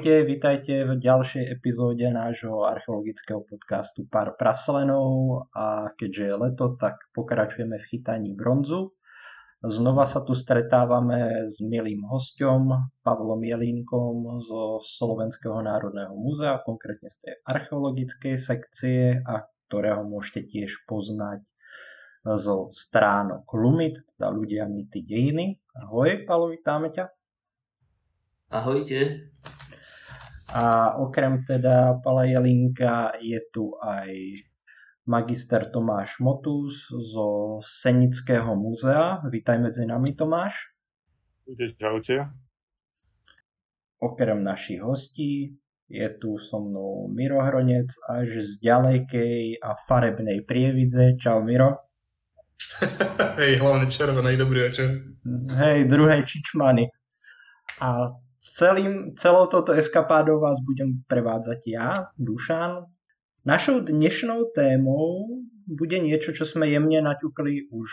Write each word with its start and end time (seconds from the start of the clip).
Ahojte, 0.00 0.24
vitajte 0.24 0.74
v 0.88 0.96
ďalšej 0.96 1.60
epizóde 1.60 2.08
nášho 2.08 2.64
archeologického 2.64 3.44
podcastu 3.44 4.08
Pár 4.08 4.32
praslenov 4.32 5.44
a 5.52 5.92
keďže 5.92 6.24
je 6.24 6.34
leto, 6.40 6.64
tak 6.80 6.96
pokračujeme 7.12 7.76
v 7.76 7.84
chytaní 7.84 8.32
bronzu. 8.32 8.96
Znova 9.60 10.08
sa 10.08 10.24
tu 10.24 10.32
stretávame 10.32 11.52
s 11.52 11.60
milým 11.60 12.08
hostom 12.08 12.88
Pavlom 13.04 13.44
Jelínkom 13.44 14.40
zo 14.40 14.80
Slovenského 14.80 15.60
národného 15.60 16.16
múzea, 16.16 16.64
konkrétne 16.64 17.12
z 17.12 17.20
tej 17.20 17.34
archeologickej 17.44 18.40
sekcie 18.40 19.20
a 19.20 19.44
ktorého 19.68 20.00
môžete 20.08 20.48
tiež 20.48 20.80
poznať 20.88 21.44
zo 22.24 22.72
stránok 22.72 23.44
Lumit, 23.52 24.00
teda 24.16 24.32
ľudia, 24.32 24.64
mýty, 24.64 25.04
dejiny. 25.04 25.60
Ahoj, 25.76 26.24
Pavlo, 26.24 26.48
vítame 26.48 26.88
ťa. 26.88 27.04
Ahojte. 28.48 29.28
A 30.50 30.98
okrem 30.98 31.46
teda 31.46 32.02
Pala 32.02 32.26
Jelinka 32.26 33.14
je 33.22 33.38
tu 33.54 33.70
aj 33.78 34.10
magister 35.06 35.70
Tomáš 35.70 36.18
Motus 36.18 36.90
zo 36.90 37.62
Senického 37.62 38.58
muzea. 38.58 39.22
Vítaj 39.30 39.62
medzi 39.62 39.86
nami 39.86 40.10
Tomáš. 40.18 40.74
Čaute. 41.54 42.34
Okrem 44.02 44.42
našich 44.42 44.82
hostí 44.82 45.54
je 45.86 46.08
tu 46.18 46.34
so 46.42 46.58
mnou 46.58 47.06
Miro 47.14 47.38
Hronec 47.46 47.94
až 48.10 48.42
z 48.42 48.58
ďalekej 48.58 49.62
a 49.62 49.78
farebnej 49.86 50.42
prievidze. 50.42 51.14
Čau 51.14 51.46
Miro. 51.46 51.78
Hej, 53.38 53.62
hlavne 53.62 53.86
červenej, 53.86 54.34
dobrý 54.34 54.66
večer. 54.66 54.98
Hej, 55.62 55.86
druhej 55.86 56.26
čičmany. 56.26 56.90
A 57.78 58.18
Celým, 58.40 59.12
celou 59.20 59.52
touto 59.52 59.76
eskapádou 59.76 60.40
vás 60.40 60.64
budem 60.64 61.04
prevádzať 61.04 61.60
ja, 61.68 62.08
Dušan. 62.16 62.88
Našou 63.44 63.84
dnešnou 63.84 64.56
témou 64.56 65.44
bude 65.68 66.00
niečo, 66.00 66.32
čo 66.32 66.48
sme 66.48 66.72
jemne 66.72 67.04
naťukli 67.04 67.68
už 67.68 67.90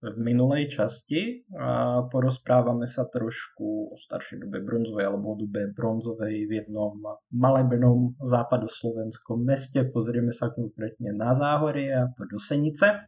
v 0.00 0.16
minulej 0.16 0.72
časti 0.72 1.44
a 1.52 2.00
porozprávame 2.08 2.88
sa 2.88 3.04
trošku 3.04 3.92
o 3.92 3.96
staršej 4.00 4.48
dobe 4.48 4.64
bronzovej 4.64 5.04
alebo 5.04 5.36
o 5.36 5.40
dobe 5.44 5.68
bronzovej 5.76 6.48
v 6.48 6.64
jednom 6.64 6.96
malebnom 7.28 8.16
západoslovenskom 8.24 9.44
meste. 9.44 9.84
Pozrieme 9.84 10.32
sa 10.32 10.48
konkrétne 10.48 11.12
na 11.12 11.36
Záhorie 11.36 11.92
a 11.92 12.08
to 12.16 12.24
do 12.24 12.40
Senice. 12.40 13.04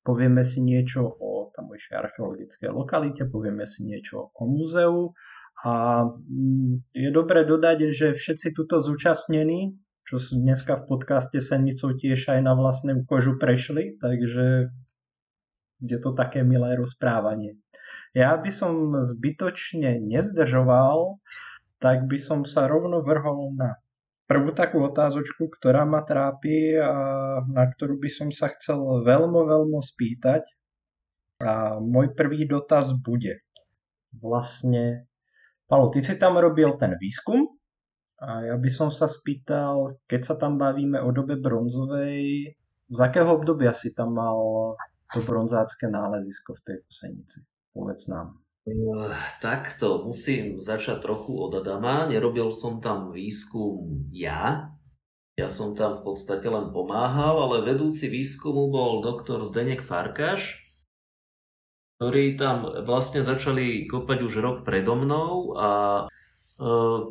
Povieme 0.00 0.40
si 0.40 0.64
niečo 0.64 1.04
o 1.04 1.52
tamojšej 1.52 1.94
archeologickej 2.00 2.72
lokalite, 2.72 3.28
povieme 3.28 3.68
si 3.68 3.84
niečo 3.84 4.32
o 4.32 4.42
múzeu 4.48 5.12
a 5.64 6.06
mm, 6.06 6.94
je 6.94 7.10
dobre 7.10 7.42
dodať, 7.42 7.90
že 7.90 8.06
všetci 8.14 8.54
tuto 8.54 8.78
zúčastnení, 8.78 9.74
čo 10.06 10.22
sú 10.22 10.38
dneska 10.38 10.78
v 10.78 10.86
podcaste 10.86 11.42
Senicou 11.42 11.98
tiež 11.98 12.30
aj 12.30 12.40
na 12.46 12.54
vlastném 12.54 13.02
kožu 13.02 13.34
prešli, 13.36 13.98
takže 13.98 14.70
je 15.82 15.98
to 15.98 16.14
také 16.14 16.46
milé 16.46 16.78
rozprávanie. 16.78 17.58
Ja 18.14 18.38
by 18.38 18.50
som 18.54 18.98
zbytočne 19.02 19.98
nezdržoval, 19.98 21.18
tak 21.82 22.06
by 22.06 22.18
som 22.18 22.46
sa 22.46 22.70
rovno 22.70 23.02
vrhol 23.02 23.54
na 23.54 23.78
prvú 24.28 24.52
takú 24.52 24.84
otázočku, 24.84 25.48
ktorá 25.58 25.88
ma 25.88 26.04
trápi 26.04 26.76
a 26.76 26.92
na 27.48 27.64
ktorú 27.66 27.98
by 27.98 28.10
som 28.12 28.28
sa 28.30 28.52
chcel 28.52 29.02
veľmi, 29.02 29.40
veľmi 29.42 29.80
spýtať. 29.80 30.44
A 31.42 31.78
môj 31.78 32.14
prvý 32.18 32.44
dotaz 32.44 32.90
bude 32.92 33.40
vlastne 34.12 35.07
Palo, 35.68 35.92
ty 35.92 36.00
si 36.00 36.16
tam 36.16 36.40
robil 36.40 36.80
ten 36.80 36.96
výskum 36.96 37.44
a 38.24 38.48
ja 38.48 38.56
by 38.56 38.70
som 38.72 38.88
sa 38.88 39.04
spýtal, 39.04 40.00
keď 40.08 40.20
sa 40.24 40.34
tam 40.40 40.56
bavíme 40.56 40.96
o 41.04 41.12
dobe 41.12 41.36
bronzovej, 41.36 42.56
z 42.88 42.98
akého 42.98 43.36
obdobia 43.36 43.76
si 43.76 43.92
tam 43.92 44.16
mal 44.16 44.40
to 45.12 45.20
bronzácké 45.20 45.92
nálezisko 45.92 46.56
v 46.56 46.62
tej 46.64 46.78
Senici? 46.88 47.44
Povedz 47.76 48.08
nám. 48.08 48.40
Uh, 48.64 49.12
takto, 49.40 50.08
musím 50.08 50.56
začať 50.56 51.00
trochu 51.04 51.36
od 51.36 51.56
Adama. 51.60 52.08
Nerobil 52.08 52.52
som 52.52 52.80
tam 52.80 53.12
výskum 53.12 54.08
ja, 54.12 54.72
ja 55.38 55.46
som 55.46 55.78
tam 55.78 56.02
v 56.02 56.12
podstate 56.12 56.50
len 56.50 56.74
pomáhal, 56.74 57.38
ale 57.38 57.62
vedúci 57.62 58.10
výskumu 58.10 58.74
bol 58.74 59.06
doktor 59.06 59.46
Zdenek 59.46 59.86
Farkaš, 59.86 60.66
ktorí 61.98 62.38
tam 62.38 62.62
vlastne 62.86 63.26
začali 63.26 63.90
kopať 63.90 64.18
už 64.22 64.38
rok 64.38 64.56
predo 64.62 64.94
mnou 64.94 65.58
a 65.58 65.70
e, 66.06 66.62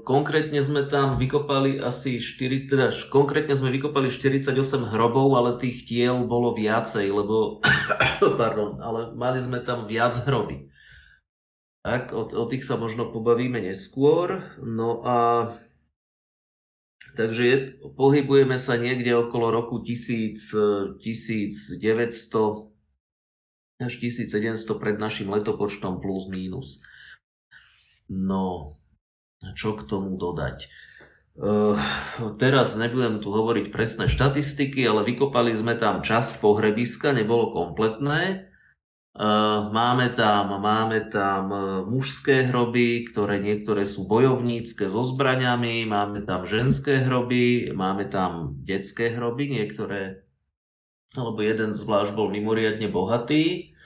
konkrétne 0.07 0.63
sme 0.63 0.87
tam 0.87 1.19
vykopali 1.19 1.75
asi 1.75 2.23
4, 2.23 2.71
teda 2.71 2.87
konkrétne 3.11 3.51
sme 3.51 3.67
vykopali 3.75 4.07
48 4.07 4.55
hrobov, 4.95 5.35
ale 5.35 5.59
tých 5.59 5.83
tiel 5.83 6.23
bolo 6.23 6.55
viacej, 6.55 7.03
lebo, 7.11 7.59
pardon, 8.39 8.79
ale 8.79 9.11
mali 9.11 9.43
sme 9.43 9.59
tam 9.59 9.83
viac 9.83 10.15
hroby. 10.23 10.71
Tak, 11.83 12.15
o, 12.15 12.23
o 12.23 12.45
tých 12.47 12.63
sa 12.63 12.79
možno 12.79 13.11
pobavíme 13.11 13.59
neskôr. 13.59 14.39
No 14.63 15.03
a 15.03 15.51
takže 17.19 17.43
je, 17.43 17.55
pohybujeme 17.91 18.55
sa 18.55 18.79
niekde 18.79 19.19
okolo 19.19 19.51
roku 19.51 19.83
1000, 19.83 20.95
1900 21.03 22.76
až 23.77 24.01
1700 24.01 24.81
pred 24.81 24.97
našim 24.97 25.29
letopočtom 25.29 26.01
plus 26.01 26.25
mínus. 26.25 26.81
No, 28.09 28.73
čo 29.53 29.77
k 29.77 29.85
tomu 29.85 30.17
dodať? 30.17 30.69
Uh, 31.37 31.77
teraz 32.41 32.73
nebudem 32.73 33.21
tu 33.21 33.29
hovoriť 33.29 33.69
presné 33.69 34.09
štatistiky, 34.09 34.81
ale 34.89 35.05
vykopali 35.05 35.53
sme 35.53 35.77
tam 35.77 36.01
čas 36.01 36.33
pohrebiska, 36.33 37.13
nebolo 37.13 37.53
kompletné. 37.53 38.49
Uh, 39.17 39.69
máme 39.69 40.13
tam, 40.13 40.61
máme 40.61 41.09
tam 41.09 41.49
e, 41.49 41.57
mužské 41.89 42.45
hroby, 42.45 43.01
ktoré 43.09 43.41
niektoré 43.41 43.81
sú 43.81 44.05
bojovnícke 44.05 44.85
so 44.85 45.01
zbraňami, 45.01 45.89
máme 45.89 46.21
tam 46.21 46.45
ženské 46.45 47.01
hroby, 47.01 47.73
máme 47.73 48.05
tam 48.13 48.61
detské 48.61 49.09
hroby, 49.09 49.57
niektoré 49.57 50.26
alebo 51.15 51.39
jeden 51.39 51.71
zvlášť 51.71 52.11
bol 52.17 52.27
mimoriadne 52.27 52.89
bohatý. 52.91 53.77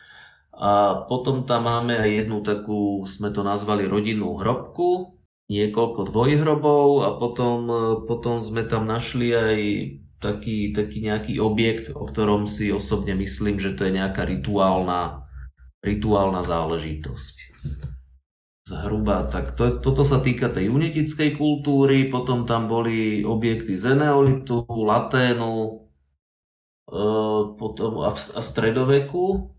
A 0.51 1.05
potom 1.07 1.45
tam 1.45 1.69
máme 1.69 1.97
aj 1.97 2.09
jednu 2.25 2.39
takú, 2.41 3.05
sme 3.07 3.29
to 3.33 3.41
nazvali 3.41 3.85
rodinnú 3.85 4.37
hrobku, 4.37 5.15
niekoľko 5.51 6.11
dvojhrobov 6.11 6.87
a 7.03 7.09
potom, 7.19 7.57
potom 8.07 8.39
sme 8.39 8.63
tam 8.63 8.87
našli 8.87 9.27
aj 9.35 9.57
taký, 10.21 10.71
taký 10.71 11.01
nejaký 11.01 11.33
objekt, 11.41 11.91
o 11.91 12.05
ktorom 12.05 12.45
si 12.45 12.69
osobne 12.69 13.17
myslím, 13.17 13.57
že 13.57 13.73
to 13.73 13.89
je 13.89 13.97
nejaká 13.97 14.23
rituálna, 14.23 15.25
rituálna 15.81 16.45
záležitosť. 16.45 17.35
Zhruba, 18.61 19.25
tak 19.27 19.57
to, 19.57 19.81
toto 19.81 20.05
sa 20.05 20.21
týka 20.21 20.47
tej 20.47 20.69
unetickej 20.69 21.35
kultúry, 21.35 22.07
potom 22.07 22.45
tam 22.45 22.69
boli 22.69 23.25
objekty 23.25 23.73
z 23.73 23.97
Eneolitu, 23.97 24.63
Laténu, 24.69 25.89
potom 27.55 28.03
a, 28.03 28.11
a 28.11 28.41
stredoveku. 28.43 29.55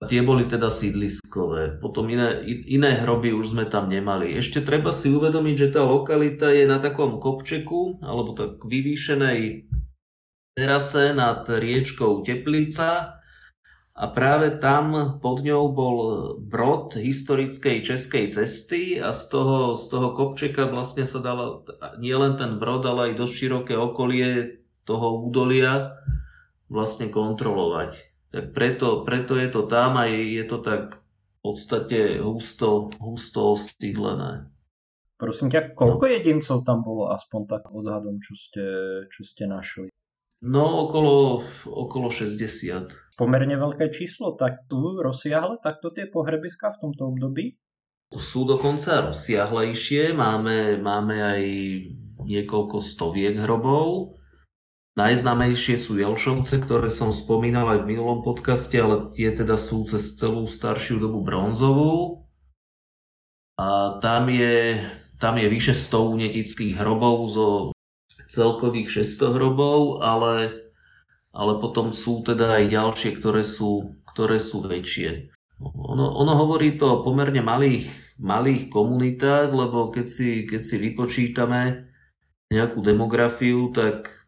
Tie 0.00 0.24
boli 0.24 0.48
teda 0.48 0.72
sídliskové. 0.72 1.76
Potom 1.76 2.08
iné, 2.08 2.40
iné 2.64 2.96
hroby 3.04 3.36
už 3.36 3.52
sme 3.52 3.68
tam 3.68 3.92
nemali. 3.92 4.32
Ešte 4.32 4.64
treba 4.64 4.96
si 4.96 5.12
uvedomiť, 5.12 5.54
že 5.60 5.72
tá 5.76 5.84
lokalita 5.84 6.48
je 6.56 6.64
na 6.64 6.80
takom 6.80 7.20
kopčeku, 7.20 8.00
alebo 8.00 8.32
tak 8.32 8.64
vyvýšenej 8.64 9.68
terase 10.56 11.12
nad 11.12 11.44
riečkou 11.44 12.24
Teplica 12.24 13.20
a 13.92 14.04
práve 14.08 14.56
tam 14.56 15.20
pod 15.20 15.44
ňou 15.44 15.76
bol 15.76 15.96
brod 16.40 16.96
historickej 16.96 17.84
českej 17.84 18.32
cesty 18.32 18.96
a 18.96 19.12
z 19.12 19.22
toho, 19.28 19.76
z 19.76 19.84
toho 19.92 20.16
kopčeka 20.16 20.64
vlastne 20.72 21.04
sa 21.04 21.20
dala 21.20 21.60
nielen 22.00 22.40
ten 22.40 22.56
brod, 22.56 22.88
ale 22.88 23.12
aj 23.12 23.20
dosť 23.20 23.34
široké 23.36 23.74
okolie 23.76 24.64
toho 24.88 25.28
údolia 25.28 26.00
vlastne 26.70 27.10
kontrolovať. 27.10 27.98
Tak 28.30 28.54
preto, 28.54 29.02
preto 29.02 29.34
je 29.34 29.50
to 29.50 29.66
tam 29.66 29.98
a 29.98 30.06
je, 30.06 30.38
je 30.38 30.44
to 30.46 30.62
tak 30.62 31.02
v 31.02 31.38
podstate 31.42 32.22
husto, 32.22 32.94
husto 33.02 33.58
osídlené. 33.58 34.46
Prosím 35.18 35.52
ťa, 35.52 35.76
koľko 35.76 36.04
no. 36.06 36.12
jedincov 36.16 36.56
tam 36.64 36.80
bolo 36.80 37.12
aspoň 37.12 37.40
tak 37.44 37.68
odhadom, 37.68 38.22
čo 38.24 38.32
ste, 38.32 38.64
čo 39.12 39.20
ste 39.26 39.44
našli? 39.44 39.90
No, 40.40 40.88
okolo, 40.88 41.44
okolo 41.68 42.08
60. 42.08 43.20
Pomerne 43.20 43.60
veľké 43.60 43.92
číslo, 43.92 44.32
tak 44.32 44.64
tu 44.72 44.96
rozsiahle 44.96 45.60
takto 45.60 45.92
tie 45.92 46.08
pohrebiska 46.08 46.72
v 46.72 46.80
tomto 46.80 47.12
období? 47.12 47.60
Sú 48.16 48.48
dokonca 48.48 49.12
rozsiahlejšie, 49.12 50.16
máme, 50.16 50.80
máme 50.80 51.16
aj 51.20 51.42
niekoľko 52.24 52.80
stoviek 52.80 53.36
hrobov, 53.44 54.16
Najznamejšie 54.98 55.78
sú 55.78 55.94
Jelšovce, 56.02 56.58
ktoré 56.66 56.90
som 56.90 57.14
spomínal 57.14 57.78
aj 57.78 57.78
v 57.86 57.88
minulom 57.94 58.26
podcaste, 58.26 58.74
ale 58.74 59.14
tie 59.14 59.30
teda 59.30 59.54
sú 59.54 59.86
cez 59.86 60.18
celú 60.18 60.50
staršiu 60.50 60.98
dobu 60.98 61.22
bronzovú. 61.22 62.26
A 63.54 64.00
tam 64.02 64.26
je, 64.26 64.82
tam 65.22 65.38
je 65.38 65.46
vyše 65.46 65.78
100 65.78 66.16
unetických 66.18 66.74
hrobov 66.74 67.16
zo 67.30 67.48
celkových 68.30 69.06
600 69.06 69.36
hrobov, 69.36 70.02
ale, 70.02 70.58
ale 71.30 71.52
potom 71.62 71.94
sú 71.94 72.26
teda 72.26 72.58
aj 72.58 72.64
ďalšie, 72.74 73.10
ktoré 73.14 73.46
sú, 73.46 73.94
ktoré 74.10 74.42
sú 74.42 74.66
väčšie. 74.66 75.30
Ono, 75.60 76.18
ono 76.18 76.32
hovorí 76.34 76.74
to 76.74 76.98
o 76.98 77.02
pomerne 77.04 77.44
malých, 77.44 78.16
malých 78.18 78.72
komunitách, 78.72 79.52
lebo 79.54 79.92
keď 79.92 80.06
si, 80.08 80.48
keď 80.48 80.62
si 80.64 80.76
vypočítame 80.80 81.88
nejakú 82.50 82.80
demografiu, 82.82 83.70
tak 83.70 84.19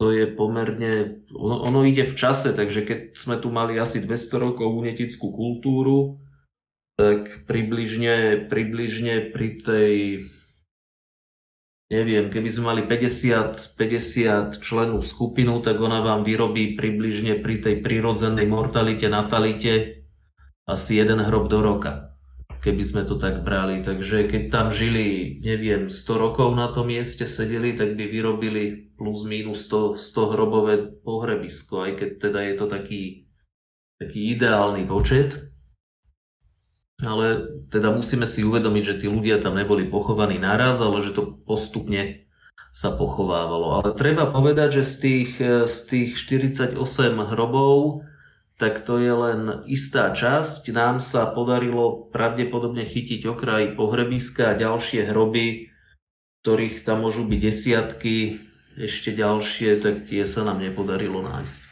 to 0.00 0.16
je 0.16 0.24
pomerne, 0.32 1.20
ono, 1.28 1.60
ono 1.60 1.84
ide 1.84 2.08
v 2.08 2.16
čase, 2.16 2.56
takže 2.56 2.88
keď 2.88 2.98
sme 3.12 3.36
tu 3.36 3.52
mali 3.52 3.76
asi 3.76 4.00
200 4.00 4.40
rokov 4.40 4.72
unetickú 4.72 5.28
kultúru, 5.28 6.16
tak 6.96 7.44
približne, 7.44 8.48
približne 8.48 9.28
pri 9.28 9.48
tej 9.60 9.94
neviem, 11.90 12.30
keby 12.30 12.48
sme 12.48 12.64
mali 12.70 12.82
50, 12.86 13.76
50 13.76 14.62
členov 14.62 15.02
skupinu, 15.02 15.58
tak 15.60 15.76
ona 15.82 16.00
vám 16.00 16.22
vyrobí 16.22 16.78
približne 16.78 17.42
pri 17.42 17.60
tej 17.60 17.82
prirodzenej 17.82 18.46
mortalite, 18.46 19.10
natalite 19.10 20.06
asi 20.70 21.02
jeden 21.02 21.18
hrob 21.18 21.50
do 21.50 21.58
roka, 21.60 22.09
keby 22.60 22.84
sme 22.84 23.02
to 23.08 23.16
tak 23.16 23.40
brali. 23.40 23.80
Takže 23.80 24.28
keď 24.28 24.42
tam 24.52 24.66
žili, 24.68 25.40
neviem, 25.40 25.88
100 25.88 25.96
rokov 26.14 26.52
na 26.52 26.68
tom 26.70 26.92
mieste 26.92 27.24
sedeli, 27.24 27.72
tak 27.72 27.96
by 27.96 28.04
vyrobili 28.06 28.92
plus 28.94 29.24
minus 29.24 29.66
100, 29.66 29.96
100 29.96 30.32
hrobové 30.36 30.74
pohrebisko, 31.00 31.88
aj 31.88 31.92
keď 31.96 32.10
teda 32.20 32.40
je 32.46 32.54
to 32.54 32.66
taký, 32.68 33.02
taký 33.96 34.36
ideálny 34.36 34.84
počet. 34.84 35.50
Ale 37.00 37.48
teda 37.72 37.96
musíme 37.96 38.28
si 38.28 38.44
uvedomiť, 38.44 38.84
že 38.84 38.98
tí 39.00 39.06
ľudia 39.08 39.40
tam 39.40 39.56
neboli 39.56 39.88
pochovaní 39.88 40.36
naraz, 40.36 40.84
ale 40.84 41.00
že 41.00 41.16
to 41.16 41.40
postupne 41.48 42.28
sa 42.76 42.92
pochovávalo. 42.92 43.80
Ale 43.80 43.96
treba 43.96 44.28
povedať, 44.28 44.80
že 44.80 44.84
z 44.84 44.94
tých, 45.00 45.30
z 45.64 45.76
tých 45.88 46.10
48 46.20 46.76
hrobov, 47.32 48.04
tak 48.60 48.84
to 48.84 49.00
je 49.00 49.08
len 49.08 49.40
istá 49.64 50.12
časť. 50.12 50.68
Nám 50.76 51.00
sa 51.00 51.32
podarilo 51.32 52.12
pravdepodobne 52.12 52.84
chytiť 52.84 53.24
okraj 53.24 53.72
pohrebiska 53.72 54.52
a 54.52 54.58
ďalšie 54.60 55.08
hroby, 55.08 55.72
ktorých 56.44 56.84
tam 56.84 57.08
môžu 57.08 57.24
byť 57.24 57.40
desiatky, 57.40 58.44
ešte 58.76 59.16
ďalšie, 59.16 59.80
tak 59.80 60.04
tie 60.04 60.28
sa 60.28 60.44
nám 60.44 60.60
nepodarilo 60.60 61.24
nájsť 61.24 61.70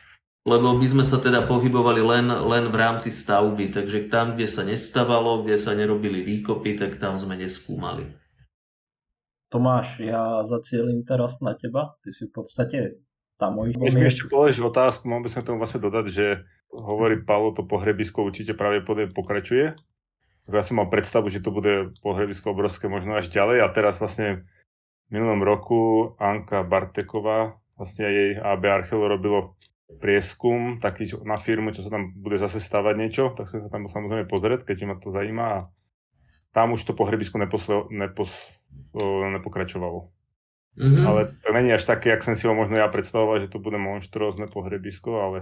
lebo 0.49 0.73
my 0.73 0.87
sme 0.89 1.05
sa 1.05 1.21
teda 1.21 1.45
pohybovali 1.45 2.01
len, 2.01 2.27
len 2.33 2.65
v 2.73 2.77
rámci 2.77 3.13
stavby, 3.13 3.69
takže 3.69 4.09
tam, 4.09 4.33
kde 4.33 4.49
sa 4.49 4.65
nestavalo, 4.65 5.45
kde 5.45 5.61
sa 5.61 5.77
nerobili 5.77 6.25
výkopy, 6.25 6.81
tak 6.81 6.97
tam 6.97 7.21
sme 7.21 7.37
neskúmali. 7.37 8.09
Tomáš, 9.53 10.01
ja 10.01 10.45
zacielím 10.49 11.05
teraz 11.05 11.41
na 11.45 11.53
teba, 11.53 11.97
ty 12.01 12.13
si 12.13 12.29
v 12.29 12.33
podstate 12.33 12.79
tam 13.37 13.61
môj... 13.61 13.77
Mi 13.77 14.09
ešte 14.09 14.29
položiť 14.29 14.61
otázku, 14.65 15.05
mám 15.09 15.25
by 15.25 15.29
som 15.29 15.45
tomu 15.45 15.61
vlastne 15.61 15.85
dodať, 15.85 16.05
že 16.09 16.27
hovorí 16.73 17.21
Paolo, 17.25 17.57
to 17.57 17.65
pohrebisko 17.65 18.29
určite 18.29 18.53
práve 18.55 18.85
pokračuje. 18.85 19.77
Ja 20.49 20.65
som 20.65 20.81
mal 20.81 20.89
predstavu, 20.89 21.29
že 21.29 21.45
to 21.45 21.53
bude 21.53 21.93
pohrebisko 22.01 22.57
obrovské 22.57 22.89
možno 22.89 23.21
až 23.21 23.29
ďalej 23.29 23.65
a 23.65 23.69
teraz 23.69 24.01
vlastne 24.01 24.49
v 25.09 25.21
minulom 25.21 25.45
roku 25.45 26.13
Anka 26.17 26.65
Barteková, 26.65 27.61
vlastne 27.77 28.09
jej 28.09 28.31
AB 28.41 28.65
Archeo 28.65 29.05
robilo 29.05 29.61
prieskum 30.01 30.77
taký 30.77 31.09
na 31.25 31.41
firmu, 31.41 31.73
čo 31.73 31.81
sa 31.81 31.89
tam 31.89 32.13
bude 32.13 32.37
zase 32.37 32.61
stavať 32.61 32.95
niečo, 32.97 33.25
tak 33.33 33.49
som 33.49 33.65
sa 33.65 33.73
tam 33.73 33.89
samozrejme 33.89 34.29
pozrieť, 34.29 34.69
keďže 34.69 34.85
ma 34.89 34.97
to 35.01 35.09
zaujíma 35.09 35.45
a 35.49 35.59
tam 36.53 36.77
už 36.77 36.85
to 36.85 36.93
pohrebisko 36.93 37.41
neposle, 37.41 37.89
nepos, 37.93 38.33
nepokračovalo. 39.37 40.13
Mm-hmm. 40.79 41.05
Ale 41.05 41.21
to 41.43 41.49
není 41.53 41.73
až 41.73 41.85
také, 41.85 42.13
jak 42.13 42.23
som 42.23 42.37
si 42.39 42.47
ho 42.47 42.55
možno 42.55 42.79
ja 42.79 42.87
predstavoval, 42.87 43.41
že 43.43 43.51
to 43.51 43.59
bude 43.59 43.81
monštrózne 43.81 44.47
pohrebisko, 44.47 45.11
ale, 45.19 45.39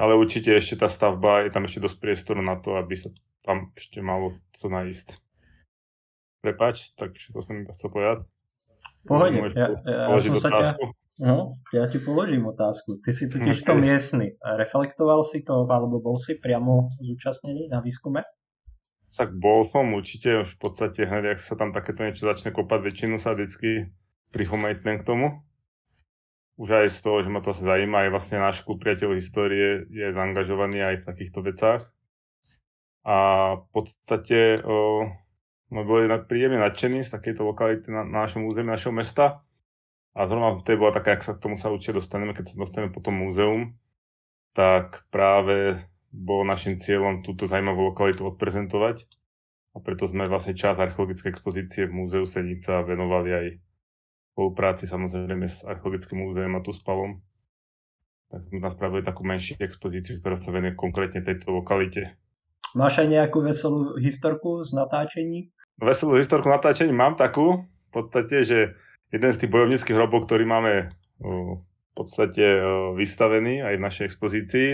ale 0.00 0.16
určite 0.16 0.56
ešte 0.56 0.80
tá 0.80 0.88
stavba, 0.88 1.44
je 1.44 1.52
tam 1.52 1.68
ešte 1.68 1.84
dosť 1.84 1.96
priestoru 2.00 2.40
na 2.40 2.56
to, 2.56 2.80
aby 2.80 2.96
sa 2.96 3.12
tam 3.44 3.68
ešte 3.76 4.00
malo 4.00 4.40
co 4.56 4.66
nájsť. 4.72 5.08
Prepač, 6.40 6.96
takže 6.96 7.36
to 7.36 7.44
som 7.44 7.68
chcel 7.68 7.92
povedať. 7.92 8.18
Pohodne, 9.04 9.52
ja, 9.52 9.68
ja, 9.84 10.08
ja 10.08 10.16
som 10.16 10.40
sa 10.40 10.48
ťa, 10.48 10.96
No, 11.20 11.60
ja 11.76 11.84
ti 11.84 12.00
položím 12.00 12.48
otázku. 12.48 12.96
Ty 13.04 13.12
si 13.12 13.28
totiž 13.28 13.60
to 13.68 13.76
miestny. 13.76 14.40
Reflektoval 14.40 15.20
si 15.20 15.44
to, 15.44 15.68
alebo 15.68 16.00
bol 16.00 16.16
si 16.16 16.40
priamo 16.40 16.88
zúčastnený 16.96 17.68
na 17.68 17.84
výskume? 17.84 18.24
Tak 19.20 19.36
bol 19.36 19.68
som 19.68 19.92
určite, 19.92 20.46
už 20.46 20.56
v 20.56 20.58
podstate 20.62 21.04
hneď, 21.04 21.36
ak 21.36 21.40
sa 21.42 21.58
tam 21.58 21.76
takéto 21.76 22.06
niečo 22.06 22.24
začne 22.24 22.54
kopať, 22.54 22.78
väčšinu 22.80 23.20
sa 23.20 23.36
vždycky 23.36 23.92
prichomajtnem 24.32 24.96
k 25.02 25.06
tomu. 25.06 25.26
Už 26.60 26.68
aj 26.84 26.92
z 26.92 26.98
toho, 27.00 27.24
že 27.24 27.32
ma 27.32 27.40
to 27.40 27.56
asi 27.56 27.64
zaujíma, 27.64 28.04
aj 28.04 28.10
vlastne 28.12 28.36
náš 28.36 28.60
klub 28.60 28.84
priateľov 28.84 29.16
histórie 29.16 29.88
je 29.88 30.12
zaangažovaný 30.12 30.84
aj 30.84 30.94
v 31.00 31.06
takýchto 31.08 31.40
vecách. 31.40 31.88
A 33.00 33.16
v 33.56 33.66
podstate 33.72 34.60
no 35.72 35.80
boli 35.88 36.04
príjemne 36.28 36.60
nadšení 36.60 37.00
z 37.00 37.16
takejto 37.16 37.48
lokality 37.48 37.88
na, 37.88 38.04
na 38.04 38.28
našom 38.28 38.44
území, 38.44 38.68
našeho 38.68 38.92
mesta 38.92 39.40
a 40.12 40.26
zrovna 40.26 40.58
v 40.58 40.66
tej 40.66 40.76
bola 40.76 40.92
taká, 40.92 41.16
ak 41.16 41.22
sa 41.22 41.32
k 41.32 41.42
tomu 41.42 41.56
sa 41.56 41.70
určite 41.70 42.02
dostaneme, 42.02 42.34
keď 42.34 42.52
sa 42.52 42.56
dostaneme 42.58 42.90
po 42.90 43.00
tom 43.00 43.16
múzeum, 43.16 43.78
tak 44.52 45.06
práve 45.14 45.78
bol 46.10 46.42
našim 46.42 46.74
cieľom 46.74 47.22
túto 47.22 47.46
zaujímavú 47.46 47.94
lokalitu 47.94 48.26
odprezentovať. 48.26 49.06
A 49.70 49.78
preto 49.78 50.10
sme 50.10 50.26
vlastne 50.26 50.58
čas 50.58 50.74
archeologickej 50.74 51.30
expozície 51.30 51.86
v 51.86 51.94
múzeu 51.94 52.26
Senica 52.26 52.82
venovali 52.82 53.30
aj 53.30 53.46
spolupráci 54.32 54.86
samozrejme 54.86 55.46
s 55.50 55.66
archeologickým 55.66 56.22
múzeum 56.22 56.54
a 56.56 56.64
tu 56.64 56.70
s. 56.70 57.20
Tak 58.30 58.46
sme 58.46 58.62
tam 58.62 58.70
spravili 58.70 59.02
takú 59.02 59.26
menšiu 59.26 59.58
expozíciu, 59.58 60.22
ktorá 60.22 60.38
sa 60.38 60.54
venuje 60.54 60.78
konkrétne 60.78 61.18
tejto 61.20 61.50
lokalite. 61.50 62.14
Máš 62.78 63.02
aj 63.02 63.08
nejakú 63.10 63.42
veselú 63.42 63.98
historku 63.98 64.62
z 64.62 64.70
natáčení? 64.78 65.50
Veselú 65.82 66.14
historku 66.14 66.46
natáčení 66.46 66.94
mám 66.94 67.18
takú, 67.18 67.66
v 67.66 67.90
podstate, 67.90 68.46
že 68.46 68.78
jeden 69.10 69.30
z 69.34 69.40
tých 69.42 69.50
bojovníckých 69.50 69.98
hrobov, 69.98 70.30
ktorý 70.30 70.46
máme 70.46 70.94
v 71.18 71.92
podstate 71.98 72.62
vystavený 72.94 73.66
aj 73.66 73.74
v 73.74 73.84
našej 73.84 74.04
expozícii, 74.14 74.68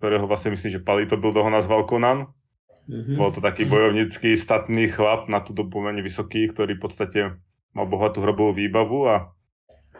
ktorého 0.00 0.24
vlastne 0.24 0.56
myslím, 0.56 0.80
že 0.80 0.80
Palito 0.80 1.20
byl 1.20 1.36
toho 1.36 1.52
nazval 1.52 1.84
Conan. 1.84 2.32
Mm-hmm. 2.88 3.16
Bol 3.20 3.32
to 3.32 3.44
taký 3.44 3.68
bojovnícky 3.68 4.36
statný 4.36 4.88
chlap, 4.88 5.28
na 5.28 5.44
tú 5.44 5.52
dobu 5.52 5.84
vysoký, 6.00 6.48
ktorý 6.48 6.76
v 6.76 6.82
podstate 6.82 7.20
mal 7.74 7.86
bohatú 7.90 8.22
hrobovú 8.22 8.54
výbavu 8.54 8.98
a 9.10 9.34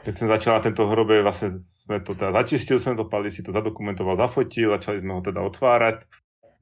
keď 0.04 0.14
som 0.14 0.26
začal 0.30 0.52
na 0.60 0.62
tento 0.62 0.84
hrobe, 0.86 1.24
vlastne 1.24 1.64
sme 1.84 2.00
to 2.00 2.12
teda 2.16 2.32
začistil, 2.32 2.76
som 2.76 2.94
to, 2.94 3.08
Pali 3.08 3.32
si 3.32 3.40
to 3.40 3.50
zadokumentoval, 3.50 4.20
zafotil, 4.20 4.72
začali 4.72 5.00
sme 5.00 5.16
ho 5.16 5.20
teda 5.24 5.40
otvárať. 5.42 6.04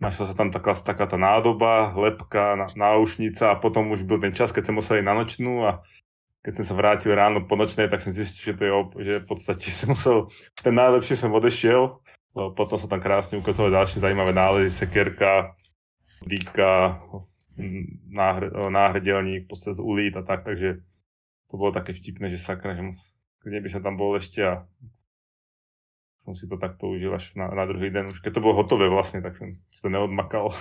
Našla 0.03 0.31
sa 0.31 0.35
tam 0.35 0.51
taká, 0.51 0.75
taká 0.75 1.07
tá 1.07 1.15
nádoba, 1.15 1.95
lepka, 1.95 2.71
náušnica 2.75 3.55
a 3.55 3.59
potom 3.59 3.95
už 3.95 4.03
byl 4.03 4.19
ten 4.19 4.35
čas, 4.35 4.51
keď 4.51 4.67
sme 4.67 4.83
museli 4.83 5.01
na 5.03 5.15
nočnú 5.15 5.63
a 5.63 5.83
keď 6.43 6.59
som 6.59 6.65
sa 6.67 6.75
vrátil 6.75 7.15
ráno 7.15 7.47
po 7.47 7.55
nočnej, 7.55 7.87
tak 7.87 8.03
som 8.03 8.11
zistil, 8.11 8.51
že, 8.51 8.55
to 8.59 8.63
je, 8.67 8.73
že 8.99 9.15
v 9.23 9.27
podstate 9.31 9.71
som 9.79 9.95
musel, 9.95 10.27
ten 10.59 10.75
najlepšie 10.75 11.15
som 11.15 11.31
odešiel, 11.31 12.03
lebo 12.35 12.51
potom 12.55 12.79
sa 12.79 12.91
tam 12.91 12.99
krásne 12.99 13.39
ukázali 13.39 13.71
ďalšie 13.71 14.03
zaujímavé 14.03 14.35
nálezy, 14.35 14.71
sekerka, 14.75 15.55
dýka, 16.27 16.99
náhre, 18.11 18.51
náhredelník, 18.51 19.47
podstate 19.47 19.79
z 19.79 19.81
ulít 19.83 20.15
a 20.19 20.23
tak, 20.23 20.43
takže 20.43 20.83
to 21.53 21.61
bolo 21.61 21.69
také 21.69 21.93
vtipné, 21.93 22.33
že 22.33 22.41
sakra, 22.41 22.73
že 22.73 22.81
mus, 22.81 23.13
kde 23.45 23.61
by 23.61 23.69
som 23.69 23.85
tam 23.85 24.01
bol 24.01 24.17
ešte 24.17 24.41
a 24.41 24.65
som 26.17 26.33
si 26.33 26.49
to 26.49 26.57
takto 26.57 26.89
užil 26.89 27.13
až 27.13 27.37
na, 27.37 27.53
na 27.53 27.69
druhý 27.69 27.93
den. 27.93 28.09
Už 28.09 28.25
keď 28.25 28.41
to 28.41 28.45
bolo 28.45 28.57
hotové 28.57 28.89
vlastne, 28.89 29.21
tak 29.21 29.37
som 29.37 29.61
si 29.69 29.81
to 29.85 29.93
neodmakal. 29.93 30.49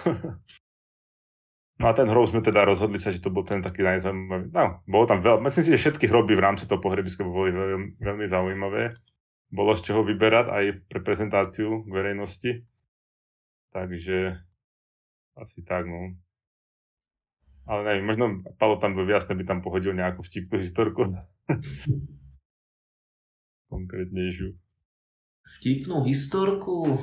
No 1.81 1.89
a 1.89 1.97
ten 1.97 2.05
hrob 2.05 2.29
sme 2.29 2.45
teda 2.45 2.61
rozhodli 2.61 3.01
sa, 3.01 3.09
že 3.09 3.17
to 3.17 3.33
bol 3.33 3.41
ten 3.41 3.57
taký 3.57 3.81
najzaujímavý. 3.81 4.53
No, 4.53 4.85
bolo 4.85 5.09
tam 5.09 5.17
veľa, 5.17 5.41
myslím 5.49 5.65
si, 5.65 5.73
že 5.73 5.81
všetky 5.81 6.05
hroby 6.13 6.37
v 6.37 6.45
rámci 6.45 6.69
toho 6.69 6.77
pohrebiska 6.77 7.25
boli 7.25 7.49
veľmi, 7.49 7.97
veľmi 7.97 8.25
zaujímavé. 8.29 8.93
Bolo 9.49 9.73
z 9.73 9.89
čoho 9.89 10.05
vyberať 10.05 10.45
aj 10.53 10.65
pre 10.85 11.01
prezentáciu 11.01 11.81
verejnosti. 11.89 12.61
Takže 13.73 14.37
asi 15.41 15.59
tak, 15.65 15.89
no. 15.89 16.21
Ale 17.69 17.85
neviem, 17.85 18.05
možno 18.05 18.25
Palo 18.57 18.81
tam 18.81 18.97
by 18.97 19.05
jasne 19.05 19.37
by 19.37 19.45
tam 19.45 19.61
pohodil 19.61 19.93
nejakú 19.93 20.25
vtipnú 20.25 20.59
historku. 20.59 21.13
Konkrétnejšiu. 23.71 24.57
Vtipnú 25.59 26.03
historku? 26.03 26.99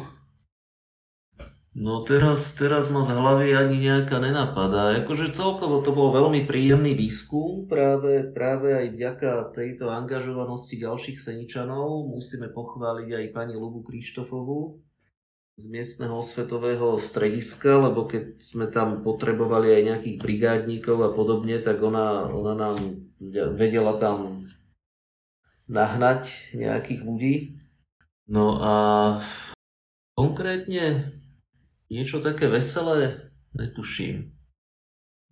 No 1.79 2.03
teraz, 2.03 2.59
teraz 2.59 2.91
ma 2.91 3.07
z 3.07 3.15
hlavy 3.15 3.55
ani 3.55 3.87
nejaká 3.87 4.19
nenapadá. 4.19 4.99
Akože 4.99 5.31
celkovo 5.31 5.79
to 5.79 5.95
bol 5.95 6.11
veľmi 6.11 6.43
príjemný 6.43 6.99
výskum, 6.99 7.71
práve, 7.71 8.27
práve 8.35 8.75
aj 8.75 8.99
vďaka 8.99 9.31
tejto 9.55 9.87
angažovanosti 9.87 10.75
ďalších 10.75 11.23
Seničanov. 11.23 12.11
Musíme 12.11 12.51
pochváliť 12.51 13.09
aj 13.15 13.25
pani 13.31 13.55
Lubu 13.55 13.87
Krištofovú, 13.87 14.83
z 15.59 15.65
miestneho 15.75 16.15
osvetového 16.15 17.03
strediska, 17.03 17.83
lebo 17.83 18.07
keď 18.07 18.39
sme 18.39 18.71
tam 18.71 19.03
potrebovali 19.03 19.75
aj 19.75 19.83
nejakých 19.83 20.17
brigádníkov 20.23 20.99
a 21.03 21.11
podobne, 21.11 21.59
tak 21.59 21.83
ona, 21.83 22.31
ona 22.31 22.55
nám 22.55 22.79
vedela 23.59 23.99
tam 23.99 24.47
nahnať 25.67 26.31
nejakých 26.55 27.01
ľudí. 27.03 27.35
No 28.31 28.63
a 28.63 28.75
konkrétne 30.15 31.11
niečo 31.91 32.23
také 32.23 32.47
veselé 32.47 33.35
netuším. 33.51 34.38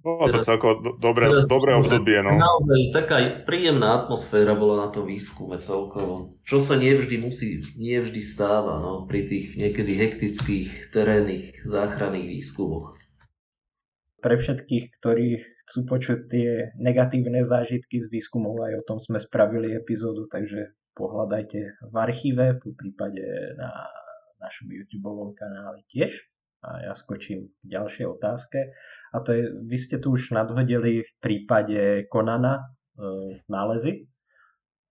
Bolo 0.07 0.31
to 0.31 0.39
celko 0.39 0.79
dobré, 1.03 1.27
dobré 1.51 1.75
obdobie. 1.75 2.23
No. 2.23 2.39
Naozaj 2.39 2.95
taká 2.95 3.43
príjemná 3.43 4.07
atmosféra 4.07 4.55
bola 4.55 4.87
na 4.87 4.89
tom 4.95 5.03
výskume 5.03 5.59
celkovo. 5.59 6.39
Čo 6.47 6.63
sa 6.63 6.79
nevždy 6.79 7.19
musí, 7.19 7.67
nevždy 7.75 8.23
stáva 8.23 8.79
no, 8.79 9.03
pri 9.11 9.27
tých 9.27 9.59
niekedy 9.59 9.99
hektických 9.99 10.95
terénnych 10.95 11.67
záchranných 11.67 12.39
výskumoch. 12.39 12.95
Pre 14.23 14.35
všetkých, 14.39 14.95
ktorí 15.03 15.43
chcú 15.67 15.79
počuť 15.91 16.19
tie 16.31 16.71
negatívne 16.79 17.43
zážitky 17.43 17.99
z 17.99 18.07
výskumov, 18.07 18.63
aj 18.63 18.79
o 18.79 18.87
tom 18.87 19.03
sme 19.03 19.19
spravili 19.19 19.75
epizódu, 19.75 20.31
takže 20.31 20.71
pohľadajte 20.95 21.83
v 21.83 21.95
archíve, 21.99 22.63
po 22.63 22.71
prípade 22.79 23.27
na 23.59 23.91
našom 24.39 24.71
YouTube 24.71 25.35
kanáli 25.35 25.83
tiež. 25.91 26.15
A 26.65 26.91
ja 26.91 26.93
skočím 26.97 27.53
k 27.63 27.65
ďalšej 27.67 28.07
otázke. 28.07 28.59
A 29.15 29.17
to 29.25 29.33
je, 29.33 29.43
vy 29.65 29.77
ste 29.81 29.97
tu 30.01 30.13
už 30.13 30.35
nadhodili 30.35 31.05
v 31.05 31.13
prípade 31.21 32.05
Konana 32.13 32.61
e, 32.61 33.41
nálezy. 33.49 34.09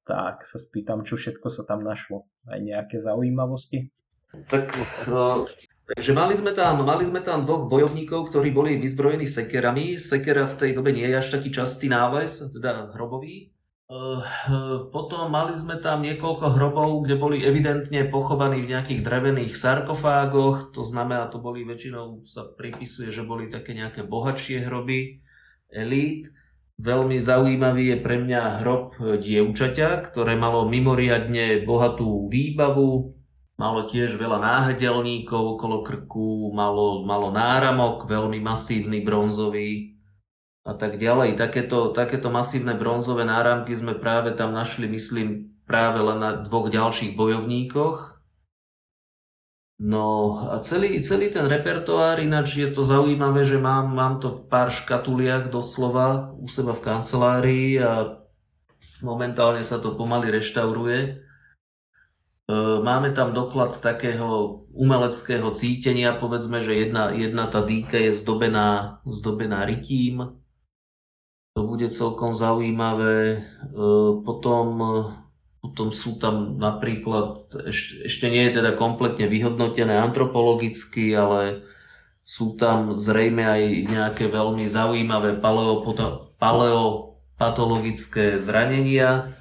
Tak 0.05 0.45
sa 0.45 0.57
spýtam, 0.61 1.01
čo 1.01 1.17
všetko 1.17 1.47
sa 1.49 1.65
tam 1.65 1.81
našlo. 1.81 2.29
Aj 2.45 2.61
nejaké 2.61 3.01
zaujímavosti? 3.01 3.89
Tak, 4.49 4.69
no, 5.09 5.49
takže 5.89 6.11
mali 6.13 6.37
sme, 6.37 6.51
tam, 6.53 6.85
mali 6.85 7.05
sme 7.07 7.23
tam 7.25 7.47
dvoch 7.47 7.71
bojovníkov, 7.71 8.29
ktorí 8.29 8.53
boli 8.53 8.77
vyzbrojení 8.77 9.25
sekerami. 9.25 9.97
Sekera 9.97 10.45
v 10.45 10.57
tej 10.59 10.71
dobe 10.77 10.93
nie 10.93 11.07
je 11.09 11.17
až 11.17 11.27
taký 11.33 11.49
častý 11.49 11.89
nález, 11.89 12.41
teda 12.53 12.93
hrobový. 12.93 13.55
Eh, 13.85 14.21
potom 14.89 15.29
mali 15.29 15.53
sme 15.53 15.77
tam 15.77 16.01
niekoľko 16.01 16.57
hrobov, 16.57 17.05
kde 17.05 17.21
boli 17.21 17.37
evidentne 17.45 18.09
pochovaní 18.09 18.65
v 18.65 18.73
nejakých 18.73 19.05
drevených 19.05 19.53
sarkofágoch, 19.53 20.73
to 20.73 20.81
znamená, 20.81 21.29
to 21.29 21.37
boli 21.37 21.61
väčšinou 21.61 22.25
sa 22.25 22.49
pripisuje, 22.49 23.13
že 23.13 23.21
boli 23.21 23.45
také 23.45 23.77
nejaké 23.77 24.01
bohatšie 24.01 24.65
hroby 24.65 25.21
elít. 25.69 26.33
Veľmi 26.81 27.21
zaujímavý 27.21 27.93
je 27.93 27.97
pre 28.01 28.17
mňa 28.25 28.65
hrob 28.65 28.97
dievčaťa, 29.21 30.01
ktoré 30.09 30.33
malo 30.33 30.65
mimoriadne 30.65 31.61
bohatú 31.61 32.25
výbavu, 32.25 33.13
malo 33.61 33.79
tiež 33.85 34.17
veľa 34.17 34.41
náhdelníkov 34.41 35.61
okolo 35.61 35.85
krku, 35.85 36.49
malo, 36.57 37.05
malo 37.05 37.29
náramok, 37.29 38.09
veľmi 38.09 38.41
masívny 38.41 39.05
bronzový, 39.05 39.94
a 40.65 40.73
tak 40.73 40.97
ďalej. 40.97 41.37
Takéto, 41.37 41.93
takéto 41.93 42.33
masívne 42.33 42.73
bronzové 42.73 43.21
náramky 43.21 43.77
sme 43.77 43.93
práve 43.93 44.33
tam 44.33 44.49
našli, 44.49 44.89
myslím, 44.89 45.53
práve 45.69 46.01
len 46.01 46.17
na 46.17 46.41
dvoch 46.41 46.73
ďalších 46.73 47.13
bojovníkoch. 47.13 48.17
No 49.75 50.39
a 50.49 50.63
celý, 50.63 51.03
celý 51.03 51.29
ten 51.29 51.45
repertoár, 51.45 52.17
ináč 52.23 52.57
je 52.57 52.71
to 52.71 52.81
zaujímavé, 52.81 53.45
že 53.45 53.59
mám, 53.59 53.91
mám 53.91 54.23
to 54.23 54.31
v 54.31 54.39
pár 54.47 54.71
škatuliach 54.71 55.51
doslova 55.51 56.31
u 56.39 56.47
seba 56.47 56.71
v 56.71 56.81
kancelárii 56.81 57.69
a 57.83 58.23
momentálne 59.03 59.59
sa 59.61 59.77
to 59.83 59.99
pomaly 59.99 60.31
reštauruje. 60.31 60.99
E, 61.03 61.13
máme 62.79 63.11
tam 63.11 63.35
doklad 63.35 63.75
takého 63.83 64.63
umeleckého 64.71 65.51
cítenia, 65.51 66.15
povedzme, 66.15 66.63
že 66.63 66.87
jedna, 66.87 67.11
jedna 67.11 67.51
tá 67.51 67.59
dýka 67.59 67.99
je 67.99 68.15
zdobená, 68.15 69.03
zdobená 69.03 69.67
rytím, 69.67 70.39
bude 71.75 71.91
celkom 71.91 72.31
zaujímavé. 72.31 73.43
E, 73.43 73.51
potom, 74.23 74.79
e, 74.79 75.11
potom 75.59 75.91
sú 75.91 76.15
tam 76.15 76.55
napríklad, 76.55 77.43
ešte 78.07 78.31
nie 78.31 78.47
je 78.47 78.63
teda 78.63 78.79
kompletne 78.79 79.27
vyhodnotené 79.27 79.99
antropologicky, 79.99 81.11
ale 81.11 81.67
sú 82.23 82.55
tam 82.55 82.95
zrejme 82.95 83.43
aj 83.43 83.61
nejaké 83.91 84.31
veľmi 84.31 84.63
zaujímavé 84.65 85.37
paleopatologické 86.39 88.39
zranenia 88.39 89.35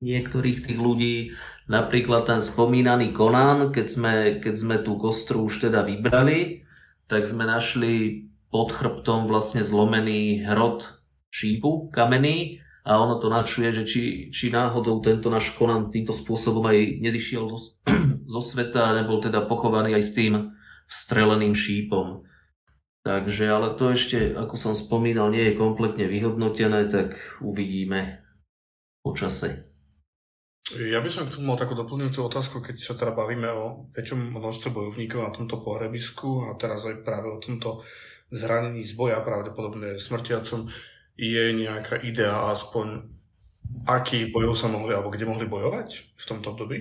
niektorých 0.00 0.66
tých 0.66 0.78
ľudí. 0.80 1.36
Napríklad 1.68 2.26
ten 2.26 2.40
spomínaný 2.40 3.12
Conan, 3.12 3.76
keď 3.76 3.86
sme, 3.86 4.40
keď 4.40 4.54
sme 4.56 4.80
tú 4.80 4.96
kostru 4.96 5.44
už 5.44 5.68
teda 5.68 5.84
vybrali, 5.84 6.64
tak 7.06 7.22
sme 7.28 7.46
našli 7.46 8.26
pod 8.50 8.72
chrbtom 8.72 9.28
vlastne 9.28 9.62
zlomený 9.62 10.42
hrot 10.48 10.95
šípu 11.36 11.92
kamenný 11.92 12.64
a 12.86 12.96
ono 12.96 13.20
to 13.20 13.28
načuje, 13.28 13.68
že 13.72 13.82
či, 13.84 14.02
či 14.32 14.48
náhodou 14.48 15.02
tento 15.04 15.28
náš 15.28 15.52
Conan 15.58 15.92
týmto 15.92 16.16
spôsobom 16.16 16.64
aj 16.70 17.02
nezišiel 17.02 17.44
zo, 17.50 17.58
zo 18.34 18.40
sveta 18.40 18.88
a 18.88 18.96
nebol 19.02 19.20
teda 19.20 19.44
pochovaný 19.44 19.98
aj 19.98 20.04
s 20.06 20.14
tým 20.16 20.32
vstreleným 20.86 21.52
šípom. 21.52 22.22
Takže, 23.02 23.46
ale 23.46 23.74
to 23.78 23.90
ešte, 23.94 24.34
ako 24.34 24.54
som 24.58 24.74
spomínal, 24.74 25.30
nie 25.30 25.50
je 25.50 25.58
kompletne 25.58 26.10
vyhodnotené, 26.10 26.90
tak 26.90 27.14
uvidíme 27.38 28.22
po 29.02 29.14
čase. 29.14 29.66
Ja 30.74 30.98
by 30.98 31.06
som 31.06 31.30
tu 31.30 31.38
mal 31.46 31.54
takú 31.54 31.78
doplňujúcu 31.78 32.26
otázku, 32.26 32.58
keď 32.58 32.74
sa 32.82 32.98
teda 32.98 33.14
bavíme 33.14 33.46
o 33.54 33.86
väčšom 33.94 34.34
množstve 34.34 34.74
bojovníkov 34.74 35.22
na 35.22 35.30
tomto 35.30 35.62
pohrebisku 35.62 36.50
a 36.50 36.58
teraz 36.58 36.82
aj 36.90 37.06
práve 37.06 37.30
o 37.30 37.38
tomto 37.38 37.78
zranení 38.34 38.82
z 38.82 38.98
boja, 38.98 39.22
pravdepodobne 39.22 40.02
smrtiacom 40.02 40.66
je 41.16 41.44
nejaká 41.56 42.04
idea 42.04 42.52
aspoň, 42.52 43.08
akých 43.88 44.30
bojov 44.30 44.54
sa 44.54 44.68
mohli, 44.68 44.92
alebo 44.92 45.08
kde 45.08 45.24
mohli 45.24 45.48
bojovať 45.48 45.88
v 46.16 46.24
tomto 46.28 46.52
období? 46.52 46.78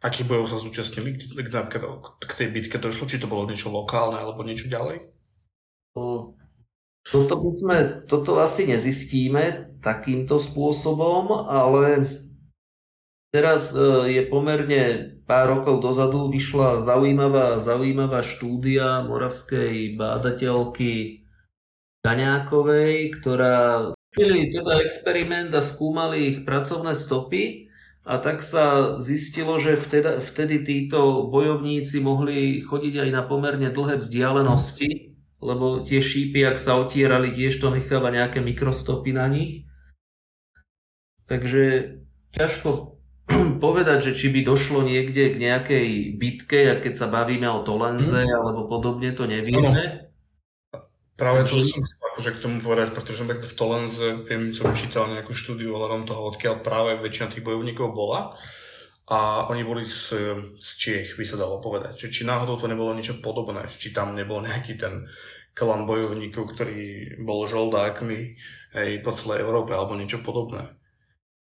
Akých 0.00 0.28
bojov 0.28 0.46
sa 0.48 0.56
zúčastnili, 0.60 1.16
napríklad 1.52 1.84
k 2.20 2.32
tej 2.32 2.48
bitke 2.52 2.76
došlo, 2.80 3.08
či 3.08 3.20
to 3.20 3.28
bolo 3.28 3.48
niečo 3.48 3.68
lokálne 3.72 4.16
alebo 4.20 4.44
niečo 4.44 4.68
ďalej? 4.68 5.00
Toto, 7.00 7.34
by 7.40 7.50
sme, 7.50 7.76
toto 8.04 8.38
asi 8.40 8.68
nezistíme 8.68 9.76
takýmto 9.80 10.36
spôsobom, 10.36 11.48
ale 11.48 12.06
teraz 13.32 13.72
e, 13.72 14.12
je 14.20 14.22
pomerne 14.28 15.16
pár 15.24 15.58
rokov 15.58 15.80
dozadu 15.80 16.28
vyšla 16.28 16.84
zaujímavá, 16.84 17.56
zaujímavá 17.58 18.20
štúdia 18.20 19.04
moravskej 19.08 19.96
bádateľky 19.96 21.19
Kaňákovej, 22.00 23.12
ktorá 23.20 23.92
robili 23.92 24.48
teda 24.50 24.80
experiment 24.82 25.52
a 25.52 25.62
skúmali 25.62 26.32
ich 26.32 26.38
pracovné 26.48 26.96
stopy 26.96 27.70
a 28.08 28.16
tak 28.16 28.40
sa 28.40 28.96
zistilo, 28.98 29.60
že 29.60 29.76
vtedy, 29.76 30.18
vtedy 30.18 30.56
títo 30.64 31.28
bojovníci 31.28 32.00
mohli 32.00 32.64
chodiť 32.64 33.06
aj 33.06 33.10
na 33.12 33.22
pomerne 33.22 33.68
dlhé 33.68 34.00
vzdialenosti, 34.00 35.14
lebo 35.44 35.84
tie 35.84 36.00
šípy, 36.00 36.42
ak 36.42 36.56
sa 36.56 36.80
otierali, 36.80 37.30
tiež 37.36 37.60
to 37.60 37.68
necháva 37.68 38.08
nejaké 38.08 38.40
mikrostopy 38.40 39.12
na 39.12 39.28
nich. 39.28 39.68
Takže 41.28 41.96
ťažko 42.34 42.98
povedať, 43.64 44.10
že 44.10 44.12
či 44.18 44.26
by 44.34 44.40
došlo 44.42 44.82
niekde 44.82 45.30
k 45.30 45.36
nejakej 45.36 45.88
bitke, 46.18 46.80
keď 46.82 46.92
sa 46.96 47.06
bavíme 47.06 47.46
o 47.46 47.62
Tolenze 47.62 48.26
alebo 48.26 48.66
podobne, 48.66 49.14
to 49.14 49.28
nevieme. 49.28 50.09
Práve 51.20 51.44
to 51.44 51.60
som 51.60 51.84
chcel 51.84 52.00
akože 52.16 52.30
k 52.32 52.42
tomu 52.42 52.64
povedať, 52.64 52.96
pretože 52.96 53.28
v 53.28 53.52
Tolenze, 53.52 54.24
viem, 54.24 54.56
som 54.56 54.72
čítal 54.72 55.04
nejakú 55.12 55.36
štúdiu 55.36 55.76
ohľadom 55.76 56.08
toho, 56.08 56.32
odkiaľ 56.32 56.64
práve 56.64 56.96
väčšina 56.96 57.36
tých 57.36 57.44
bojovníkov 57.44 57.92
bola. 57.92 58.32
A 59.10 59.44
oni 59.52 59.60
boli 59.60 59.84
z, 59.84 60.16
z 60.56 60.68
Čiech, 60.80 61.20
by 61.20 61.24
sa 61.28 61.36
dalo 61.36 61.60
povedať. 61.60 61.98
Že 61.98 62.08
či 62.08 62.22
náhodou 62.24 62.56
to 62.56 62.70
nebolo 62.72 62.96
niečo 62.96 63.20
podobné, 63.20 63.68
či 63.68 63.92
tam 63.92 64.16
nebol 64.16 64.40
nejaký 64.40 64.80
ten 64.80 65.04
klan 65.52 65.84
bojovníkov, 65.84 66.56
ktorý 66.56 67.20
bol 67.20 67.44
žoldákmi 67.44 68.20
hej, 68.80 68.90
po 69.04 69.12
celej 69.12 69.44
Európe, 69.44 69.76
alebo 69.76 69.98
niečo 69.98 70.24
podobné. 70.24 70.79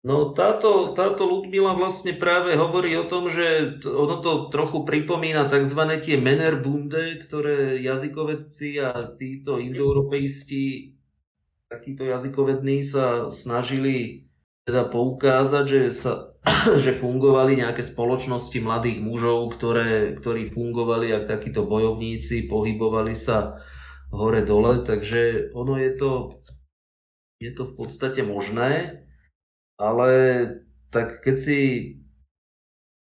No 0.03 0.36
táto, 0.36 0.91
táto 0.91 1.24
Ludmila 1.24 1.79
vlastne 1.79 2.12
práve 2.12 2.60
hovorí 2.60 2.91
o 3.00 3.07
tom, 3.07 3.31
že 3.31 3.79
ono 3.88 4.19
to 4.19 4.51
trochu 4.51 4.83
pripomína 4.83 5.48
tzv. 5.48 5.79
tie 6.03 6.19
Menerbunde, 6.19 7.24
ktoré 7.24 7.79
jazykovedci 7.79 8.83
a 8.83 9.15
títo 9.15 9.63
indoeuropeisti, 9.63 11.00
takíto 11.72 12.03
jazykovední 12.03 12.83
sa 12.83 13.31
snažili 13.31 14.27
teda 14.67 14.91
poukázať, 14.91 15.65
že, 15.72 15.81
sa, 15.95 16.36
že 16.83 16.91
fungovali 16.91 17.63
nejaké 17.63 17.79
spoločnosti 17.79 18.60
mladých 18.60 19.00
mužov, 19.00 19.55
ktoré, 19.55 20.19
ktorí 20.19 20.51
fungovali 20.51 21.15
ako 21.15 21.31
takíto 21.31 21.62
bojovníci, 21.63 22.51
pohybovali 22.51 23.15
sa 23.15 23.55
hore-dole, 24.12 24.83
takže 24.83 25.55
ono 25.55 25.79
je 25.79 25.91
to, 25.95 26.12
je 27.39 27.55
to 27.55 27.72
v 27.72 27.74
podstate 27.79 28.19
možné 28.19 29.03
ale 29.77 30.10
tak 30.94 31.22
keď 31.22 31.36
si 31.38 31.60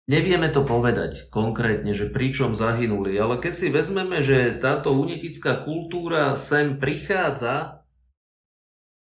Nevieme 0.03 0.51
to 0.51 0.67
povedať 0.67 1.31
konkrétne, 1.31 1.95
že 1.95 2.11
pričom 2.11 2.51
zahynuli, 2.51 3.15
ale 3.15 3.39
keď 3.39 3.53
si 3.55 3.71
vezmeme, 3.71 4.19
že 4.19 4.51
táto 4.59 4.91
unetická 4.91 5.63
kultúra 5.63 6.35
sem 6.35 6.75
prichádza, 6.75 7.87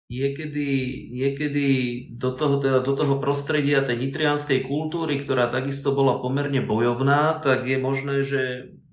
niekedy, 0.06 0.68
niekedy 1.10 1.66
do, 2.14 2.30
toho, 2.30 2.62
teda 2.62 2.78
do 2.86 2.94
toho 2.94 3.18
prostredia 3.18 3.82
tej 3.82 3.98
nitrianskej 3.98 4.62
kultúry, 4.62 5.18
ktorá 5.18 5.50
takisto 5.50 5.90
bola 5.90 6.22
pomerne 6.22 6.62
bojovná, 6.62 7.42
tak 7.42 7.66
je 7.66 7.78
možné, 7.82 8.22
že 8.22 8.42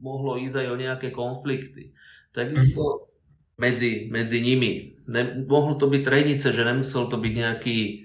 mohlo 0.01 0.41
ísť 0.41 0.65
aj 0.65 0.67
o 0.73 0.79
nejaké 0.81 1.07
konflikty. 1.13 1.93
Takisto 2.33 3.13
medzi, 3.61 4.09
medzi 4.09 4.41
nimi. 4.41 4.97
Ne, 5.05 5.45
mohlo 5.45 5.77
to 5.77 5.85
byť 5.85 6.01
trenice, 6.01 6.49
že 6.49 6.65
nemusel 6.65 7.05
to 7.05 7.21
byť 7.21 7.33
nejaký, 7.37 8.02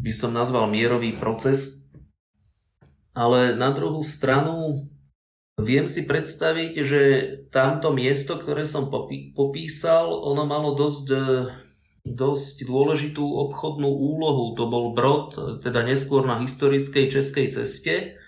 by 0.00 0.12
som 0.12 0.34
nazval, 0.34 0.70
mierový 0.70 1.14
proces, 1.16 1.88
ale 3.14 3.54
na 3.54 3.70
druhú 3.70 4.02
stranu 4.02 4.86
viem 5.54 5.86
si 5.86 6.02
predstaviť, 6.02 6.72
že 6.82 7.00
tamto 7.54 7.94
miesto, 7.94 8.34
ktoré 8.34 8.66
som 8.66 8.90
popísal, 9.38 10.10
ono 10.10 10.42
malo 10.50 10.74
dosť, 10.74 11.06
e, 11.14 11.22
dosť 12.18 12.66
dôležitú 12.66 13.22
obchodnú 13.22 13.86
úlohu. 13.86 14.58
To 14.58 14.66
bol 14.66 14.98
Brod, 14.98 15.62
teda 15.62 15.86
neskôr 15.86 16.26
na 16.26 16.42
historickej 16.42 17.06
českej 17.06 17.54
ceste, 17.54 18.18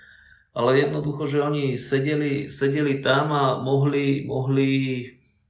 ale 0.56 0.80
jednoducho, 0.80 1.26
že 1.26 1.44
oni 1.44 1.74
sedeli, 1.76 2.46
sedeli 2.48 3.02
tam 3.02 3.34
a 3.34 3.58
mohli, 3.58 4.24
mohli 4.24 4.70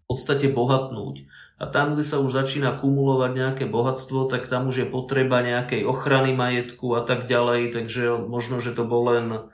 podstate 0.07 0.47
bohatnúť. 0.51 1.27
A 1.57 1.65
tam, 1.67 1.97
kde 1.97 2.05
sa 2.05 2.21
už 2.21 2.37
začína 2.37 2.77
kumulovať 2.77 3.33
nejaké 3.33 3.65
bohatstvo, 3.65 4.29
tak 4.29 4.45
tam 4.47 4.69
už 4.69 4.85
je 4.85 4.87
potreba 4.87 5.41
nejakej 5.41 5.89
ochrany 5.89 6.37
majetku 6.37 6.95
a 6.95 7.03
tak 7.03 7.25
ďalej, 7.25 7.73
takže 7.73 8.29
možno, 8.29 8.61
že 8.61 8.77
to 8.77 8.85
bol 8.85 9.09
len 9.09 9.49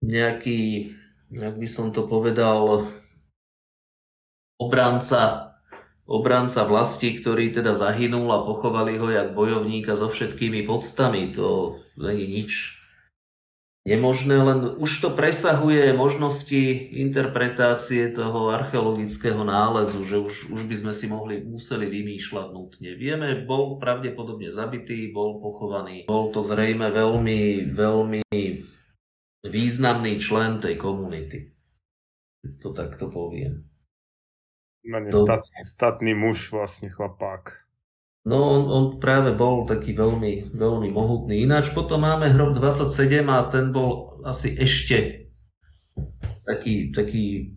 nejaký, 0.00 0.90
jak 1.28 1.54
by 1.60 1.68
som 1.68 1.92
to 1.92 2.08
povedal, 2.08 2.88
obranca, 4.56 5.54
obranca 6.08 6.64
vlasti, 6.64 7.12
ktorý 7.20 7.52
teda 7.52 7.76
zahynul 7.76 8.32
a 8.32 8.42
pochovali 8.48 8.96
ho 8.96 9.12
jak 9.12 9.36
bojovníka 9.36 9.92
so 9.92 10.08
všetkými 10.08 10.64
podstami. 10.64 11.36
To 11.36 11.76
není 12.00 12.26
nič 12.42 12.79
nemožné, 13.88 14.36
len 14.36 14.58
už 14.76 15.00
to 15.00 15.08
presahuje 15.12 15.96
možnosti 15.96 16.60
interpretácie 16.92 18.12
toho 18.12 18.52
archeologického 18.52 19.40
nálezu, 19.40 20.04
že 20.04 20.16
už, 20.20 20.34
už 20.52 20.62
by 20.68 20.76
sme 20.76 20.92
si 20.92 21.06
mohli, 21.08 21.40
museli 21.40 21.88
vymýšľať 21.88 22.46
nutne. 22.52 22.90
Vieme, 22.96 23.40
bol 23.44 23.80
pravdepodobne 23.80 24.52
zabitý, 24.52 25.08
bol 25.08 25.40
pochovaný. 25.40 26.04
Bol 26.04 26.28
to 26.32 26.44
zrejme 26.44 26.92
veľmi, 26.92 27.72
veľmi 27.72 28.22
významný 29.48 30.20
člen 30.20 30.60
tej 30.60 30.76
komunity. 30.76 31.48
To 32.60 32.72
takto 32.72 33.08
poviem. 33.08 33.64
to... 35.12 35.24
statný, 35.24 35.60
statný 35.64 36.12
muž 36.16 36.52
vlastne, 36.52 36.88
chlapák. 36.88 37.59
No 38.30 38.38
on, 38.38 38.62
on 38.70 38.84
práve 39.02 39.34
bol 39.34 39.66
taký 39.66 39.90
veľmi, 39.90 40.54
veľmi 40.54 40.88
mohutný. 40.94 41.42
Ináč 41.42 41.74
potom 41.74 42.06
máme 42.06 42.30
hrob 42.30 42.54
27 42.54 43.26
a 43.26 43.50
ten 43.50 43.74
bol 43.74 44.22
asi 44.22 44.54
ešte 44.54 45.26
taký, 46.46 46.94
taký 46.94 47.50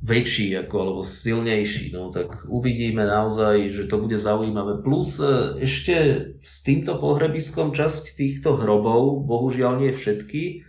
väčší 0.00 0.56
ako, 0.64 0.74
alebo 0.80 1.02
silnejší. 1.04 1.92
No, 1.92 2.08
tak 2.08 2.48
uvidíme 2.48 3.04
naozaj, 3.04 3.68
že 3.68 3.84
to 3.84 4.00
bude 4.00 4.16
zaujímavé. 4.16 4.80
Plus 4.80 5.20
e, 5.20 5.60
ešte 5.60 5.94
s 6.40 6.64
týmto 6.64 6.96
pohrebiskom 6.96 7.76
časť 7.76 8.16
týchto 8.16 8.56
hrobov, 8.56 9.26
bohužiaľ 9.28 9.84
nie 9.84 9.92
všetky, 9.92 10.64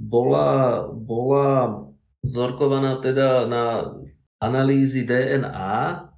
bola, 0.00 0.88
bola 0.90 1.86
zorkovaná 2.24 2.98
teda 2.98 3.44
na 3.46 3.64
analýzy 4.40 5.04
DNA 5.04 6.09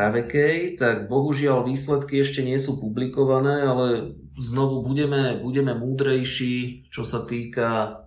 pravekej, 0.00 0.80
tak 0.80 1.12
bohužiaľ 1.12 1.68
výsledky 1.68 2.24
ešte 2.24 2.40
nie 2.40 2.56
sú 2.56 2.80
publikované, 2.80 3.68
ale 3.68 4.16
znovu 4.40 4.80
budeme, 4.80 5.36
budeme 5.44 5.76
múdrejší, 5.76 6.88
čo 6.88 7.04
sa 7.04 7.28
týka, 7.28 8.00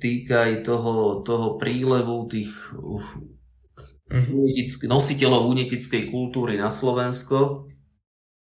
týka 0.00 0.48
aj 0.48 0.64
toho, 0.64 1.20
toho 1.20 1.60
prílevu 1.60 2.32
tých 2.32 2.48
mhm. 4.08 4.88
nositeľov 4.88 5.52
unetickej 5.52 6.08
kultúry 6.08 6.56
na 6.56 6.72
Slovensko. 6.72 7.68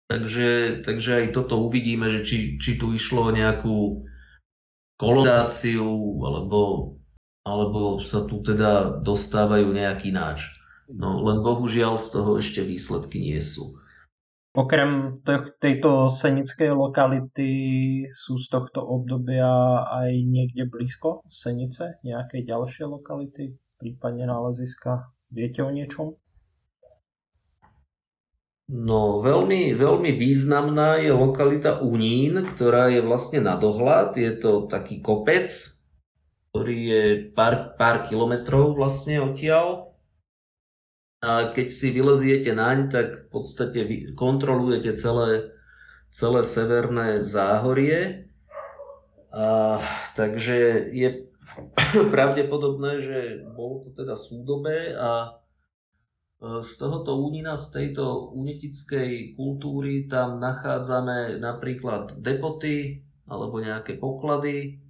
Takže, 0.08 0.80
takže 0.84 1.24
aj 1.24 1.26
toto 1.36 1.60
uvidíme, 1.60 2.08
že 2.08 2.20
či, 2.24 2.36
či 2.56 2.80
tu 2.80 2.96
išlo 2.96 3.28
o 3.28 3.32
nejakú 3.32 4.08
kolonizáciu, 4.96 6.20
alebo, 6.20 6.60
alebo 7.44 7.96
sa 8.00 8.24
tu 8.24 8.40
teda 8.44 9.00
dostávajú 9.00 9.72
nejaký 9.72 10.12
náč. 10.12 10.61
No 10.92 11.24
len 11.24 11.40
bohužiaľ 11.40 11.96
z 11.96 12.06
toho 12.12 12.36
ešte 12.36 12.60
výsledky 12.60 13.16
nie 13.16 13.40
sú. 13.40 13.80
Okrem 14.52 15.16
tejto 15.64 16.12
senickej 16.12 16.76
lokality 16.76 17.50
sú 18.12 18.36
z 18.36 18.52
tohto 18.52 18.84
obdobia 18.84 19.48
aj 19.88 20.12
niekde 20.28 20.68
blízko 20.68 21.24
Senice, 21.32 21.96
nejaké 22.04 22.44
ďalšie 22.44 22.84
lokality, 22.84 23.56
prípadne 23.80 24.28
náleziska. 24.28 25.08
Viete 25.32 25.64
o 25.64 25.72
niečom? 25.72 26.20
No, 28.68 29.24
veľmi, 29.24 29.72
veľmi 29.72 30.12
významná 30.16 31.00
je 31.00 31.16
lokalita 31.16 31.80
Unín, 31.80 32.44
ktorá 32.44 32.92
je 32.92 33.00
vlastne 33.00 33.40
na 33.40 33.56
dohľad. 33.56 34.20
Je 34.20 34.36
to 34.36 34.68
taký 34.68 35.00
kopec, 35.00 35.48
ktorý 36.52 36.76
je 36.76 37.04
pár, 37.32 37.72
pár 37.80 38.04
kilometrov 38.04 38.76
vlastne 38.76 39.24
odtiaľ. 39.24 39.91
A 41.22 41.54
keď 41.54 41.70
si 41.70 41.94
vyleziete 41.94 42.50
naň, 42.50 42.90
tak 42.90 43.08
v 43.14 43.26
podstate 43.30 43.80
kontrolujete 44.18 44.98
celé, 44.98 45.54
celé 46.10 46.42
severné 46.42 47.22
záhorie. 47.22 48.26
A, 49.30 49.78
takže 50.18 50.90
je 50.90 51.30
pravdepodobné, 52.14 52.98
že 52.98 53.18
bolo 53.54 53.86
to 53.86 53.88
teda 53.94 54.18
súdobé 54.18 54.98
a 54.98 55.38
e, 56.42 56.58
z 56.58 56.70
tohoto 56.82 57.14
únina, 57.14 57.54
z 57.54 57.70
tejto 57.70 58.34
unetickej 58.34 59.38
kultúry 59.38 60.10
tam 60.10 60.42
nachádzame 60.42 61.38
napríklad 61.38 62.18
depoty 62.18 63.06
alebo 63.30 63.62
nejaké 63.62 63.94
poklady. 63.94 64.82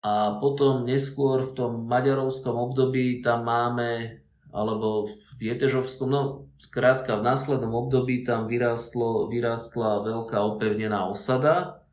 A 0.00 0.40
potom 0.40 0.88
neskôr 0.88 1.52
v 1.52 1.52
tom 1.52 1.84
maďarovskom 1.84 2.56
období 2.56 3.20
tam 3.20 3.44
máme 3.44 4.24
alebo 4.48 5.12
v 5.36 5.40
Jetežovskom, 5.54 6.08
no 6.08 6.22
skrátka 6.56 7.20
v 7.20 7.26
následnom 7.26 7.72
období 7.74 8.24
tam 8.24 8.48
vyrástlo, 8.48 9.28
vyrástla 9.28 10.02
veľká 10.02 10.38
opevnená 10.40 11.04
osada 11.06 11.84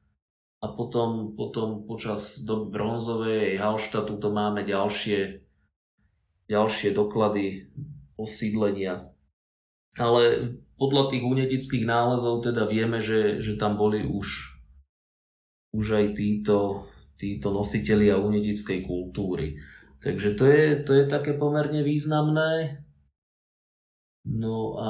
a 0.63 0.65
potom, 0.71 1.35
potom 1.35 1.83
počas 1.83 2.41
doby 2.41 2.71
bronzovej 2.71 3.59
Halštatu 3.59 4.17
to 4.17 4.31
máme 4.31 4.63
ďalšie, 4.63 5.43
ďalšie 6.47 6.89
doklady 6.95 7.69
osídlenia. 8.15 9.11
Ale 9.95 10.55
podľa 10.75 11.11
tých 11.11 11.23
unetických 11.23 11.85
nálezov 11.87 12.43
teda 12.43 12.67
vieme, 12.67 12.99
že, 12.99 13.39
že 13.39 13.55
tam 13.55 13.79
boli 13.79 14.03
už, 14.03 14.59
už 15.75 15.85
aj 15.91 16.05
títo, 16.15 16.87
títo 17.15 17.51
nositelia 17.51 18.19
unetickej 18.19 18.83
kultúry. 18.83 19.59
Takže 20.05 20.37
to 20.37 20.45
je, 20.45 20.65
to 20.85 20.91
je 20.93 21.05
také 21.09 21.33
pomerne 21.33 21.81
významné. 21.81 22.85
No 24.25 24.77
a 24.77 24.89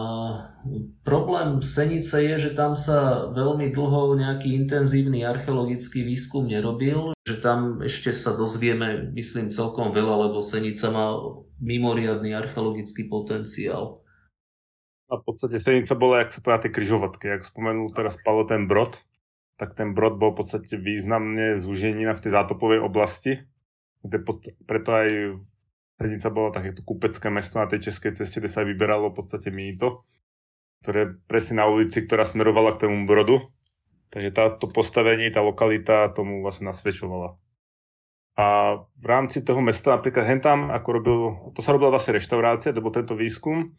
problém 1.07 1.63
Senice 1.63 2.19
je, 2.19 2.35
že 2.35 2.51
tam 2.51 2.75
sa 2.75 3.31
veľmi 3.31 3.71
dlho 3.71 4.19
nejaký 4.19 4.51
intenzívny 4.59 5.23
archeologický 5.23 6.03
výskum 6.03 6.47
nerobil, 6.47 7.15
že 7.23 7.39
tam 7.39 7.79
ešte 7.79 8.11
sa 8.11 8.35
dozvieme, 8.35 9.11
myslím, 9.15 9.47
celkom 9.47 9.95
veľa, 9.95 10.27
lebo 10.27 10.43
Senica 10.43 10.91
má 10.91 11.15
mimoriadný 11.63 12.35
archeologický 12.35 13.07
potenciál. 13.07 14.03
A 15.07 15.15
v 15.15 15.23
podstate 15.23 15.63
Senica 15.63 15.95
bola, 15.95 16.27
jak 16.27 16.35
sa 16.35 16.43
povedá, 16.43 16.67
tie 16.67 16.75
kryžovatky. 16.75 17.39
Jak 17.39 17.47
spomenul 17.47 17.95
teraz 17.95 18.19
Palo 18.19 18.43
ten 18.43 18.67
brod, 18.67 18.99
tak 19.55 19.79
ten 19.79 19.95
brod 19.95 20.19
bol 20.19 20.35
v 20.35 20.43
podstate 20.43 20.75
významne 20.75 21.55
zúženina 21.55 22.11
v 22.19 22.23
tej 22.27 22.31
zátopovej 22.35 22.83
oblasti 22.83 23.47
preto 24.65 24.89
aj 24.93 25.09
Srednica 25.95 26.27
bola 26.27 26.49
takéto 26.51 26.83
kupecké 26.83 27.31
mesto 27.31 27.55
na 27.55 27.71
tej 27.71 27.91
českej 27.91 28.19
ceste, 28.19 28.43
kde 28.43 28.51
sa 28.51 28.67
vyberalo 28.67 29.15
v 29.15 29.17
podstate 29.23 29.47
mýto, 29.47 30.03
ktoré 30.83 31.15
presne 31.25 31.63
na 31.63 31.71
ulici, 31.71 32.03
ktorá 32.03 32.27
smerovala 32.27 32.75
k 32.75 32.87
tomu 32.87 33.07
brodu. 33.07 33.47
Takže 34.11 34.31
táto 34.35 34.67
postavenie, 34.67 35.31
tá 35.31 35.39
lokalita 35.39 36.11
tomu 36.11 36.43
vlastne 36.43 36.67
nasvedčovala. 36.71 37.39
A 38.35 38.47
v 38.83 39.05
rámci 39.07 39.39
toho 39.39 39.63
mesta 39.63 39.95
napríklad 39.95 40.27
hen 40.27 40.43
tam, 40.43 40.67
ako 40.67 40.89
robil, 40.91 41.19
to 41.55 41.63
sa 41.63 41.71
robila 41.71 41.95
vlastne 41.95 42.19
reštaurácia, 42.19 42.75
to 42.75 42.83
bol 42.83 42.91
tento 42.91 43.15
výskum, 43.15 43.71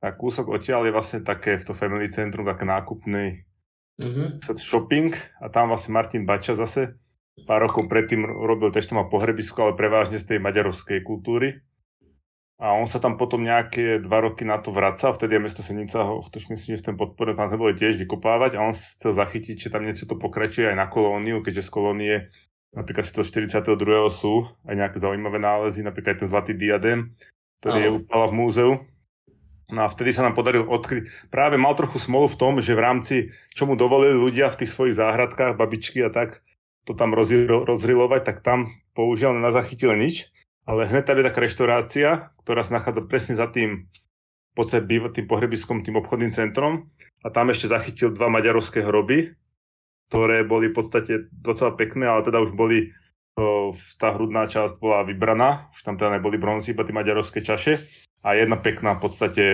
a 0.00 0.16
kúsok 0.16 0.48
odtiaľ 0.48 0.88
je 0.88 0.96
vlastne 0.96 1.20
také 1.20 1.60
v 1.60 1.64
to 1.68 1.76
family 1.76 2.08
centrum, 2.08 2.48
také 2.48 2.64
nákupný 2.64 3.44
uh-huh. 4.00 4.40
shopping 4.56 5.12
a 5.44 5.52
tam 5.52 5.68
vlastne 5.68 5.92
Martin 5.92 6.24
Bača 6.24 6.56
zase 6.56 6.96
pár 7.46 7.66
rokov 7.66 7.88
predtým 7.90 8.26
robil 8.26 8.70
tiež 8.70 8.90
tam 8.90 9.02
pohrebisko, 9.06 9.70
ale 9.70 9.78
prevážne 9.78 10.20
z 10.20 10.36
tej 10.36 10.38
maďarovskej 10.38 11.02
kultúry. 11.02 11.64
A 12.60 12.76
on 12.76 12.84
sa 12.84 13.00
tam 13.00 13.16
potom 13.16 13.40
nejaké 13.40 14.04
dva 14.04 14.20
roky 14.20 14.44
na 14.44 14.60
to 14.60 14.68
vracal, 14.68 15.16
vtedy 15.16 15.40
je 15.40 15.44
mesto 15.48 15.64
Senica 15.64 16.04
ho, 16.04 16.20
to 16.20 16.36
myslím, 16.52 16.76
že 16.76 16.84
v 16.84 16.88
ten 16.92 16.96
podpore 17.00 17.32
tam 17.32 17.48
sme 17.48 17.56
boli 17.56 17.72
tiež 17.72 17.96
vykopávať 18.04 18.60
a 18.60 18.68
on 18.68 18.76
chcel 18.76 19.16
zachytiť, 19.16 19.56
či 19.56 19.72
tam 19.72 19.88
niečo 19.88 20.04
to 20.04 20.20
pokračuje 20.20 20.68
aj 20.68 20.76
na 20.76 20.84
kolóniu, 20.84 21.40
keďže 21.40 21.64
z 21.64 21.70
kolónie 21.72 22.14
napríklad 22.76 23.08
z 23.08 23.16
toho 23.16 23.24
42. 23.24 24.12
sú 24.12 24.44
aj 24.68 24.76
nejaké 24.76 25.00
zaujímavé 25.00 25.40
nálezy, 25.40 25.80
napríklad 25.80 26.20
ten 26.20 26.28
zlatý 26.28 26.52
diadem, 26.52 27.16
ktorý 27.64 27.80
Aho. 27.80 27.84
je 27.84 27.90
upala 28.04 28.26
v 28.28 28.36
múzeu. 28.36 28.72
No 29.70 29.86
a 29.86 29.88
vtedy 29.88 30.10
sa 30.10 30.26
nám 30.26 30.34
podarilo 30.34 30.66
odkryť. 30.66 31.30
Práve 31.30 31.54
mal 31.54 31.78
trochu 31.78 32.02
smolu 32.02 32.26
v 32.26 32.36
tom, 32.36 32.52
že 32.58 32.74
v 32.74 32.82
rámci, 32.82 33.16
čo 33.54 33.70
mu 33.70 33.78
dovolili 33.78 34.18
ľudia 34.18 34.50
v 34.50 34.66
tých 34.66 34.74
svojich 34.74 34.98
záhradkách, 34.98 35.54
babičky 35.54 36.02
a 36.02 36.10
tak, 36.10 36.42
to 36.88 36.92
tam 36.96 37.12
rozrilovať, 37.16 38.22
tak 38.24 38.40
tam 38.40 38.72
použiaľ 38.96 39.36
nezachytil 39.38 39.94
nič. 39.94 40.32
Ale 40.68 40.86
hneď 40.86 41.08
tam 41.08 41.18
je 41.18 41.26
taká 41.26 41.40
reštaurácia, 41.42 42.08
ktorá 42.44 42.62
sa 42.62 42.78
nachádza 42.78 43.02
presne 43.08 43.34
za 43.34 43.48
tým 43.50 43.90
v 44.50 44.54
podstate 44.54 44.86
tým 44.86 45.26
pohrebiskom, 45.26 45.82
tým 45.82 45.98
obchodným 45.98 46.34
centrom. 46.34 46.90
A 47.24 47.30
tam 47.30 47.50
ešte 47.50 47.70
zachytil 47.70 48.14
dva 48.14 48.30
maďarovské 48.30 48.82
hroby, 48.82 49.34
ktoré 50.10 50.42
boli 50.42 50.70
v 50.70 50.76
podstate 50.76 51.30
docela 51.30 51.74
pekné, 51.74 52.06
ale 52.06 52.26
teda 52.26 52.42
už 52.42 52.54
boli 52.54 52.92
tá 53.96 54.12
hrudná 54.12 54.44
časť 54.44 54.76
bola 54.76 55.06
vybraná, 55.06 55.70
už 55.72 55.80
tam 55.86 55.96
teda 55.96 56.20
neboli 56.20 56.36
bronzy, 56.36 56.76
iba 56.76 56.84
tie 56.84 56.92
maďarovské 56.92 57.40
čaše. 57.40 57.80
A 58.20 58.36
jedna 58.36 58.60
pekná 58.60 59.00
v 59.00 59.08
podstate 59.08 59.44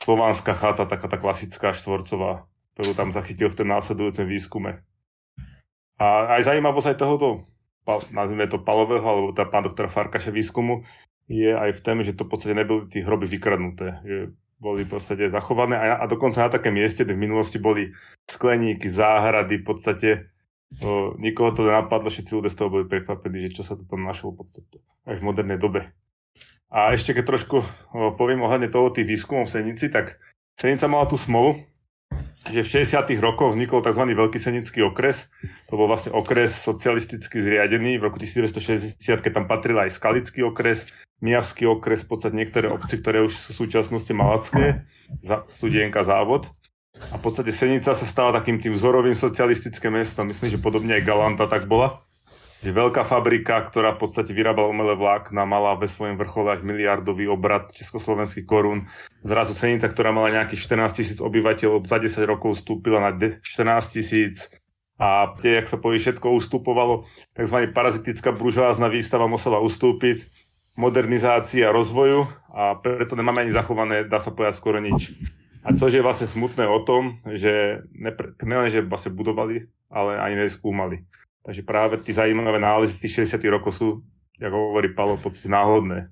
slovanská 0.00 0.56
chata, 0.56 0.88
taká 0.88 1.12
tá 1.12 1.20
klasická 1.20 1.76
štvorcová, 1.76 2.48
ktorú 2.72 2.96
tam 2.96 3.12
zachytil 3.12 3.52
v 3.52 3.58
tom 3.58 3.68
následujúcom 3.68 4.26
výskume. 4.26 4.80
A 6.02 6.34
aj 6.34 6.50
zaujímavosť 6.50 6.90
aj 6.90 6.98
tohoto 6.98 7.46
nazvime 8.10 8.50
to 8.50 8.58
palového, 8.62 9.02
alebo 9.06 9.28
tá 9.34 9.46
pán 9.46 9.62
doktora 9.62 9.90
Farkaša 9.90 10.34
výskumu, 10.34 10.82
je 11.30 11.54
aj 11.54 11.78
v 11.78 11.82
tom, 11.82 12.02
že 12.02 12.14
to 12.14 12.26
v 12.26 12.30
podstate 12.34 12.54
neboli 12.58 12.90
tí 12.90 13.02
hroby 13.02 13.26
vykradnuté. 13.26 14.02
Že 14.02 14.18
boli 14.62 14.86
v 14.86 14.94
podstate 14.94 15.26
zachované 15.26 15.74
a, 15.74 15.98
a 15.98 16.04
dokonca 16.06 16.46
na 16.46 16.50
také 16.50 16.70
mieste, 16.70 17.02
kde 17.02 17.18
v 17.18 17.24
minulosti 17.26 17.58
boli 17.58 17.90
skleníky, 18.30 18.86
záhrady, 18.86 19.58
v 19.58 19.66
podstate 19.66 20.30
o, 20.78 21.18
nikoho 21.18 21.50
to 21.50 21.66
nenapadlo, 21.66 22.06
všetci 22.06 22.30
ľudia 22.38 22.54
z 22.54 22.58
toho 22.62 22.70
boli 22.70 22.86
prekvapení, 22.86 23.42
že 23.42 23.58
čo 23.58 23.66
sa 23.66 23.74
to 23.74 23.82
tam 23.82 24.06
našlo 24.06 24.30
v 24.30 24.46
podstate 24.46 24.78
aj 25.02 25.18
v 25.18 25.26
modernej 25.26 25.58
dobe. 25.58 25.90
A 26.70 26.94
ešte 26.94 27.10
keď 27.10 27.34
trošku 27.34 27.58
o, 27.58 28.14
poviem 28.14 28.46
ohľadne 28.46 28.70
toho 28.70 28.94
tých 28.94 29.10
výskumov 29.10 29.50
v 29.50 29.54
Senici, 29.58 29.90
tak 29.90 30.22
Senica 30.54 30.86
mala 30.86 31.10
tú 31.10 31.18
smolu, 31.18 31.58
že 32.50 32.66
v 32.66 32.68
60. 32.82 33.22
rokoch 33.22 33.54
vznikol 33.54 33.86
tzv. 33.86 34.02
Veľký 34.02 34.38
senický 34.42 34.82
okres. 34.82 35.30
To 35.70 35.78
bol 35.78 35.86
vlastne 35.86 36.10
okres 36.10 36.58
socialisticky 36.58 37.38
zriadený 37.38 38.02
v 38.02 38.10
roku 38.10 38.18
1960, 38.18 38.98
keď 38.98 39.32
tam 39.32 39.46
patril 39.46 39.78
aj 39.78 39.94
Skalický 39.94 40.42
okres, 40.42 40.90
Mijavský 41.22 41.70
okres, 41.70 42.02
v 42.02 42.08
podstate 42.10 42.34
niektoré 42.34 42.66
obci, 42.66 42.98
ktoré 42.98 43.22
už 43.22 43.30
sú 43.30 43.54
v 43.54 43.60
súčasnosti 43.66 44.10
malacké, 44.10 44.82
studienka 45.46 46.02
závod. 46.02 46.50
A 47.14 47.16
v 47.16 47.22
podstate 47.22 47.54
Senica 47.54 47.94
sa 47.94 48.06
stala 48.06 48.34
takým 48.34 48.58
tým 48.58 48.74
vzorovým 48.74 49.14
socialistickým 49.14 49.96
mestom. 49.96 50.28
Myslím, 50.28 50.50
že 50.50 50.60
podobne 50.60 50.98
aj 50.98 51.06
Galanta 51.06 51.46
tak 51.46 51.70
bola 51.70 52.02
že 52.62 52.70
veľká 52.70 53.02
fabrika, 53.02 53.58
ktorá 53.66 53.98
v 53.98 54.06
podstate 54.06 54.30
vyrábala 54.30 54.70
umelé 54.70 54.94
vlákna, 54.94 55.42
mala 55.42 55.74
ve 55.74 55.90
svojom 55.90 56.14
vrchole 56.14 56.54
až 56.54 56.60
miliardový 56.62 57.26
obrad 57.26 57.74
československých 57.74 58.46
korún. 58.46 58.86
Zrazu 59.26 59.58
cenica, 59.58 59.90
ktorá 59.90 60.14
mala 60.14 60.30
nejakých 60.30 60.70
14 60.70 61.02
tisíc 61.02 61.18
obyvateľov, 61.18 61.82
za 61.90 61.98
10 61.98 62.22
rokov 62.22 62.62
vstúpila 62.62 63.02
na 63.02 63.10
14 63.10 63.42
tisíc 63.90 64.46
a 64.94 65.34
tie, 65.42 65.58
jak 65.58 65.66
sa 65.66 65.82
povie, 65.82 65.98
všetko 65.98 66.30
ustupovalo. 66.38 67.10
Tzv. 67.34 67.74
parazitická 67.74 68.30
buržoázna 68.30 68.86
výstava 68.86 69.26
musela 69.26 69.58
ustúpiť 69.58 70.30
modernizácii 70.78 71.66
a 71.66 71.74
rozvoju 71.74 72.30
a 72.54 72.78
preto 72.78 73.18
nemáme 73.18 73.42
ani 73.42 73.52
zachované, 73.52 74.06
dá 74.06 74.22
sa 74.22 74.30
povedať, 74.30 74.54
skoro 74.56 74.78
nič. 74.78 75.18
A 75.66 75.74
čo 75.74 75.90
je 75.90 75.98
vlastne 75.98 76.30
smutné 76.30 76.66
o 76.70 76.78
tom, 76.86 77.18
že 77.26 77.82
nelen, 78.42 78.70
že 78.70 78.86
vlastne 78.86 79.10
budovali, 79.14 79.66
ale 79.90 80.18
ani 80.22 80.46
neskúmali. 80.46 81.02
Takže 81.42 81.62
práve 81.66 81.98
tie 81.98 82.14
zaujímavé 82.14 82.62
nálezy 82.62 82.94
z 82.98 83.02
tých 83.02 83.14
60 83.34 83.42
rokov 83.50 83.74
sú, 83.74 83.88
ako 84.38 84.56
hovorí 84.70 84.94
Palo, 84.94 85.18
v 85.18 85.26
podstate 85.26 85.50
náhodné. 85.50 86.10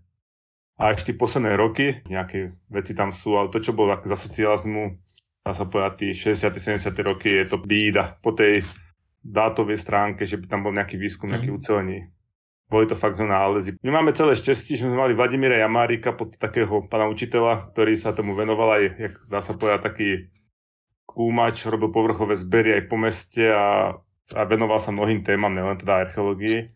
A 0.81 0.97
ešte 0.97 1.14
posledné 1.14 1.55
roky, 1.55 2.03
nejaké 2.09 2.57
veci 2.73 2.97
tam 2.97 3.14
sú, 3.14 3.37
ale 3.37 3.53
to, 3.53 3.62
čo 3.62 3.77
bolo 3.77 3.95
za 4.01 4.16
socializmu, 4.16 4.97
dá 5.45 5.53
sa 5.53 5.69
povedať, 5.69 5.93
tie 6.09 6.35
60 6.35 6.83
70 6.83 6.90
roky, 7.07 7.31
je 7.37 7.47
to 7.47 7.61
bída 7.61 8.16
po 8.25 8.33
tej 8.33 8.64
dátovej 9.21 9.77
stránke, 9.77 10.25
že 10.25 10.40
by 10.40 10.47
tam 10.49 10.64
bol 10.64 10.73
nejaký 10.73 10.97
výskum, 10.97 11.29
nejaký 11.29 11.53
mm. 11.53 11.57
ucelení. 11.61 11.99
Boli 12.71 12.87
to 12.87 12.95
fakt 12.95 13.19
nálezy. 13.19 13.77
My 13.83 14.01
máme 14.01 14.14
celé 14.14 14.38
šťastie, 14.38 14.79
že 14.79 14.87
sme 14.87 14.97
mali 14.97 15.12
Vladimíra 15.12 15.59
Jamárika, 15.59 16.14
pod 16.14 16.38
takého 16.38 16.87
pána 16.87 17.11
učiteľa, 17.11 17.75
ktorý 17.75 17.93
sa 17.99 18.14
tomu 18.14 18.33
venoval 18.33 18.81
aj, 18.81 18.85
jak 18.97 19.14
dá 19.27 19.43
sa 19.43 19.53
povedať, 19.59 19.81
taký 19.85 20.09
kúmač, 21.05 21.66
robil 21.66 21.90
povrchové 21.90 22.38
zbery 22.38 22.79
aj 22.79 22.83
po 22.87 22.97
meste 22.97 23.43
a 23.51 23.99
a 24.35 24.47
venoval 24.47 24.79
sa 24.79 24.95
mnohým 24.95 25.27
témam, 25.27 25.51
nielen 25.51 25.79
teda 25.79 26.07
archeológii. 26.07 26.71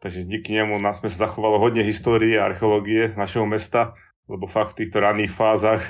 Takže 0.00 0.24
díky 0.24 0.56
nemu 0.56 0.80
nás 0.80 0.96
sme 1.02 1.12
sa 1.12 1.28
zachovalo 1.28 1.60
hodne 1.60 1.84
histórie 1.84 2.40
a 2.40 2.48
archeológie 2.48 3.12
našeho 3.20 3.44
mesta, 3.44 3.92
lebo 4.30 4.48
fakt 4.48 4.72
v 4.72 4.84
týchto 4.84 5.02
ranných 5.02 5.28
fázach 5.28 5.84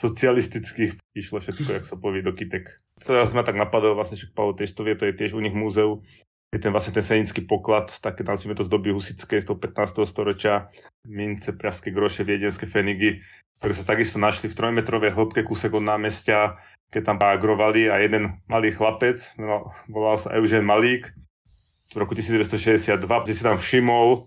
socialistických 0.00 0.96
išlo 1.12 1.44
všetko, 1.44 1.68
jak 1.76 1.84
sa 1.84 2.00
povie, 2.00 2.24
do 2.24 2.32
kytek. 2.32 2.80
Teraz 2.96 3.36
sme 3.36 3.44
tak 3.44 3.60
napadol, 3.60 3.92
vlastne 3.92 4.16
však 4.16 4.32
Paolo 4.32 4.56
tiež 4.56 4.72
to 4.72 4.80
vie, 4.80 4.96
to 4.96 5.04
je 5.04 5.12
tiež 5.12 5.36
u 5.36 5.44
nich 5.44 5.52
múzeu, 5.52 6.00
je 6.50 6.58
ten 6.58 6.74
vlastne 6.74 6.94
ten 6.94 7.06
senický 7.06 7.46
poklad, 7.46 7.94
také 8.02 8.26
nazvime 8.26 8.58
to 8.58 8.66
z 8.66 8.70
doby 8.70 8.90
husické, 8.90 9.38
z 9.38 9.46
toho 9.46 9.58
15. 9.58 10.02
storočia, 10.02 10.70
mince, 11.06 11.54
praské 11.54 11.94
groše, 11.94 12.26
viedenské 12.26 12.66
fenigy, 12.66 13.22
ktoré 13.62 13.72
sa 13.74 13.86
takisto 13.86 14.18
našli 14.18 14.50
v 14.50 14.58
trojmetrovej 14.58 15.14
hĺbke 15.14 15.46
kúsek 15.46 15.70
od 15.74 15.86
námestia 15.86 16.58
keď 16.90 17.02
tam 17.06 17.16
bagrovali 17.22 17.86
a 17.86 18.02
jeden 18.02 18.42
malý 18.50 18.74
chlapec, 18.74 19.22
no, 19.38 19.70
volal 19.86 20.18
sa 20.18 20.34
Eugen 20.34 20.66
Malík, 20.66 21.14
v 21.90 21.96
roku 21.98 22.14
1962, 22.14 23.02
kde 23.02 23.34
si 23.34 23.42
tam 23.42 23.58
všimol 23.58 24.26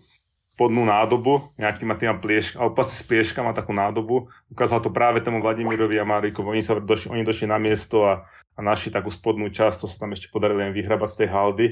spodnú 0.56 0.84
nádobu, 0.84 1.48
nejakýma 1.56 1.96
tým 1.96 2.20
pliešk, 2.20 2.60
alebo 2.60 2.76
vlastne 2.76 3.00
s 3.00 3.08
plieškama 3.08 3.56
takú 3.56 3.72
nádobu. 3.72 4.28
Ukázal 4.52 4.84
to 4.84 4.92
práve 4.92 5.24
tomu 5.24 5.40
Vladimirovi 5.40 5.96
a 5.96 6.06
Marikovi. 6.06 6.60
Oni, 6.60 6.64
sa 6.64 6.76
došli, 6.76 7.10
oni 7.10 7.24
došli 7.24 7.48
na 7.48 7.56
miesto 7.56 8.04
a, 8.04 8.28
a 8.54 8.60
našli 8.60 8.92
takú 8.92 9.10
spodnú 9.10 9.48
časť, 9.48 9.80
to 9.80 9.88
sa 9.88 9.96
tam 9.96 10.12
ešte 10.12 10.28
podarilo 10.28 10.60
len 10.60 10.76
vyhrabať 10.76 11.10
z 11.16 11.18
tej 11.24 11.30
haldy. 11.32 11.68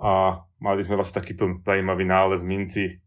A 0.00 0.42
mali 0.58 0.80
sme 0.80 0.96
vlastne 0.96 1.20
takýto 1.20 1.60
zaujímavý 1.60 2.08
nález 2.08 2.40
minci. 2.40 3.04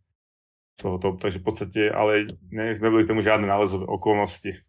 Tohoto, 0.73 1.17
takže 1.17 1.38
v 1.41 1.45
podstate, 1.45 1.82
ale 1.89 2.25
ne, 2.49 2.73
neboli 2.77 3.06
tomu 3.06 3.21
žiadne 3.21 3.45
nálezové 3.45 3.86
okolnosti 3.86 4.65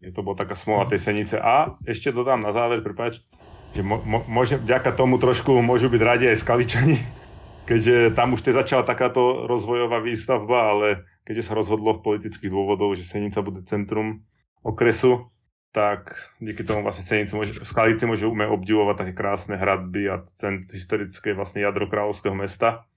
je 0.00 0.12
to 0.12 0.20
bola 0.20 0.36
taká 0.36 0.54
smola 0.54 0.88
tej 0.88 1.00
senice. 1.00 1.40
A 1.40 1.76
ešte 1.88 2.12
dodám 2.12 2.40
na 2.40 2.52
záver, 2.52 2.84
prepáč, 2.84 3.24
že 3.72 3.80
mo, 3.82 3.98
vďaka 4.36 4.92
tomu 4.92 5.16
trošku 5.16 5.60
môžu 5.64 5.88
byť 5.88 6.02
radi 6.04 6.24
aj 6.28 6.40
skaličani, 6.40 6.96
keďže 7.68 8.12
tam 8.12 8.36
už 8.36 8.44
te 8.44 8.52
začala 8.52 8.84
takáto 8.84 9.48
rozvojová 9.48 10.00
výstavba, 10.04 10.76
ale 10.76 10.88
keďže 11.24 11.52
sa 11.52 11.58
rozhodlo 11.58 11.96
v 11.96 12.04
politických 12.04 12.52
dôvodov, 12.52 12.94
že 12.94 13.08
Senica 13.08 13.42
bude 13.42 13.64
centrum 13.64 14.22
okresu, 14.62 15.32
tak 15.76 16.16
díky 16.40 16.64
tomu 16.64 16.80
vlastne 16.80 17.04
Senice 17.04 17.36
môže, 17.36 17.52
Skalici 17.60 18.08
môžeme 18.08 18.48
obdivovať 18.48 19.04
také 19.04 19.12
krásne 19.12 19.60
hradby 19.60 20.08
a 20.08 20.24
historické 20.72 21.36
vlastne 21.36 21.60
jadro 21.60 21.84
kráľovského 21.84 22.32
mesta. 22.32 22.88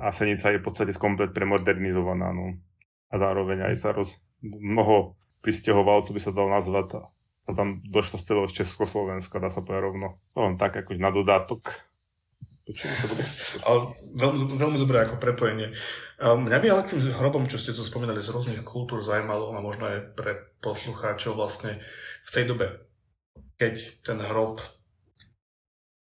A 0.00 0.08
Senica 0.08 0.48
je 0.48 0.56
v 0.56 0.64
podstate 0.64 0.96
komplet 0.96 1.36
premodernizovaná. 1.36 2.32
No. 2.32 2.56
A 3.12 3.14
zároveň 3.20 3.68
aj 3.68 3.74
sa 3.76 3.92
roz, 3.92 4.16
mnoho 4.40 5.20
pristahovalcov 5.44 6.16
by 6.16 6.20
sa 6.24 6.32
dal 6.32 6.48
nazvať 6.48 7.04
a 7.44 7.50
tam 7.52 7.84
došlo 7.84 8.16
z 8.16 8.24
celého 8.24 8.48
Československa, 8.48 9.42
dá 9.42 9.52
sa 9.52 9.60
povedať 9.60 9.84
rovno. 9.84 10.16
To 10.32 10.48
len 10.48 10.56
tak, 10.56 10.72
akože 10.72 10.96
na 10.96 11.12
dodatok. 11.12 11.76
Sa 12.72 13.04
ale 13.68 13.92
veľmi, 14.16 14.54
veľmi 14.54 14.78
dobré 14.80 15.04
ako 15.04 15.20
prepojenie. 15.20 15.74
Mňa 16.22 16.58
by 16.62 16.66
ale 16.70 16.86
tým 16.86 17.02
hrobom, 17.18 17.50
čo 17.50 17.58
ste 17.58 17.74
tu 17.74 17.82
spomínali 17.82 18.22
z 18.22 18.30
rôznych 18.30 18.62
kultúr, 18.62 19.02
zaujímalo 19.02 19.58
a 19.58 19.58
možno 19.58 19.90
aj 19.90 20.14
pre 20.14 20.54
poslucháčov 20.62 21.34
vlastne 21.34 21.82
v 22.22 22.30
tej 22.30 22.46
dobe, 22.46 22.70
keď 23.58 23.74
ten 24.06 24.22
hrob 24.30 24.62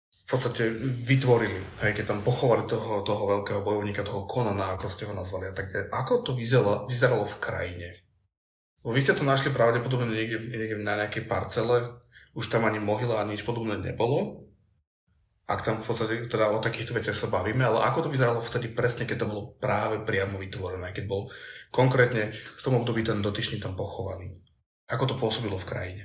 v 0.10 0.24
podstate 0.26 0.74
vytvorili, 1.06 1.62
hej, 1.86 1.94
keď 1.94 2.06
tam 2.14 2.26
pochovali 2.26 2.66
toho, 2.66 3.06
toho 3.06 3.24
veľkého 3.38 3.62
bojovníka, 3.62 4.02
toho 4.06 4.26
Konana, 4.26 4.74
ako 4.74 4.90
ste 4.90 5.06
ho 5.06 5.14
nazvali 5.14 5.50
a 5.50 5.54
tak, 5.54 5.94
ako 5.94 6.26
to 6.26 6.32
vyzeralo, 6.34 6.90
vyzeralo 6.90 7.26
v 7.26 7.40
krajine? 7.42 7.90
Vy 8.82 9.02
ste 9.06 9.14
to 9.14 9.22
našli 9.22 9.54
pravdepodobne 9.54 10.10
niekde, 10.10 10.42
niekde 10.42 10.82
na 10.82 11.06
nejakej 11.06 11.30
parcele, 11.30 12.02
už 12.34 12.50
tam 12.50 12.66
ani 12.66 12.82
mohyla 12.82 13.22
ani 13.22 13.38
nič 13.38 13.46
podobné 13.46 13.78
nebolo. 13.78 14.49
Ak 15.50 15.66
tam 15.66 15.82
v 15.82 15.86
podstate 15.90 16.30
teda 16.30 16.54
o 16.54 16.62
takýchto 16.62 16.94
veciach 16.94 17.18
sa 17.18 17.26
bavíme, 17.26 17.66
ale 17.66 17.82
ako 17.82 18.06
to 18.06 18.14
vyzeralo 18.14 18.38
vtedy 18.38 18.70
presne, 18.70 19.10
keď 19.10 19.26
to 19.26 19.30
bolo 19.34 19.42
práve 19.58 19.98
priamo 20.06 20.38
vytvorené, 20.38 20.94
keď 20.94 21.10
bol 21.10 21.26
konkrétne 21.74 22.30
v 22.30 22.62
tom 22.62 22.78
období 22.78 23.02
ten 23.02 23.18
dotyčný 23.18 23.58
tam 23.58 23.74
pochovaný. 23.74 24.46
Ako 24.94 25.10
to 25.10 25.16
pôsobilo 25.18 25.58
v 25.58 25.70
krajine? 25.70 26.04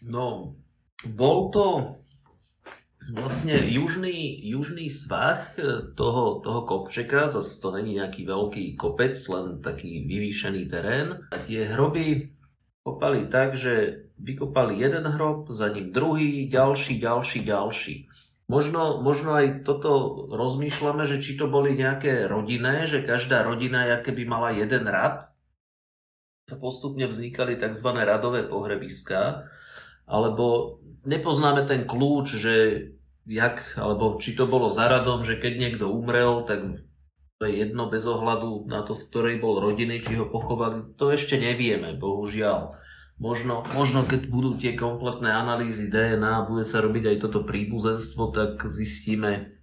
No, 0.00 0.56
bol 1.04 1.52
to 1.52 1.96
vlastne 3.12 3.60
južný, 3.66 4.40
južný 4.48 4.88
svah 4.88 5.42
toho, 5.98 6.40
toho 6.40 6.60
kopčeka, 6.64 7.26
zase 7.26 7.60
to 7.60 7.74
není 7.74 7.98
nejaký 7.98 8.24
veľký 8.24 8.64
kopec, 8.78 9.18
len 9.28 9.60
taký 9.60 10.06
vyvýšený 10.06 10.62
terén. 10.70 11.20
A 11.28 11.36
tie 11.44 11.66
hroby 11.66 12.30
kopali 12.82 13.30
tak, 13.30 13.54
že 13.54 14.06
vykopali 14.18 14.78
jeden 14.78 15.06
hrob, 15.06 15.50
za 15.50 15.70
ním 15.70 15.94
druhý, 15.94 16.50
ďalší, 16.50 16.98
ďalší, 16.98 17.38
ďalší. 17.46 17.94
Možno, 18.50 19.00
možno 19.00 19.38
aj 19.38 19.64
toto 19.64 20.26
rozmýšľame, 20.28 21.06
že 21.08 21.22
či 21.22 21.38
to 21.38 21.48
boli 21.48 21.78
nejaké 21.78 22.26
rodinné, 22.28 22.84
že 22.84 23.06
každá 23.06 23.46
rodina 23.46 23.86
by 24.02 24.24
mala 24.28 24.50
jeden 24.52 24.84
rad. 24.84 25.30
Postupne 26.52 27.08
vznikali 27.08 27.56
tzv. 27.56 27.88
radové 27.96 28.44
pohrebiská, 28.44 29.48
alebo 30.04 30.78
nepoznáme 31.08 31.64
ten 31.64 31.88
kľúč, 31.88 32.36
že 32.36 32.54
jak, 33.24 33.78
alebo 33.78 34.18
či 34.18 34.34
to 34.36 34.44
bolo 34.44 34.68
za 34.68 34.90
radom, 34.90 35.22
že 35.22 35.38
keď 35.38 35.52
niekto 35.56 35.86
umrel, 35.88 36.42
tak 36.44 36.82
to 37.42 37.50
je 37.50 37.58
jedno 37.58 37.90
bez 37.90 38.06
ohľadu 38.06 38.70
na 38.70 38.86
to, 38.86 38.94
z 38.94 39.02
ktorej 39.10 39.42
bol 39.42 39.58
rodiny, 39.58 39.98
či 39.98 40.14
ho 40.14 40.30
pochovali, 40.30 40.94
to 40.94 41.10
ešte 41.10 41.34
nevieme, 41.34 41.90
bohužiaľ. 41.98 42.78
Možno, 43.18 43.66
možno 43.74 44.06
keď 44.06 44.30
budú 44.30 44.54
tie 44.54 44.78
kompletné 44.78 45.26
analýzy 45.26 45.90
DNA, 45.90 46.46
bude 46.46 46.62
sa 46.62 46.78
robiť 46.78 47.10
aj 47.10 47.16
toto 47.18 47.42
príbuzenstvo, 47.42 48.30
tak 48.30 48.62
zistíme, 48.62 49.58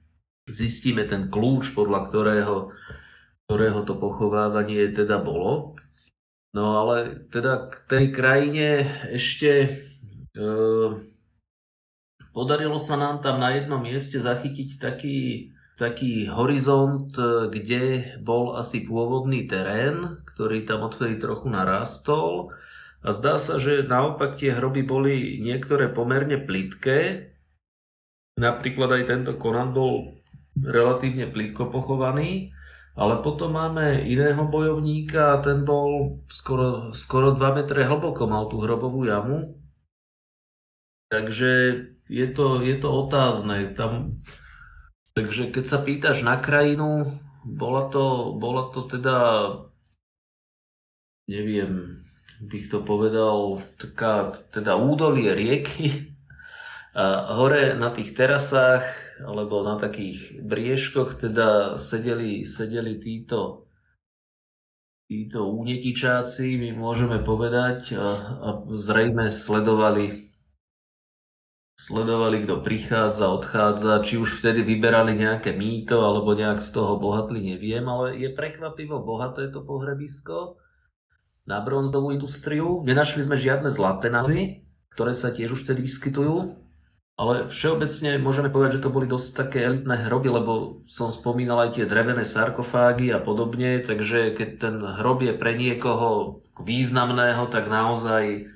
zistíme 0.52 1.08
ten 1.08 1.32
kľúč, 1.32 1.72
podľa 1.72 2.12
ktorého, 2.12 2.76
ktorého 3.48 3.80
to 3.88 3.96
pochovávanie 3.96 4.92
teda 4.92 5.16
bolo. 5.24 5.80
No 6.52 6.84
ale 6.84 7.32
teda 7.32 7.72
k 7.72 7.76
tej 7.88 8.06
krajine 8.12 8.68
ešte 9.08 9.52
e, 9.56 9.70
podarilo 12.36 12.76
sa 12.76 13.00
nám 13.00 13.24
tam 13.24 13.40
na 13.40 13.56
jednom 13.56 13.80
mieste 13.80 14.20
zachytiť 14.20 14.84
taký, 14.84 15.56
taký 15.80 16.28
horizont, 16.28 17.08
kde 17.48 18.14
bol 18.20 18.60
asi 18.60 18.84
pôvodný 18.84 19.48
terén, 19.48 20.20
ktorý 20.28 20.68
tam 20.68 20.92
odtedy 20.92 21.16
trochu 21.16 21.48
narastol 21.48 22.52
a 23.00 23.16
zdá 23.16 23.40
sa, 23.40 23.64
že 23.64 23.88
naopak 23.88 24.36
tie 24.36 24.52
hroby 24.52 24.84
boli 24.84 25.40
niektoré 25.40 25.88
pomerne 25.88 26.36
plitké. 26.36 27.32
Napríklad 28.36 29.00
aj 29.00 29.04
tento 29.08 29.32
Conan 29.40 29.72
bol 29.72 30.20
relatívne 30.60 31.32
plitko 31.32 31.72
pochovaný. 31.72 32.52
Ale 33.00 33.24
potom 33.24 33.56
máme 33.56 34.04
iného 34.04 34.44
bojovníka 34.44 35.32
a 35.32 35.40
ten 35.40 35.64
bol 35.64 36.20
skoro, 36.28 36.92
skoro 36.92 37.32
2 37.32 37.40
metre 37.56 37.88
hlboko, 37.88 38.28
mal 38.28 38.52
tú 38.52 38.60
hrobovú 38.60 39.08
jamu. 39.08 39.56
Takže 41.08 41.52
je 42.12 42.28
to, 42.36 42.60
je 42.60 42.76
to 42.76 42.90
otázne. 42.92 43.72
Tam, 43.72 44.20
takže 45.20 45.52
keď 45.52 45.66
sa 45.68 45.84
pýtaš 45.84 46.24
na 46.24 46.40
krajinu, 46.40 47.12
bola 47.44 47.92
to, 47.92 48.32
bola 48.40 48.72
to 48.72 48.88
teda, 48.88 49.18
neviem, 51.28 52.00
bych 52.40 52.72
to 52.72 52.80
povedal, 52.80 53.60
taká 53.76 54.32
teda 54.56 54.80
údolie 54.80 55.36
rieky. 55.36 56.16
A 56.96 57.36
hore 57.36 57.76
na 57.76 57.92
tých 57.92 58.16
terasách 58.16 58.88
alebo 59.28 59.62
na 59.62 59.76
takých 59.76 60.40
briežkoch 60.40 61.20
teda 61.20 61.76
sedeli, 61.76 62.48
sedeli 62.48 62.96
títo, 62.98 63.68
títo 65.12 65.52
únetičáci, 65.52 66.56
my 66.56 66.80
môžeme 66.80 67.20
povedať, 67.20 68.00
a, 68.00 68.08
a 68.40 68.50
zrejme 68.72 69.36
sledovali 69.36 70.29
sledovali, 71.80 72.44
kto 72.44 72.60
prichádza, 72.60 73.32
odchádza, 73.32 74.04
či 74.04 74.20
už 74.20 74.44
vtedy 74.44 74.68
vyberali 74.68 75.16
nejaké 75.16 75.56
mýto, 75.56 76.04
alebo 76.04 76.36
nejak 76.36 76.60
z 76.60 76.76
toho 76.76 77.00
bohatli, 77.00 77.56
neviem, 77.56 77.88
ale 77.88 78.20
je 78.20 78.36
prekvapivo 78.36 79.00
bohaté 79.00 79.48
to 79.48 79.64
pohrebisko 79.64 80.60
na 81.48 81.64
bronzovú 81.64 82.12
industriu. 82.12 82.84
Nenašli 82.84 83.24
sme 83.24 83.40
žiadne 83.40 83.72
zlaté 83.72 84.12
názy, 84.12 84.68
ktoré 84.92 85.16
sa 85.16 85.32
tiež 85.32 85.56
už 85.56 85.64
vtedy 85.64 85.88
vyskytujú. 85.88 86.68
Ale 87.20 87.48
všeobecne 87.48 88.16
môžeme 88.20 88.52
povedať, 88.52 88.80
že 88.80 88.84
to 88.84 88.96
boli 88.96 89.08
dosť 89.08 89.48
také 89.48 89.64
elitné 89.64 90.08
hroby, 90.08 90.32
lebo 90.32 90.84
som 90.84 91.12
spomínal 91.12 91.68
aj 91.68 91.80
tie 91.80 91.86
drevené 91.88 92.24
sarkofágy 92.28 93.12
a 93.12 93.20
podobne, 93.20 93.80
takže 93.84 94.36
keď 94.36 94.50
ten 94.56 94.76
hrob 94.80 95.24
je 95.24 95.36
pre 95.36 95.56
niekoho 95.56 96.40
významného, 96.60 97.48
tak 97.52 97.68
naozaj 97.72 98.52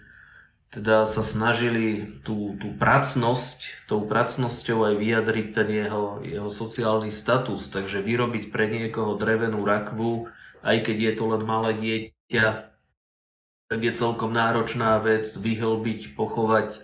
teda 0.73 1.05
sa 1.05 1.21
snažili 1.21 2.17
tú, 2.25 2.57
tú 2.57 2.73
pracnosť, 2.73 3.86
tou 3.86 4.09
pracnosťou 4.09 4.89
aj 4.89 4.93
vyjadriť 4.97 5.47
ten 5.53 5.69
jeho, 5.69 6.17
jeho 6.25 6.49
sociálny 6.49 7.13
status. 7.13 7.69
Takže 7.69 8.01
vyrobiť 8.01 8.49
pre 8.49 8.65
niekoho 8.73 9.13
drevenú 9.13 9.62
rakvu, 9.62 10.33
aj 10.65 10.77
keď 10.89 10.97
je 10.97 11.13
to 11.13 11.23
len 11.29 11.43
malé 11.45 11.71
dieťa, 11.77 12.73
tak 13.69 13.79
je 13.86 13.93
celkom 13.93 14.33
náročná 14.33 14.97
vec 14.97 15.29
vyhlbiť, 15.29 16.17
pochovať 16.17 16.81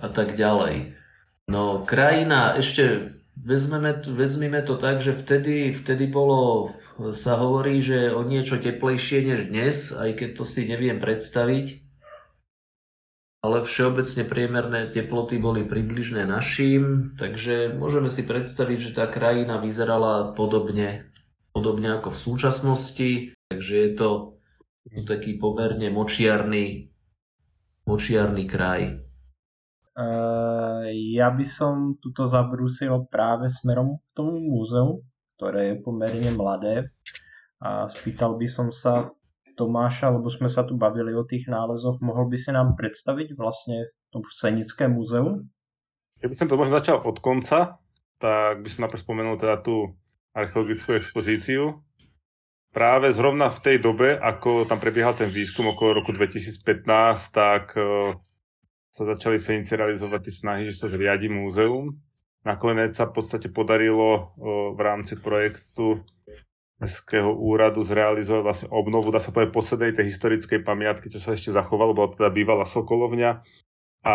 a 0.00 0.08
tak 0.08 0.40
ďalej. 0.40 0.96
No 1.44 1.84
krajina, 1.84 2.56
ešte 2.56 3.12
vezmeme, 3.36 4.00
vezmeme 4.00 4.64
to 4.64 4.80
tak, 4.80 5.04
že 5.04 5.12
vtedy, 5.12 5.76
vtedy 5.76 6.08
bolo, 6.08 6.72
sa 7.12 7.36
hovorí, 7.36 7.84
že 7.84 8.12
o 8.16 8.24
niečo 8.24 8.56
teplejšie 8.56 9.28
než 9.28 9.40
dnes, 9.52 9.92
aj 9.92 10.16
keď 10.16 10.28
to 10.40 10.44
si 10.48 10.64
neviem 10.64 10.96
predstaviť. 10.96 11.89
Ale 13.40 13.64
všeobecne 13.64 14.28
priemerné 14.28 14.80
teploty 14.92 15.40
boli 15.40 15.64
približné 15.64 16.28
našim, 16.28 17.16
takže 17.16 17.72
môžeme 17.72 18.12
si 18.12 18.28
predstaviť, 18.28 18.78
že 18.78 18.90
tá 18.92 19.08
krajina 19.08 19.56
vyzerala 19.56 20.36
podobne, 20.36 21.08
podobne 21.56 21.96
ako 21.96 22.12
v 22.12 22.20
súčasnosti. 22.20 23.10
Takže 23.48 23.74
je 23.80 23.90
to 23.96 24.08
taký 25.08 25.40
pomerne 25.40 25.88
močiarný, 25.88 26.92
močiarný 27.88 28.44
kraj. 28.44 29.00
Uh, 29.96 30.86
ja 31.16 31.32
by 31.32 31.44
som 31.44 31.96
tuto 31.96 32.28
zabrúsil 32.28 33.08
práve 33.08 33.48
smerom 33.48 34.00
k 34.00 34.04
tomu 34.12 34.36
múzeu, 34.36 35.00
ktoré 35.40 35.72
je 35.72 35.76
pomerne 35.80 36.30
mladé. 36.36 36.92
A 37.60 37.88
spýtal 37.88 38.36
by 38.36 38.46
som 38.48 38.68
sa 38.68 39.12
Tomáša, 39.56 40.12
lebo 40.12 40.30
sme 40.30 40.50
sa 40.50 40.62
tu 40.66 40.78
bavili 40.78 41.14
o 41.14 41.26
tých 41.26 41.46
nálezoch, 41.50 41.98
mohol 42.02 42.30
by 42.30 42.36
si 42.38 42.50
nám 42.50 42.78
predstaviť 42.78 43.34
vlastne 43.34 43.90
to 44.10 44.22
Senické 44.34 44.90
múzeum? 44.90 45.46
Ja 46.20 46.28
by 46.28 46.36
som 46.36 46.50
to 46.50 46.58
možno 46.58 46.76
začal 46.76 47.00
od 47.00 47.16
konca, 47.22 47.80
tak 48.20 48.60
by 48.60 48.68
som 48.68 48.84
najprv 48.84 49.00
spomenul 49.00 49.36
teda 49.40 49.62
tú 49.64 49.96
archeologickú 50.36 50.94
expozíciu, 50.94 51.80
práve 52.70 53.10
zrovna 53.10 53.50
v 53.50 53.62
tej 53.62 53.76
dobe, 53.82 54.14
ako 54.18 54.66
tam 54.66 54.78
prebiehal 54.78 55.14
ten 55.14 55.30
výskum 55.30 55.74
okolo 55.74 56.02
roku 56.02 56.14
2015, 56.14 56.86
tak 57.34 57.74
uh, 57.74 58.14
sa 58.90 59.02
začali 59.06 59.38
sa 59.38 59.54
realizovať 59.54 60.20
tie 60.26 60.34
snahy, 60.34 60.62
že 60.70 60.78
sa 60.78 60.86
zriadi 60.90 61.30
múzeum. 61.30 61.98
Nakoniec 62.40 62.96
sa 62.96 63.10
v 63.10 63.20
podstate 63.20 63.52
podarilo 63.52 64.08
uh, 64.16 64.72
v 64.74 64.80
rámci 64.80 65.18
projektu 65.18 66.02
Mestského 66.80 67.28
úradu 67.28 67.84
zrealizovať 67.84 68.42
vlastne 68.42 68.68
obnovu, 68.72 69.12
dá 69.12 69.20
sa 69.20 69.30
povedať, 69.36 69.52
poslednej 69.52 69.92
tej 69.92 70.08
historickej 70.08 70.64
pamiatky, 70.64 71.12
čo 71.12 71.20
sa 71.20 71.36
ešte 71.36 71.52
zachovalo, 71.52 71.92
bola 71.92 72.08
teda 72.08 72.32
bývalá 72.32 72.64
Sokolovňa 72.64 73.44
a 74.00 74.14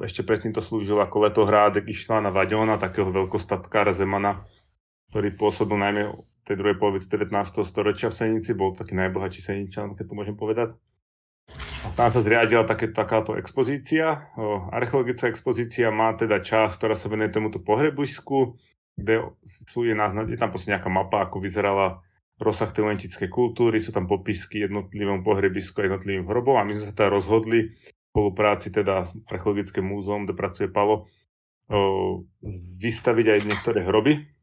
ešte 0.00 0.24
predtým 0.24 0.56
to 0.56 0.64
slúžilo 0.64 1.04
ako 1.04 1.28
letohrádek 1.28 1.84
Ištvana 1.92 2.32
Vaďona, 2.32 2.80
takého 2.80 3.12
veľkostatkára 3.12 3.92
Zemana, 3.92 4.48
ktorý 5.12 5.36
pôsobil 5.36 5.76
najmä 5.76 6.16
tej 6.48 6.56
druhej 6.56 6.80
polovici 6.80 7.10
19. 7.12 7.36
storočia 7.68 8.08
v 8.08 8.16
Senici, 8.16 8.56
bol 8.56 8.72
taký 8.72 8.96
najbohatší 8.96 9.40
Seničan, 9.44 9.92
keď 9.92 10.04
to 10.08 10.14
môžem 10.16 10.36
povedať. 10.40 10.72
A 11.84 11.92
tam 11.94 12.08
sa 12.08 12.24
zriadila 12.24 12.64
také, 12.64 12.90
takáto 12.90 13.36
expozícia. 13.36 14.32
Archeologická 14.72 15.28
expozícia 15.28 15.92
má 15.92 16.16
teda 16.16 16.40
časť, 16.40 16.80
ktorá 16.80 16.94
sa 16.96 17.06
venuje 17.12 17.30
tomuto 17.30 17.60
pohrebušsku, 17.62 18.58
kde 18.96 19.36
sú, 19.44 19.84
je, 19.84 19.92
názna, 19.92 20.24
je 20.24 20.40
tam 20.40 20.48
proste 20.48 20.72
nejaká 20.72 20.88
mapa, 20.88 21.28
ako 21.28 21.38
vyzerala 21.38 22.00
rozsah 22.36 22.68
tej 22.68 22.88
lentickej 22.88 23.28
kultúry, 23.28 23.80
sú 23.80 23.92
tam 23.92 24.04
popisky 24.08 24.64
jednotlivom 24.64 25.24
pohrebisku 25.24 25.80
a 25.80 25.88
jednotlivým 25.88 26.28
hrobom 26.28 26.60
a 26.60 26.64
my 26.64 26.76
sme 26.76 26.92
sa 26.92 26.96
teda 26.96 27.08
rozhodli 27.12 27.72
v 27.72 27.90
spolupráci 28.12 28.72
teda 28.72 29.08
s 29.08 29.16
Archeologickým 29.28 29.84
múzeum, 29.84 30.24
kde 30.24 30.36
pracuje 30.36 30.68
Palo, 30.68 31.08
o, 31.68 32.24
vystaviť 32.80 33.26
aj 33.36 33.40
niektoré 33.44 33.80
hroby, 33.84 34.36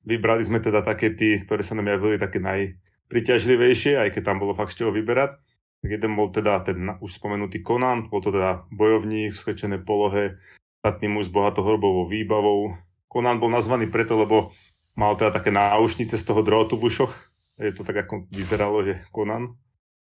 Vybrali 0.00 0.40
sme 0.40 0.64
teda 0.64 0.80
také 0.80 1.12
tí, 1.12 1.44
ktoré 1.44 1.60
sa 1.60 1.76
nám 1.76 1.92
javili 1.92 2.16
také 2.16 2.40
najpriťažlivejšie, 2.40 4.00
aj 4.00 4.16
keď 4.16 4.22
tam 4.32 4.40
bolo 4.40 4.56
fakt 4.56 4.72
z 4.72 4.84
čoho 4.84 4.92
vyberať. 4.96 5.36
Tak 5.80 5.88
jeden 5.88 6.12
bol 6.16 6.32
teda 6.32 6.60
ten 6.64 6.96
už 7.00 7.20
spomenutý 7.20 7.60
Conan, 7.60 8.08
bol 8.08 8.24
to 8.24 8.32
teda 8.32 8.64
bojovník 8.72 9.32
v 9.32 9.40
skečenej 9.40 9.84
polohe, 9.84 10.40
statný 10.80 11.08
muž 11.08 11.28
s 11.28 11.32
bohatou 11.32 11.64
hrobovou 11.64 12.08
výbavou. 12.08 12.80
Conan 13.10 13.42
bol 13.42 13.50
nazvaný 13.50 13.90
preto, 13.90 14.14
lebo 14.14 14.54
mal 14.94 15.18
teda 15.18 15.34
také 15.34 15.50
náušnice 15.50 16.14
z 16.14 16.24
toho 16.24 16.46
drôtu 16.46 16.78
v 16.78 16.86
ušoch. 16.86 17.12
Je 17.58 17.74
to 17.74 17.82
tak, 17.82 18.06
ako 18.06 18.30
vyzeralo, 18.30 18.86
že 18.86 19.02
Conan. 19.10 19.58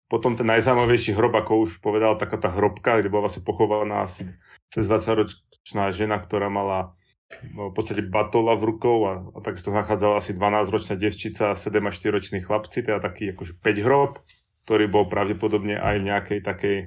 Potom 0.08 0.38
ten 0.38 0.46
najzaujímavejší 0.46 1.18
hrob, 1.18 1.34
ako 1.34 1.66
už 1.66 1.82
povedal, 1.82 2.14
taká 2.22 2.38
tá 2.38 2.54
hrobka, 2.54 3.02
kde 3.02 3.10
bola 3.10 3.26
vlastne 3.26 3.42
pochovaná 3.42 4.06
asi 4.06 4.30
cez 4.70 4.86
20-ročná 4.86 5.90
žena, 5.90 6.22
ktorá 6.22 6.54
mala 6.54 6.94
v 7.42 7.74
podstate 7.74 8.06
batola 8.06 8.54
v 8.54 8.78
rukou 8.78 8.98
a, 9.10 9.14
a 9.34 9.38
takisto 9.42 9.74
nachádzala 9.74 10.22
asi 10.22 10.38
12-ročná 10.38 10.94
devčica 10.94 11.54
a 11.54 11.58
7 11.58 11.82
až 11.90 11.98
4 11.98 12.14
roční 12.14 12.40
chlapci, 12.46 12.86
teda 12.86 13.02
taký 13.02 13.34
akože 13.34 13.58
5 13.58 13.86
hrob, 13.86 14.22
ktorý 14.70 14.86
bol 14.86 15.10
pravdepodobne 15.10 15.82
aj 15.82 15.96
v 15.98 16.08
nejakej 16.14 16.40
takej 16.46 16.78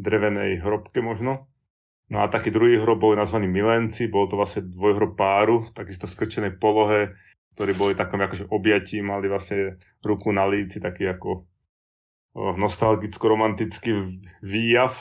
drevenej 0.00 0.64
hrobke 0.64 1.04
možno. 1.04 1.51
No 2.12 2.20
a 2.20 2.28
taký 2.28 2.52
druhý 2.52 2.76
hrob 2.76 3.00
boli 3.00 3.16
nazvaní 3.16 3.48
milenci, 3.48 4.12
bol 4.12 4.28
to 4.28 4.36
vlastne 4.36 4.68
dvojhrob 4.68 5.16
páru 5.16 5.64
v 5.64 5.72
takisto 5.72 6.04
skrčenej 6.04 6.60
polohe, 6.60 7.16
ktorí 7.56 7.72
boli 7.72 7.96
takom 7.96 8.20
akože 8.20 8.52
objatí, 8.52 9.00
mali 9.00 9.32
vlastne 9.32 9.80
ruku 10.04 10.28
na 10.28 10.44
líci, 10.44 10.76
taký 10.76 11.08
ako 11.08 11.48
nostalgicko-romantický 12.36 14.20
výjav, 14.44 14.92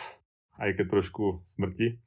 aj 0.55 0.79
keď 0.79 0.85
trošku 0.87 1.43
smrti 1.51 1.99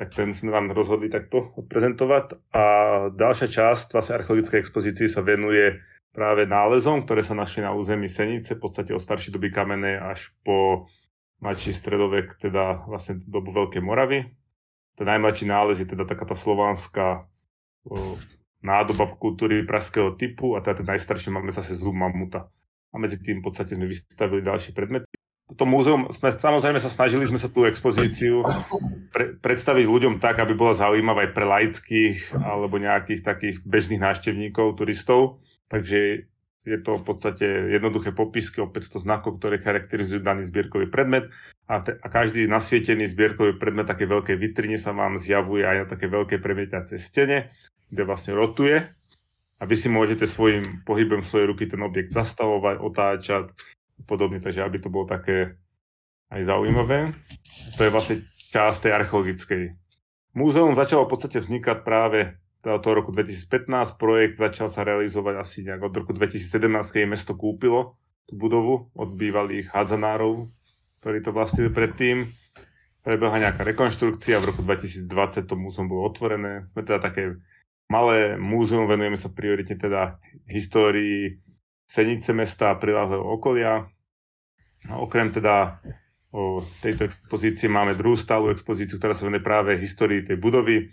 tak 0.00 0.16
ten 0.16 0.32
sme 0.32 0.48
vám 0.48 0.72
rozhodli 0.72 1.12
takto 1.12 1.52
odprezentovať. 1.60 2.56
A 2.56 2.64
ďalšia 3.12 3.52
časť 3.52 3.92
vlastne 3.92 4.16
archeologickej 4.16 4.64
expozícii 4.64 5.12
sa 5.12 5.20
venuje 5.20 5.76
práve 6.08 6.48
nálezom, 6.48 7.04
ktoré 7.04 7.20
sa 7.20 7.36
našli 7.36 7.60
na 7.60 7.76
území 7.76 8.08
Senice, 8.08 8.56
v 8.56 8.64
podstate 8.64 8.96
od 8.96 9.04
staršej 9.04 9.36
doby 9.36 9.52
kamenej 9.52 10.00
až 10.00 10.32
po 10.40 10.88
mladší 11.40 11.72
stredovek, 11.72 12.36
teda 12.36 12.84
vlastne 12.88 13.20
dobu 13.24 13.52
Veľkej 13.52 13.82
Moravy. 13.84 14.28
Ten 14.96 15.06
najmladší 15.08 15.48
nález 15.48 15.80
je 15.80 15.88
teda 15.88 16.04
taká 16.04 16.28
tá 16.28 16.36
slovanská 16.36 17.24
o, 17.88 18.16
nádoba 18.60 19.08
kultúry 19.16 19.64
pražského 19.64 20.12
typu 20.16 20.54
a 20.56 20.60
teda 20.60 20.84
ten 20.84 20.88
najstarší 20.96 21.32
máme 21.32 21.52
zase 21.52 21.72
zub 21.76 21.96
mamuta. 21.96 22.52
A 22.92 23.00
medzi 23.00 23.16
tým 23.16 23.40
v 23.40 23.44
podstate 23.48 23.74
sme 23.74 23.88
vystavili 23.88 24.44
ďalšie 24.44 24.76
predmety 24.76 25.08
to 25.54 25.64
múzeum, 25.66 26.06
sme 26.14 26.30
samozrejme 26.30 26.78
sa 26.78 26.90
snažili 26.92 27.26
sme 27.26 27.38
sa 27.38 27.50
tú 27.50 27.66
expozíciu 27.66 28.46
pre, 29.10 29.34
predstaviť 29.38 29.86
ľuďom 29.86 30.22
tak, 30.22 30.38
aby 30.38 30.54
bola 30.54 30.78
zaujímavá 30.78 31.26
aj 31.26 31.32
pre 31.34 31.46
laických 31.46 32.18
alebo 32.38 32.78
nejakých 32.78 33.20
takých 33.26 33.56
bežných 33.66 34.02
návštevníkov, 34.02 34.78
turistov. 34.78 35.42
Takže 35.70 36.29
je 36.64 36.76
to 36.76 37.00
v 37.00 37.04
podstate 37.04 37.46
jednoduché 37.72 38.12
popisky 38.12 38.60
o 38.60 38.68
500 38.68 39.04
znakov, 39.04 39.40
ktoré 39.40 39.56
charakterizujú 39.56 40.20
daný 40.20 40.44
zbierkový 40.44 40.92
predmet 40.92 41.32
a, 41.64 41.80
te, 41.80 41.96
a 41.96 42.06
každý 42.12 42.44
nasvietený 42.44 43.08
zbierkový 43.08 43.56
predmet 43.56 43.88
také 43.88 44.04
veľkej 44.04 44.36
vitrine 44.36 44.76
sa 44.76 44.92
vám 44.92 45.16
zjavuje 45.16 45.64
aj 45.64 45.76
na 45.82 45.86
také 45.88 46.12
veľké 46.12 46.36
premietacej 46.36 47.00
stene, 47.00 47.48
kde 47.88 48.02
vlastne 48.04 48.36
rotuje 48.36 48.92
a 49.60 49.62
vy 49.64 49.76
si 49.76 49.88
môžete 49.92 50.28
svojim 50.28 50.84
pohybom 50.84 51.24
svojej 51.24 51.48
ruky 51.48 51.64
ten 51.68 51.80
objekt 51.80 52.12
zastavovať, 52.12 52.76
otáčať, 52.80 53.44
podobne, 54.08 54.40
takže 54.40 54.64
aby 54.64 54.80
to 54.80 54.92
bolo 54.92 55.04
také 55.08 55.60
aj 56.32 56.44
zaujímavé. 56.44 57.12
To 57.76 57.80
je 57.84 57.92
vlastne 57.92 58.16
časť 58.52 58.88
tej 58.88 58.92
archeologickej. 58.96 59.62
Múzeum 60.32 60.72
začalo 60.78 61.04
v 61.04 61.12
podstate 61.12 61.42
vznikať 61.42 61.84
práve 61.84 62.40
toho 62.60 62.92
roku 62.92 63.10
2015. 63.10 63.96
Projekt 63.96 64.36
začal 64.36 64.68
sa 64.68 64.84
realizovať 64.84 65.34
asi 65.40 65.64
nejak 65.64 65.80
od 65.80 65.94
roku 65.96 66.12
2017, 66.12 66.92
keď 66.92 67.02
mesto 67.08 67.32
kúpilo 67.32 67.96
tú 68.28 68.36
budovu 68.36 68.92
od 68.94 69.10
bývalých 69.16 69.72
hádzanárov, 69.72 70.52
ktorí 71.00 71.18
to 71.24 71.32
vlastnili 71.32 71.72
predtým. 71.72 72.30
Prebehla 73.00 73.48
nejaká 73.48 73.64
rekonštrukcia, 73.64 74.44
v 74.44 74.52
roku 74.52 74.60
2020 74.60 75.48
to 75.48 75.56
múzeum 75.56 75.88
bolo 75.88 76.04
otvorené. 76.04 76.60
Sme 76.68 76.84
teda 76.84 77.00
také 77.00 77.40
malé 77.88 78.36
múzeum, 78.36 78.84
venujeme 78.84 79.16
sa 79.16 79.32
prioritne 79.32 79.74
teda 79.74 80.20
histórii 80.46 81.40
Senice 81.90 82.30
mesta 82.30 82.70
a 82.70 82.78
priláhleho 82.78 83.24
okolia. 83.24 83.88
A 84.86 84.94
okrem 85.02 85.34
teda 85.34 85.82
o 86.30 86.62
tejto 86.78 87.10
expozície 87.10 87.66
máme 87.66 87.98
druhú 87.98 88.14
stálu 88.14 88.54
expozíciu, 88.54 89.02
ktorá 89.02 89.10
sa 89.10 89.26
venuje 89.26 89.42
práve 89.42 89.74
histórii 89.82 90.22
tej 90.22 90.38
budovy 90.38 90.86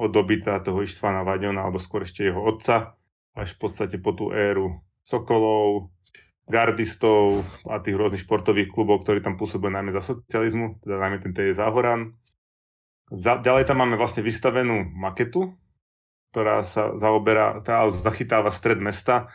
od 0.00 0.08
doby 0.08 0.40
toho 0.40 0.80
Ištvana 0.80 1.20
Vadiona, 1.20 1.60
alebo 1.60 1.76
skôr 1.76 2.08
ešte 2.08 2.24
jeho 2.24 2.40
otca, 2.40 2.96
až 3.36 3.52
v 3.52 3.58
podstate 3.60 4.00
po 4.00 4.16
tú 4.16 4.32
éru 4.32 4.80
Sokolov, 5.04 5.92
gardistov 6.50 7.46
a 7.68 7.78
tých 7.78 7.94
rôznych 7.94 8.24
športových 8.26 8.72
klubov, 8.72 9.06
ktorí 9.06 9.22
tam 9.22 9.38
pôsobili 9.38 9.70
najmä 9.70 9.94
za 9.94 10.02
socializmu, 10.02 10.82
teda 10.82 10.98
najmä 10.98 11.22
ten 11.22 11.32
TJ 11.36 11.60
Záhoran. 11.60 12.16
Za, 13.12 13.38
ďalej 13.38 13.70
tam 13.70 13.84
máme 13.84 13.94
vlastne 13.94 14.26
vystavenú 14.26 14.88
maketu, 14.90 15.54
ktorá 16.34 16.66
sa 16.66 16.94
zaoberá, 16.98 17.58
tá 17.62 17.86
zachytáva 17.90 18.50
stred 18.50 18.82
mesta 18.82 19.30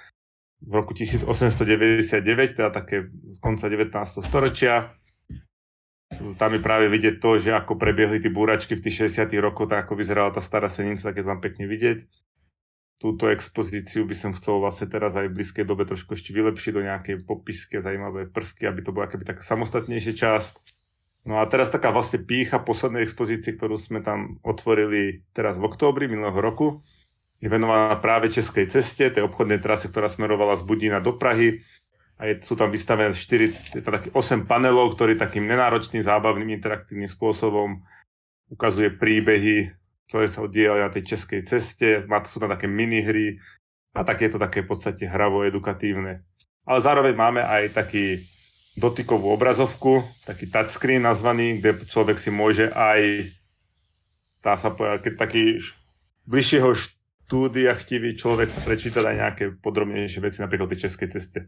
v 0.63 0.79
roku 0.79 0.95
1899, 0.95 2.55
teda 2.55 2.71
také 2.71 3.11
z 3.11 3.37
konca 3.39 3.67
19. 3.67 4.23
storočia. 4.23 4.95
Tam 6.35 6.51
je 6.55 6.61
práve 6.63 6.87
vidieť 6.87 7.19
to, 7.19 7.37
že 7.39 7.51
ako 7.51 7.75
prebiehli 7.75 8.23
tie 8.23 8.31
búračky 8.31 8.75
v 8.75 8.83
tých 8.83 9.11
60 9.11 9.31
rokoch, 9.39 9.67
tak 9.67 9.87
ako 9.87 9.99
vyzerala 9.99 10.31
tá 10.31 10.41
stará 10.43 10.71
senica, 10.71 11.11
keď 11.11 11.23
tam 11.23 11.39
pekne 11.39 11.65
vidieť. 11.67 12.03
Túto 12.95 13.27
expozíciu 13.27 14.07
by 14.07 14.15
som 14.15 14.31
chcel 14.31 14.63
vlastne 14.63 14.87
teraz 14.87 15.13
aj 15.19 15.27
v 15.27 15.35
blízkej 15.41 15.65
dobe 15.67 15.83
trošku 15.83 16.15
ešte 16.15 16.31
vylepšiť 16.31 16.71
do 16.71 16.81
nejakej 16.87 17.15
popiske, 17.27 17.83
zaujímavé 17.83 18.31
prvky, 18.31 18.65
aby 18.65 18.79
to 18.81 18.95
bola 18.95 19.11
akoby 19.11 19.27
taká 19.27 19.43
samostatnejšia 19.43 20.15
časť. 20.15 20.53
No 21.27 21.41
a 21.41 21.43
teraz 21.49 21.73
taká 21.73 21.91
vlastne 21.91 22.23
pícha 22.23 22.61
poslednej 22.63 23.03
expozície, 23.03 23.51
ktorú 23.51 23.75
sme 23.75 23.99
tam 23.99 24.39
otvorili 24.45 25.25
teraz 25.35 25.59
v 25.59 25.67
októbri 25.67 26.07
minulého 26.07 26.37
roku 26.37 26.85
je 27.43 27.51
venovaná 27.51 27.93
práve 27.99 28.31
Českej 28.31 28.71
ceste, 28.71 29.11
tej 29.11 29.27
obchodnej 29.27 29.59
trase, 29.59 29.91
ktorá 29.91 30.07
smerovala 30.07 30.55
z 30.55 30.63
Budína 30.63 31.03
do 31.03 31.13
Prahy. 31.13 31.61
A 32.15 32.31
je, 32.31 32.39
sú 32.39 32.55
tam 32.55 32.71
vystavené 32.71 33.11
4, 33.11 33.75
je 33.75 33.81
tam 33.83 33.93
taký 33.95 34.09
8 34.15 34.47
panelov, 34.47 34.95
ktorý 34.95 35.19
takým 35.19 35.43
nenáročným, 35.45 35.99
zábavným, 35.99 36.55
interaktívnym 36.55 37.11
spôsobom 37.11 37.83
ukazuje 38.47 38.93
príbehy, 38.93 39.75
ktoré 40.07 40.25
sa 40.31 40.45
oddielajú 40.45 40.81
na 40.85 40.93
tej 40.93 41.03
českej 41.15 41.43
ceste. 41.43 42.07
Má, 42.07 42.23
sú 42.23 42.39
tam 42.39 42.53
také 42.53 42.71
minihry 42.71 43.41
a 43.91 44.07
tak 44.07 44.23
je 44.23 44.31
to 44.31 44.39
také 44.39 44.63
v 44.63 44.71
podstate 44.71 45.03
hravo-edukatívne. 45.09 46.23
Ale 46.63 46.79
zároveň 46.79 47.13
máme 47.13 47.41
aj 47.43 47.75
taký 47.75 48.23
dotykovú 48.79 49.31
obrazovku, 49.35 50.03
taký 50.27 50.47
touchscreen 50.51 51.03
nazvaný, 51.03 51.59
kde 51.59 51.83
človek 51.87 52.19
si 52.19 52.31
môže 52.31 52.71
aj 52.75 53.31
dá 54.45 54.61
sa 54.61 54.69
povedať, 54.69 55.09
keď 55.09 55.13
taký 55.17 55.43
bližšieho 56.29 56.69
štúdia 56.77 57.73
chtivý 57.81 58.13
človek 58.13 58.53
prečítať 58.61 59.01
aj 59.01 59.15
nejaké 59.17 59.43
podrobnejšie 59.57 60.21
veci, 60.21 60.37
napríklad 60.37 60.69
tej 60.69 60.85
českej 60.85 61.09
ceste. 61.09 61.39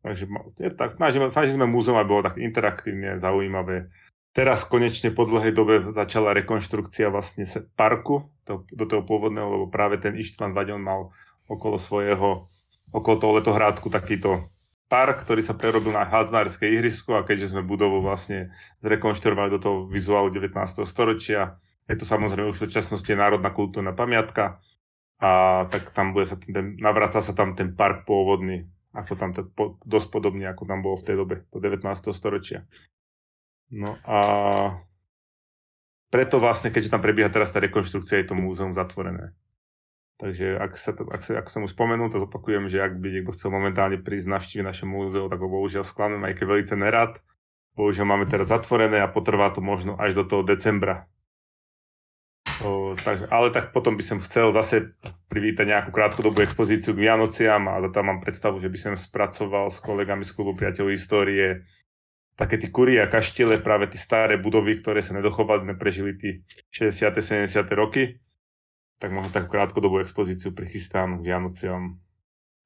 Takže 0.00 0.24
je, 0.56 0.70
tak, 0.72 0.96
snažíme, 0.96 1.28
snažíme 1.28 1.68
múzeum, 1.68 2.00
aby 2.00 2.08
bolo 2.08 2.26
tak 2.26 2.40
interaktívne, 2.40 3.20
zaujímavé. 3.20 3.92
Teraz 4.32 4.64
konečne 4.64 5.12
po 5.12 5.26
dlhej 5.26 5.52
dobe 5.52 5.92
začala 5.92 6.32
rekonštrukcia 6.32 7.10
vlastne 7.12 7.44
parku 7.74 8.30
to, 8.46 8.64
do 8.72 8.86
toho 8.86 9.02
pôvodného, 9.04 9.50
lebo 9.50 9.66
práve 9.68 10.00
ten 10.00 10.16
Ištvan 10.16 10.56
Vadion 10.56 10.80
mal 10.80 11.12
okolo 11.50 11.76
svojho, 11.76 12.48
okolo 12.94 13.16
toho 13.18 13.32
letohrádku 13.42 13.90
takýto 13.90 14.48
park, 14.86 15.22
ktorý 15.26 15.42
sa 15.42 15.54
prerobil 15.54 15.94
na 15.94 16.06
hádzanárske 16.06 16.66
ihrisko 16.66 17.18
a 17.18 17.26
keďže 17.26 17.54
sme 17.54 17.66
budovu 17.66 18.02
vlastne 18.02 18.54
zrekonštruovali 18.82 19.50
do 19.54 19.60
toho 19.62 19.76
vizuálu 19.86 20.30
19. 20.34 20.56
storočia, 20.86 21.58
je 21.90 21.98
to 21.98 22.06
samozrejme 22.06 22.50
už 22.50 22.58
v 22.58 22.64
súčasnosti 22.70 23.10
národná 23.14 23.50
kultúrna 23.50 23.94
pamiatka, 23.94 24.62
a 25.20 25.62
tak 25.68 25.92
tam 25.92 26.16
bude 26.16 26.24
sa 26.24 26.40
ten, 26.40 26.80
navraca 26.80 27.20
sa 27.20 27.36
tam 27.36 27.52
ten 27.52 27.76
park 27.76 28.08
pôvodný, 28.08 28.66
ako 28.90 29.12
tam 29.14 29.30
to, 29.30 29.46
po, 29.46 29.78
dosť 29.86 30.08
podobne, 30.10 30.46
ako 30.50 30.66
tam 30.66 30.82
bolo 30.82 30.98
v 30.98 31.06
tej 31.06 31.16
dobe, 31.16 31.36
do 31.54 31.58
19. 31.62 31.86
storočia. 32.10 32.66
No 33.70 33.94
a 34.02 34.18
preto 36.10 36.42
vlastne, 36.42 36.74
keďže 36.74 36.90
tam 36.90 37.02
prebieha 37.02 37.30
teraz 37.30 37.54
tá 37.54 37.62
rekonštrukcia, 37.62 38.18
je 38.18 38.28
to 38.30 38.34
múzeum 38.34 38.74
zatvorené. 38.74 39.30
Takže 40.18 40.58
ak, 40.58 40.72
sa 40.76 40.92
to, 40.92 41.06
ak, 41.08 41.22
sa, 41.22 41.32
ak 41.40 41.46
som 41.48 41.64
už 41.64 41.72
spomenul, 41.72 42.10
to 42.12 42.26
opakujem, 42.26 42.68
že 42.68 42.82
ak 42.82 42.98
by 42.98 43.08
niekto 43.08 43.32
chcel 43.32 43.54
momentálne 43.54 43.96
prísť 43.96 44.28
navštíviť 44.28 44.66
naše 44.66 44.84
múzeum, 44.84 45.30
tak 45.30 45.40
ho 45.40 45.48
bohužiaľ 45.48 45.86
sklamem, 45.86 46.20
aj 46.26 46.34
keď 46.36 46.44
veľmi 46.44 46.76
nerad. 46.82 47.22
Bohužiaľ 47.78 48.04
máme 48.04 48.26
teraz 48.28 48.50
zatvorené 48.50 49.00
a 49.00 49.08
potrvá 49.08 49.48
to 49.54 49.62
možno 49.64 49.96
až 49.96 50.18
do 50.18 50.24
toho 50.26 50.42
decembra 50.44 51.08
O, 52.60 52.92
tak, 52.92 53.32
ale 53.32 53.48
tak 53.48 53.72
potom 53.72 53.96
by 53.96 54.04
som 54.04 54.20
chcel 54.20 54.52
zase 54.52 54.92
privítať 55.32 55.64
nejakú 55.64 55.90
krátkodobú 55.96 56.44
expozíciu 56.44 56.92
k 56.92 57.08
Vianociam 57.08 57.64
a 57.72 57.80
tam 57.88 58.12
mám 58.12 58.20
predstavu, 58.20 58.60
že 58.60 58.68
by 58.68 58.76
som 58.76 58.92
spracoval 59.00 59.72
s 59.72 59.80
kolegami 59.80 60.28
z 60.28 60.36
klubu 60.36 60.52
priateľov 60.52 60.92
histórie 60.92 61.64
také 62.40 62.56
tie 62.56 62.72
kury 62.72 62.96
a 62.96 63.04
kaštiele, 63.04 63.60
práve 63.60 63.92
tie 63.92 64.00
staré 64.00 64.40
budovy, 64.40 64.80
ktoré 64.80 65.04
sa 65.04 65.12
nedochovali, 65.12 65.76
neprežili 65.76 66.16
tie 66.16 66.40
60. 66.72 67.48
70. 67.48 67.52
roky. 67.76 68.16
Tak 68.96 69.12
možno 69.12 69.28
takú 69.28 69.52
krátkodobú 69.52 70.00
expozíciu 70.00 70.56
prichystám 70.56 71.20
k 71.20 71.32
Vianociam. 71.32 72.00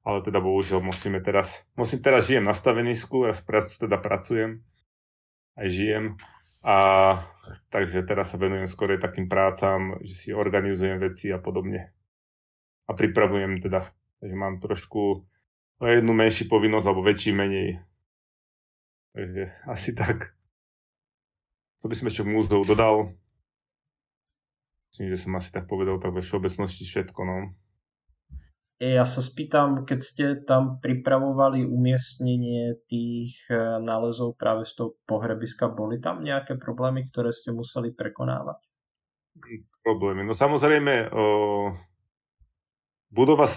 Ale 0.07 0.23
teda 0.23 0.39
bohužiaľ 0.39 0.79
musíme 0.79 1.19
teraz, 1.19 1.67
musím 1.75 1.99
teraz 1.99 2.27
žijem 2.27 2.47
na 2.47 2.55
stavenisku, 2.55 3.27
ja 3.27 3.35
teda 3.35 3.99
pracujem, 3.99 4.63
aj 5.59 5.67
žijem 5.67 6.05
a 6.65 6.75
takže 7.69 8.01
teraz 8.09 8.33
sa 8.33 8.41
venujem 8.41 8.65
skôr 8.65 8.97
takým 8.97 9.29
prácam, 9.29 10.01
že 10.01 10.17
si 10.17 10.27
organizujem 10.33 10.97
veci 10.97 11.29
a 11.29 11.37
podobne. 11.37 11.93
A 12.89 12.97
pripravujem 12.97 13.61
teda. 13.61 13.85
Takže 14.17 14.33
mám 14.33 14.57
trošku 14.57 15.29
jednu 15.77 16.13
menší 16.17 16.49
povinnosť, 16.49 16.85
alebo 16.89 17.05
väčší 17.05 17.37
menej. 17.37 17.77
Takže 19.13 19.43
asi 19.69 19.93
tak. 19.93 20.33
Co 21.77 21.85
by 21.85 21.93
som 21.93 22.09
ešte 22.09 22.25
k 22.25 22.33
múzeu 22.33 22.65
dodal? 22.65 23.13
Myslím, 24.89 25.13
že 25.13 25.21
som 25.21 25.37
asi 25.37 25.53
tak 25.53 25.69
povedal 25.69 26.01
tak 26.01 26.17
ve 26.17 26.25
všeobecnosti 26.25 26.87
všetko, 26.87 27.19
no. 27.29 27.53
Ja 28.75 29.07
sa 29.07 29.23
spýtam, 29.23 29.87
keď 29.87 29.99
ste 30.03 30.25
tam 30.43 30.83
pripravovali 30.83 31.63
umiestnenie 31.63 32.75
tých 32.91 33.39
e, 33.47 33.79
nálezov 33.79 34.35
práve 34.35 34.67
z 34.67 34.75
toho 34.75 34.99
pohrebiska, 35.07 35.71
boli 35.71 36.03
tam 36.03 36.19
nejaké 36.27 36.59
problémy, 36.59 37.07
ktoré 37.07 37.31
ste 37.31 37.55
museli 37.55 37.95
prekonávať? 37.95 38.59
Problémy. 39.79 40.27
No 40.27 40.35
samozrejme, 40.35 41.07
o, 41.07 41.71
budova 43.15 43.47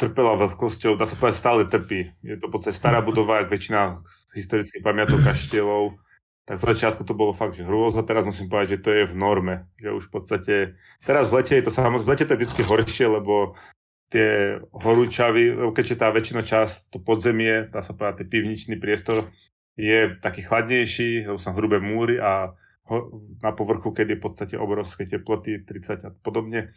trpela 0.00 0.32
veľkosťou, 0.40 0.96
dá 0.96 1.04
sa 1.04 1.20
povedať, 1.20 1.36
stále 1.36 1.62
trpí. 1.68 2.08
Je 2.24 2.40
to 2.40 2.48
v 2.48 2.52
podstate 2.56 2.72
stará 2.72 3.04
budova, 3.04 3.44
jak 3.44 3.52
väčšina 3.52 4.00
historických 4.32 4.80
pamiatok 4.80 5.28
kaštielov. 5.28 6.00
Tak 6.48 6.56
v 6.56 6.68
začiatku 6.72 7.04
to 7.04 7.12
bolo 7.12 7.36
fakt, 7.36 7.52
že 7.52 7.68
hrôza, 7.68 8.00
teraz 8.00 8.24
musím 8.24 8.48
povedať, 8.48 8.80
že 8.80 8.82
to 8.86 8.90
je 8.96 9.04
v 9.12 9.14
norme. 9.18 9.68
Že 9.76 9.88
už 9.92 10.04
v 10.08 10.12
podstate, 10.16 10.54
teraz 11.04 11.28
v 11.28 11.44
lete 11.44 11.52
je 11.52 11.64
to 11.68 11.72
samozrejme, 11.74 12.08
v 12.08 12.10
lete 12.16 12.24
to 12.24 12.32
je 12.32 12.40
vždy 12.48 12.62
horšie, 12.64 13.06
lebo 13.12 13.52
tie 14.08 14.56
horúčavy, 14.72 15.72
keďže 15.72 16.00
tá 16.00 16.08
väčšina 16.08 16.42
časť, 16.44 16.96
to 16.96 16.98
podzemie, 17.00 17.68
dá 17.68 17.84
sa 17.84 17.92
povedať, 17.92 18.24
pivničný 18.24 18.80
priestor 18.80 19.28
je 19.78 20.16
taký 20.18 20.42
chladnejší, 20.42 21.28
sú 21.28 21.48
hrubé 21.54 21.78
múry 21.78 22.18
a 22.18 22.56
na 23.44 23.52
povrchu, 23.52 23.92
keď 23.92 24.16
je 24.16 24.18
v 24.18 24.24
podstate 24.24 24.54
obrovské 24.56 25.04
teploty, 25.04 25.60
30 25.60 26.08
a 26.08 26.10
podobne, 26.24 26.72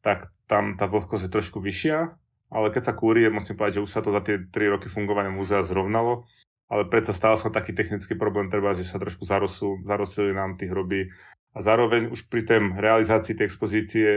tak 0.00 0.30
tam 0.46 0.78
tá 0.78 0.86
vlhkosť 0.86 1.26
je 1.26 1.34
trošku 1.34 1.58
vyššia, 1.58 2.14
ale 2.54 2.66
keď 2.70 2.82
sa 2.88 2.94
kúri, 2.94 3.26
musím 3.28 3.58
povedať, 3.58 3.82
že 3.82 3.84
už 3.84 3.90
sa 3.90 4.00
to 4.00 4.14
za 4.14 4.22
tie 4.22 4.38
3 4.38 4.74
roky 4.78 4.86
fungovania 4.86 5.34
múzea 5.34 5.66
zrovnalo, 5.66 6.30
ale 6.70 6.86
predsa 6.86 7.10
stále 7.10 7.34
sa 7.34 7.50
taký 7.50 7.74
technický 7.74 8.14
problém, 8.14 8.46
treba, 8.48 8.78
že 8.78 8.86
sa 8.86 9.02
trošku 9.02 9.26
zarosú, 9.26 9.82
zarosili 9.82 10.30
nám 10.30 10.54
tie 10.54 10.70
hroby 10.70 11.10
a 11.52 11.58
zároveň 11.58 12.14
už 12.14 12.30
pri 12.30 12.46
tém 12.46 12.64
realizácii 12.78 13.34
tej 13.34 13.50
expozície 13.50 14.08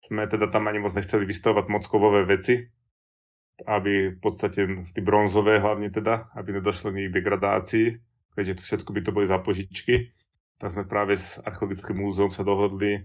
sme 0.00 0.24
teda 0.24 0.48
tam 0.48 0.68
ani 0.68 0.80
moc 0.80 0.96
nechceli 0.96 1.28
vystavovať 1.28 1.64
moc 1.68 1.84
kovové 1.84 2.24
veci, 2.24 2.64
aby 3.68 4.16
v 4.16 4.18
podstate 4.20 4.64
tí 4.96 5.00
bronzové 5.04 5.60
hlavne 5.60 5.92
teda, 5.92 6.32
aby 6.32 6.56
nedošlo 6.56 6.96
k 6.96 7.12
degradácii, 7.12 7.86
keďže 8.32 8.56
to 8.56 8.62
všetko 8.64 8.90
by 8.96 9.00
to 9.04 9.10
boli 9.12 9.26
za 9.28 9.36
požičky. 9.36 10.16
Tak 10.60 10.76
sme 10.76 10.84
práve 10.88 11.16
s 11.16 11.40
archeologickým 11.40 12.00
múzeum 12.00 12.32
sa 12.32 12.44
dohodli 12.44 13.04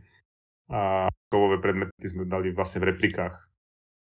a 0.71 1.11
kovové 1.31 1.59
predmety 1.59 2.07
sme 2.07 2.27
dali 2.27 2.51
vlastne 2.55 2.83
v 2.83 2.95
replikách. 2.95 3.35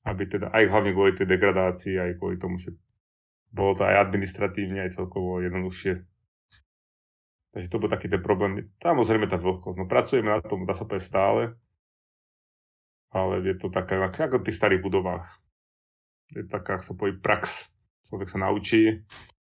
Aby 0.03 0.26
teda 0.26 0.51
aj 0.51 0.66
hlavne 0.66 0.91
kvôli 0.91 1.14
tej 1.14 1.30
degradácii, 1.30 1.95
aj 1.95 2.18
kvôli 2.18 2.39
tomu, 2.39 2.59
že 2.59 2.74
bolo 3.55 3.78
to 3.78 3.87
aj 3.87 4.11
administratívne, 4.11 4.83
aj 4.83 4.99
celkovo 4.99 5.39
jednoduchšie. 5.39 6.03
Takže 7.53 7.68
to 7.70 7.78
bol 7.78 7.91
taký 7.91 8.11
ten 8.11 8.18
problém. 8.18 8.72
Samozrejme 8.83 9.30
tá 9.30 9.39
vlhkosť. 9.39 9.76
No 9.78 9.87
pracujeme 9.87 10.35
na 10.35 10.43
tom, 10.43 10.66
dá 10.66 10.74
sa 10.74 10.89
povedať 10.89 11.07
stále 11.07 11.43
ale 13.12 13.44
je 13.44 13.54
to 13.60 13.68
taká, 13.68 14.00
ako 14.00 14.40
v 14.40 14.46
tých 14.48 14.58
starých 14.58 14.80
budovách. 14.80 15.28
Je 16.32 16.48
taká, 16.48 16.80
ako 16.80 16.84
sa 16.84 16.94
povie, 16.96 17.14
prax. 17.20 17.68
Človek 18.08 18.28
sa 18.32 18.40
naučí. 18.40 19.04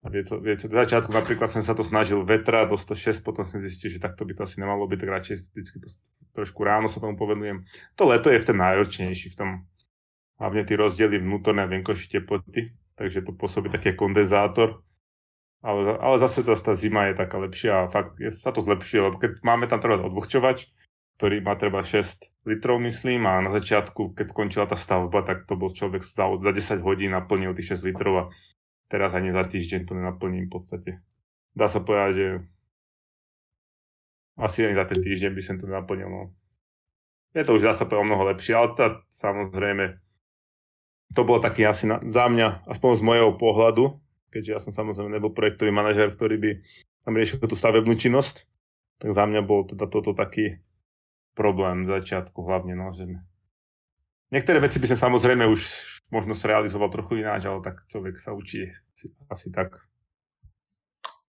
A 0.05 0.11
vie, 0.11 0.21
co, 0.21 0.37
vie, 0.37 0.53
co, 0.53 0.69
v 0.69 0.77
začiatku 0.85 1.09
napríklad 1.09 1.49
som 1.49 1.65
sa 1.65 1.73
to 1.73 1.81
snažil 1.81 2.21
vetra 2.21 2.69
do 2.69 2.77
106, 2.77 3.25
potom 3.25 3.41
som 3.41 3.57
zistil, 3.57 3.89
že 3.89 3.97
takto 3.97 4.21
by 4.21 4.37
to 4.37 4.45
asi 4.45 4.61
nemalo 4.61 4.85
byť, 4.85 4.99
tak 5.01 5.09
radšej 5.09 5.35
vždycky 5.49 5.77
to 5.81 5.89
trošku 6.37 6.61
ráno 6.61 6.91
sa 6.91 7.01
tomu 7.01 7.17
povedujem. 7.17 7.65
To 7.97 8.05
leto 8.05 8.29
je 8.29 8.37
v 8.37 8.45
ten 8.45 8.57
náročnejší, 8.59 9.33
v 9.33 9.39
tom 9.39 9.49
hlavne 10.37 10.61
tie 10.67 10.77
rozdiely 10.77 11.23
vnútorné 11.23 11.65
a 11.65 11.71
venkoši 11.71 12.11
teploty, 12.11 12.75
takže 12.99 13.25
to 13.25 13.33
pôsobí 13.33 13.71
taký 13.71 13.97
kondenzátor. 13.97 14.83
Ale, 15.65 15.97
ale 15.97 16.15
zase 16.21 16.45
tá, 16.45 16.53
tá 16.53 16.77
zima 16.77 17.09
je 17.09 17.17
taká 17.17 17.41
lepšia 17.41 17.87
a 17.87 17.89
fakt 17.89 18.21
je, 18.21 18.29
sa 18.29 18.53
to 18.53 18.61
zlepšuje, 18.61 19.09
lebo 19.09 19.17
keď 19.17 19.41
máme 19.41 19.65
tam 19.65 19.81
treba 19.81 20.05
odvlhčovač, 20.05 20.69
ktorý 21.15 21.39
má 21.39 21.55
treba 21.55 21.79
6 21.79 22.45
litrov, 22.45 22.77
myslím, 22.83 23.23
a 23.25 23.39
na 23.39 23.51
začiatku, 23.55 24.13
keď 24.13 24.25
skončila 24.29 24.65
tá 24.67 24.75
stavba, 24.75 25.23
tak 25.23 25.47
to 25.47 25.55
bol 25.55 25.71
človek 25.71 26.03
za, 26.03 26.27
za 26.35 26.51
10 26.51 26.83
hodín 26.83 27.15
naplnil 27.15 27.55
tých 27.55 27.79
6 27.79 27.87
litrov 27.87 28.13
a 28.19 28.23
teraz 28.91 29.15
ani 29.15 29.31
za 29.31 29.47
týždeň 29.47 29.87
to 29.87 29.95
nenaplním 29.95 30.51
v 30.51 30.53
podstate. 30.53 30.91
Dá 31.55 31.71
sa 31.71 31.79
povedať, 31.79 32.11
že 32.13 32.27
asi 34.35 34.67
ani 34.67 34.75
za 34.75 34.85
ten 34.85 34.99
týždeň 34.99 35.31
by 35.31 35.41
som 35.41 35.55
to 35.55 35.65
naplnil. 35.71 36.11
No. 36.11 36.21
Je 37.31 37.43
to 37.47 37.55
už 37.55 37.63
dá 37.63 37.71
sa 37.71 37.87
povedať 37.87 38.03
o 38.03 38.07
mnoho 38.11 38.23
lepšie, 38.35 38.53
ale 38.55 38.75
tá, 38.75 38.87
samozrejme 39.07 39.99
to 41.15 41.21
bolo 41.23 41.39
taký 41.39 41.63
asi 41.63 41.87
na, 41.87 42.03
za 42.03 42.27
mňa, 42.27 42.67
aspoň 42.67 42.91
z 42.99 43.03
mojho 43.07 43.29
pohľadu, 43.39 44.03
keďže 44.35 44.51
ja 44.51 44.59
som 44.59 44.75
samozrejme 44.75 45.15
nebol 45.15 45.31
projektový 45.31 45.71
manažer, 45.71 46.11
ktorý 46.11 46.35
by 46.35 46.51
tam 47.07 47.15
riešil 47.15 47.39
tú 47.39 47.55
stavebnú 47.55 47.95
činnosť, 47.95 48.43
tak 48.99 49.15
za 49.15 49.23
mňa 49.23 49.41
bol 49.47 49.63
teda 49.63 49.87
toto 49.87 50.11
taký 50.11 50.59
problém 51.35 51.83
v 51.83 51.99
začiatku 51.99 52.39
hlavne, 52.41 52.73
no, 52.73 52.95
že 52.95 53.05
niektoré 54.31 54.63
veci 54.63 54.79
by 54.79 54.95
som 54.95 55.11
samozrejme 55.11 55.45
už 55.45 55.61
možno 56.09 56.33
zrealizoval 56.33 56.89
trochu 56.89 57.21
ináč, 57.21 57.45
ale 57.45 57.59
tak 57.61 57.83
človek 57.91 58.15
sa 58.15 58.31
učí 58.31 58.71
asi, 59.27 59.51
tak. 59.51 59.83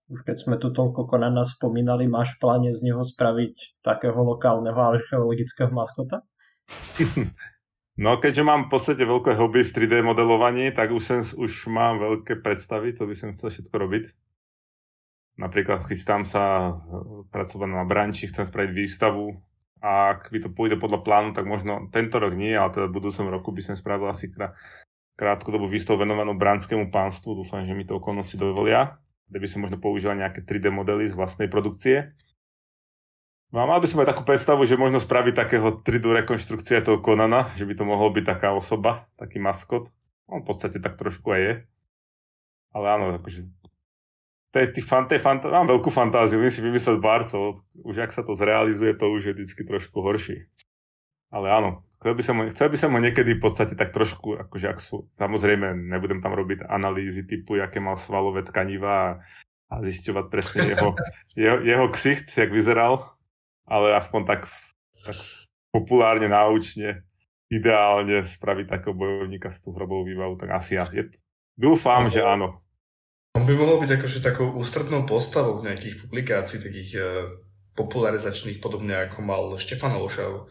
Už 0.06 0.22
keď 0.22 0.36
sme 0.38 0.56
tu 0.62 0.70
toľko 0.70 1.10
Konana 1.10 1.42
spomínali, 1.42 2.06
máš 2.06 2.38
v 2.38 2.46
pláne 2.46 2.70
z 2.70 2.78
neho 2.86 3.02
spraviť 3.02 3.82
takého 3.82 4.16
lokálneho 4.22 4.78
archeologického 4.78 5.74
maskota? 5.74 6.22
No 7.96 8.20
keďže 8.20 8.44
mám 8.44 8.68
v 8.68 8.76
podstate 8.76 9.08
veľké 9.08 9.32
hobby 9.40 9.64
v 9.64 9.72
3D 9.72 10.04
modelovaní, 10.04 10.68
tak 10.68 10.92
už, 10.92 11.00
sem, 11.00 11.20
už 11.24 11.64
mám 11.72 11.96
veľké 11.96 12.44
predstavy, 12.44 12.92
to 12.92 13.08
by 13.08 13.16
som 13.16 13.32
chcel 13.32 13.48
všetko 13.48 13.72
robiť. 13.72 14.04
Napríklad 15.40 15.80
chystám 15.88 16.28
sa 16.28 16.76
pracovať 17.32 17.68
na 17.72 17.88
branči, 17.88 18.28
chcem 18.28 18.44
spraviť 18.44 18.72
výstavu 18.76 19.40
a 19.80 20.16
ak 20.16 20.32
by 20.32 20.38
to 20.40 20.48
pôjde 20.48 20.80
podľa 20.80 21.04
plánu, 21.04 21.28
tak 21.36 21.44
možno 21.44 21.92
tento 21.92 22.16
rok 22.16 22.32
nie, 22.32 22.56
ale 22.56 22.72
teda 22.72 22.88
v 22.88 22.96
budúcom 22.96 23.26
roku 23.28 23.52
by 23.52 23.62
som 23.62 23.74
spravil 23.76 24.08
asi 24.08 24.32
krá, 24.32 24.56
krátkodobú 25.20 25.68
výstavu 25.68 26.00
venovanú 26.00 26.32
branskému 26.32 26.88
pánstvu. 26.88 27.44
Dúfam, 27.44 27.64
že 27.68 27.76
mi 27.76 27.84
to 27.84 28.00
okolnosti 28.00 28.36
dovolia, 28.40 28.96
kde 29.28 29.38
by 29.40 29.48
som 29.48 29.60
možno 29.64 29.76
používal 29.76 30.16
nejaké 30.16 30.44
3D 30.44 30.72
modely 30.72 31.12
z 31.12 31.14
vlastnej 31.14 31.52
produkcie. 31.52 32.16
No 33.54 33.62
a 33.62 33.68
mal 33.68 33.78
by 33.78 33.86
som 33.86 34.02
aj 34.02 34.16
takú 34.16 34.26
predstavu, 34.26 34.64
že 34.66 34.80
možno 34.80 34.98
spraviť 34.98 35.34
takého 35.36 35.68
3D 35.84 36.24
rekonštrukcia 36.24 36.82
toho 36.82 36.98
Konana, 36.98 37.52
že 37.54 37.68
by 37.68 37.74
to 37.76 37.84
mohol 37.84 38.10
byť 38.10 38.24
taká 38.26 38.56
osoba, 38.56 39.06
taký 39.20 39.38
maskot. 39.38 39.92
On 40.26 40.42
v 40.42 40.48
podstate 40.50 40.82
tak 40.82 40.98
trošku 40.98 41.30
aj 41.30 41.40
je. 41.40 41.52
Ale 42.74 42.86
áno, 42.90 43.14
akože 43.16 43.46
tej, 44.56 44.80
fan, 44.80 45.04
tej 45.04 45.20
mám 45.20 45.68
veľkú 45.68 45.92
fantáziu, 45.92 46.40
viem 46.40 46.48
si 46.48 46.64
vymyslieť 46.64 46.96
barcov, 46.96 47.60
už 47.86 48.10
ak 48.10 48.10
sa 48.10 48.26
to 48.26 48.34
zrealizuje, 48.34 48.98
to 48.98 49.06
už 49.06 49.30
je 49.30 49.32
vždy 49.38 49.62
trošku 49.62 50.02
horší. 50.02 50.50
Ale 51.30 51.50
áno, 51.54 51.86
chcel 52.02 52.12
by, 52.18 52.22
som 52.22 52.34
ho, 52.38 52.44
chcel 52.50 52.68
by 52.70 52.78
som 52.78 52.90
ho 52.90 52.98
niekedy 52.98 53.38
v 53.38 53.42
podstate 53.42 53.78
tak 53.78 53.94
trošku, 53.94 54.34
akože 54.46 54.66
ak 54.66 54.78
sú, 54.82 55.06
samozrejme 55.14 55.74
nebudem 55.74 56.18
tam 56.18 56.34
robiť 56.34 56.66
analýzy 56.66 57.22
typu, 57.22 57.58
aké 57.58 57.78
mal 57.78 57.94
svalové 57.98 58.42
tkaniva 58.42 58.94
a, 58.94 59.10
a 59.70 59.74
zisťovať 59.82 60.24
presne 60.26 60.60
jeho, 60.74 60.88
jeho, 61.38 61.58
jeho 61.62 61.86
ksicht, 61.94 62.30
jak 62.34 62.50
vyzeral, 62.50 63.06
ale 63.66 63.94
aspoň 63.94 64.22
tak, 64.26 64.40
tak 65.06 65.18
populárne, 65.74 66.30
náučne, 66.30 67.06
ideálne 67.46 68.26
spraviť 68.26 68.66
takého 68.66 68.94
bojovníka 68.94 69.50
s 69.50 69.62
tú 69.62 69.70
hrobovou 69.70 70.06
výbavu, 70.06 70.34
tak 70.38 70.50
asi 70.54 70.78
ja. 70.78 70.86
Je, 70.90 71.06
dúfam, 71.54 72.10
že 72.10 72.22
áno. 72.22 72.58
On 73.36 73.44
by 73.44 73.52
mohol 73.52 73.76
byť 73.84 73.90
akože 74.00 74.18
takou 74.24 74.48
ústrednou 74.56 75.04
postavou 75.04 75.60
nejakých 75.60 76.08
publikácií, 76.08 76.56
takých 76.56 76.90
uh, 76.96 77.04
popularizačných, 77.76 78.58
podobne 78.58 78.96
ako 78.96 79.20
mal 79.22 79.52
Štefan 79.60 79.94
Lošav 80.00 80.48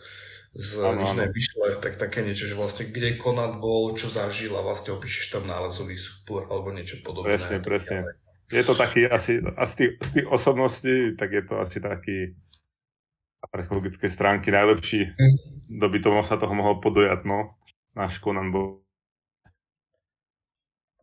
z 0.55 0.69
ano, 0.79 1.03
Nižnej 1.03 1.27
Vyšle, 1.35 1.83
tak 1.83 1.99
také 1.99 2.23
niečo, 2.23 2.47
že 2.47 2.55
vlastne 2.55 2.87
kde 2.87 3.19
Konat 3.19 3.59
bol, 3.59 3.91
čo 3.97 4.07
zažil 4.07 4.55
a 4.55 4.63
vlastne 4.63 4.95
opíšeš 4.95 5.35
tam 5.35 5.43
nálezový 5.43 5.99
súbor 5.99 6.47
alebo 6.47 6.71
niečo 6.71 7.03
podobné. 7.03 7.35
Presne, 7.35 7.59
presne. 7.59 7.97
Je 8.47 8.63
to 8.63 8.77
taký 8.77 9.09
asi, 9.09 9.41
asi 9.57 9.73
tých, 9.75 9.91
z 9.99 10.09
tých 10.21 10.27
osobností, 10.31 11.17
tak 11.19 11.33
je 11.33 11.43
to 11.43 11.59
asi 11.59 11.81
taký 11.81 12.37
archeologickej 13.51 14.09
stránky 14.09 14.53
najlepší, 14.53 15.11
mm. 15.11 15.35
kto 15.75 15.85
by 15.91 15.97
tomu 15.99 16.21
sa 16.23 16.39
toho 16.39 16.53
mohol 16.55 16.79
podojať, 16.79 17.25
no. 17.27 17.57
Náš 17.97 18.21
Konan 18.23 18.53
bol. 18.53 18.85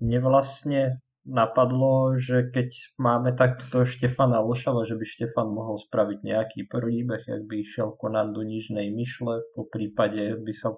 Mne 0.01 0.19
vlastne 0.23 1.03
napadlo, 1.23 2.19
že 2.19 2.51
keď 2.51 2.99
máme 2.99 3.35
takto 3.39 3.87
Štefana 3.87 4.43
Lšava, 4.43 4.83
že 4.83 4.99
by 4.99 5.05
Štefan 5.07 5.55
mohol 5.55 5.79
spraviť 5.79 6.19
nejaký 6.27 6.61
príbeh, 6.67 7.23
ak 7.23 7.43
by 7.47 7.63
išiel 7.63 7.95
konať 7.95 8.27
do 8.35 8.43
Nižnej 8.43 8.91
Myšle, 8.91 9.47
po 9.55 9.63
prípade 9.71 10.39
by 10.43 10.53
sa 10.55 10.75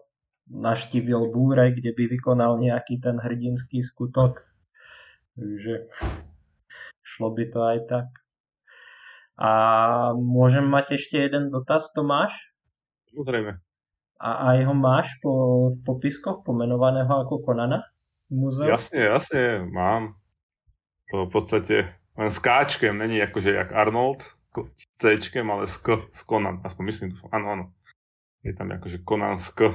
naštívil 0.52 1.32
búre, 1.32 1.72
kde 1.72 1.96
by 1.96 2.04
vykonal 2.12 2.60
nejaký 2.60 3.00
ten 3.00 3.16
hrdinský 3.16 3.80
skutok. 3.80 4.44
Takže 5.40 5.88
šlo 7.00 7.28
by 7.32 7.44
to 7.48 7.60
aj 7.64 7.78
tak. 7.88 8.08
A 9.34 9.50
môžem 10.14 10.68
mať 10.68 11.00
ešte 11.00 11.18
jeden 11.18 11.50
dotaz, 11.50 11.90
Tomáš? 11.96 12.36
Samozrejme. 13.10 13.58
A 14.20 14.30
aj 14.54 14.58
ho 14.70 14.74
máš 14.76 15.10
po, 15.18 15.32
popiskoch 15.82 16.46
pomenovaného 16.46 17.10
ako 17.26 17.42
Konana? 17.42 17.82
Múzeu? 18.30 18.70
Jasne, 18.70 19.10
jasne, 19.10 19.66
mám 19.68 20.23
to 21.10 21.26
v 21.26 21.30
podstate 21.30 21.76
len 22.14 22.30
s 22.30 22.38
káčkem, 22.38 22.94
není 22.94 23.18
akože 23.22 23.50
jak 23.50 23.72
Arnold, 23.72 24.22
s 24.54 24.86
C, 24.94 25.18
ale 25.34 25.66
s, 25.66 25.76
K, 25.82 25.98
s 26.14 26.22
Conan, 26.22 26.62
aspoň 26.62 26.82
myslím, 26.86 27.10
áno, 27.34 27.46
áno. 27.50 27.64
je 28.46 28.54
tam 28.54 28.70
akože 28.70 29.02
Konánsko. 29.02 29.74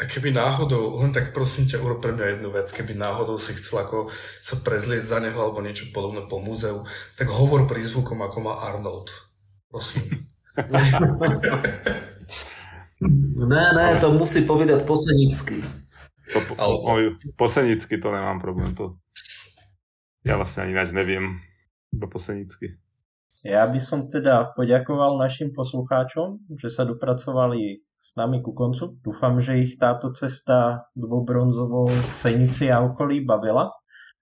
A 0.00 0.08
keby 0.08 0.32
náhodou, 0.34 0.98
len 1.04 1.12
tak 1.12 1.30
prosím 1.36 1.68
ťa, 1.68 1.84
urob 1.84 2.02
pre 2.02 2.10
mňa 2.16 2.26
jednu 2.26 2.50
vec, 2.50 2.72
keby 2.72 2.96
náhodou 2.96 3.38
si 3.38 3.54
chcel 3.54 3.86
ako 3.86 4.10
sa 4.42 4.56
prezlieť 4.64 5.06
za 5.06 5.22
neho 5.22 5.36
alebo 5.38 5.62
niečo 5.62 5.92
podobné 5.94 6.26
po 6.26 6.42
múzeu, 6.42 6.82
tak 7.14 7.30
hovor 7.30 7.70
prízvukom, 7.70 8.18
ako 8.24 8.38
má 8.42 8.54
Arnold. 8.66 9.12
Prosím. 9.70 10.26
ne, 13.52 13.64
ne, 13.78 13.86
to 14.00 14.10
musí 14.10 14.42
povedať 14.42 14.82
posenický. 14.88 15.62
To, 16.32 16.38
po, 16.50 16.52
Ale... 16.58 17.14
posenicky 17.38 18.00
to 18.00 18.08
nemám 18.10 18.40
problém. 18.40 18.74
To... 18.74 18.96
Ja 20.22 20.38
vlastne 20.38 20.66
ani 20.66 20.72
ináč 20.78 20.94
neviem. 20.94 21.42
Iba 21.90 22.06
posenicky. 22.06 22.78
Ja 23.42 23.66
by 23.66 23.80
som 23.82 24.06
teda 24.06 24.54
poďakoval 24.54 25.18
našim 25.18 25.50
poslucháčom, 25.50 26.46
že 26.62 26.70
sa 26.70 26.86
dopracovali 26.86 27.82
s 27.98 28.14
nami 28.14 28.38
ku 28.38 28.54
koncu. 28.54 29.02
Dúfam, 29.02 29.42
že 29.42 29.58
ich 29.58 29.82
táto 29.82 30.14
cesta 30.14 30.86
dvobronzovou 30.94 31.90
k 31.90 32.12
Senici 32.14 32.70
a 32.70 32.86
okolí 32.86 33.26
bavila. 33.26 33.74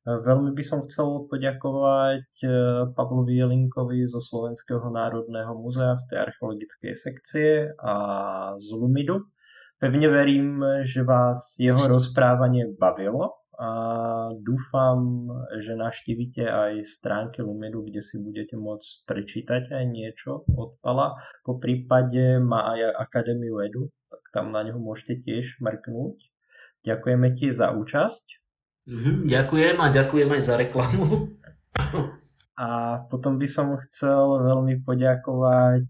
Veľmi 0.09 0.57
by 0.57 0.65
som 0.65 0.81
chcel 0.89 1.29
poďakovať 1.29 2.25
eh, 2.41 2.53
Pavlovi 2.97 3.37
Jelinkovi 3.37 4.09
zo 4.09 4.25
Slovenského 4.25 4.89
národného 4.89 5.53
muzea 5.53 5.93
z 6.01 6.05
tej 6.09 6.19
archeologickej 6.25 6.93
sekcie 6.97 7.49
a 7.77 7.93
z 8.57 8.69
Lumidu 8.73 9.29
Pevne 9.81 10.13
verím, 10.13 10.61
že 10.85 11.01
vás 11.01 11.57
jeho 11.57 11.81
rozprávanie 11.89 12.69
bavilo 12.77 13.40
a 13.61 13.71
dúfam, 14.41 15.29
že 15.61 15.77
naštívite 15.77 16.49
aj 16.49 16.81
stránky 16.89 17.45
Lumidu, 17.45 17.85
kde 17.85 18.01
si 18.01 18.17
budete 18.17 18.57
môcť 18.57 19.05
prečítať 19.05 19.63
aj 19.77 19.85
niečo 19.85 20.49
od 20.49 20.81
Pala. 20.81 21.21
Po 21.45 21.61
prípade 21.61 22.41
má 22.41 22.73
aj 22.73 23.05
Akadémiu 23.05 23.61
Edu, 23.61 23.93
tak 24.09 24.25
tam 24.33 24.57
na 24.57 24.65
ňo 24.65 24.81
môžete 24.81 25.21
tiež 25.29 25.61
mrknúť. 25.61 26.17
Ďakujeme 26.89 27.37
ti 27.37 27.53
za 27.53 27.77
účasť. 27.77 28.25
Mhm, 28.89 29.29
ďakujem 29.29 29.77
a 29.77 29.87
ďakujem 29.93 30.31
aj 30.33 30.43
za 30.43 30.55
reklamu. 30.57 31.37
A 32.57 32.69
potom 33.13 33.37
by 33.37 33.45
som 33.45 33.77
chcel 33.77 34.41
veľmi 34.41 34.81
poďakovať 34.89 35.85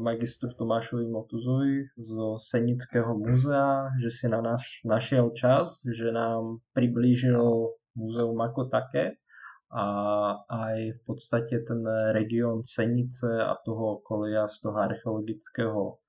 magistru 0.00 0.50
Tomášovi 0.58 1.06
Motuzovi 1.06 1.86
zo 1.94 2.38
Senického 2.38 3.14
múzea, 3.14 3.94
že 4.02 4.10
si 4.10 4.26
na 4.26 4.42
nás 4.42 4.62
našiel 4.82 5.30
čas, 5.38 5.78
že 5.86 6.10
nám 6.10 6.58
priblížil 6.74 7.70
múzeum 7.94 8.38
ako 8.42 8.66
také 8.66 9.22
a 9.72 9.86
aj 10.52 10.76
v 10.96 11.00
podstate 11.08 11.64
ten 11.64 11.80
región 12.12 12.60
Senice 12.60 13.40
a 13.40 13.56
toho 13.64 14.04
okolia 14.04 14.44
z 14.44 14.68
toho 14.68 14.76
archeologického 14.76 16.02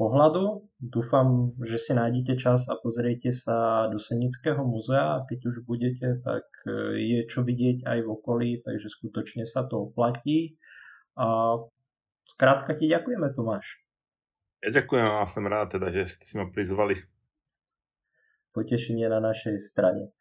pohľadu. 0.00 0.64
Dúfam, 0.80 1.52
že 1.60 1.76
si 1.76 1.92
nájdete 1.92 2.40
čas 2.40 2.64
a 2.72 2.80
pozriete 2.80 3.28
sa 3.28 3.86
do 3.92 4.00
Senického 4.00 4.64
múzea 4.64 5.20
a 5.20 5.24
keď 5.28 5.40
už 5.52 5.56
budete, 5.68 6.24
tak 6.24 6.48
eh, 6.64 6.96
je 6.96 7.20
čo 7.28 7.44
vidieť 7.44 7.84
aj 7.84 7.98
v 8.00 8.08
okolí, 8.08 8.50
takže 8.64 8.88
skutočne 8.88 9.44
sa 9.44 9.68
to 9.68 9.92
oplatí. 9.92 10.56
A 11.12 11.60
Skrátka 12.32 12.72
ti 12.72 12.88
ďakujeme, 12.88 13.28
Tomáš. 13.36 13.84
Ja 14.64 14.72
ďakujem 14.72 15.04
a 15.04 15.28
som 15.28 15.44
rád 15.44 15.76
teda, 15.76 15.92
že 15.92 16.08
ste 16.08 16.24
si 16.24 16.34
ma 16.40 16.48
prizvali. 16.48 16.96
Potešenie 18.56 19.04
na 19.10 19.20
našej 19.20 19.60
strane. 19.60 20.16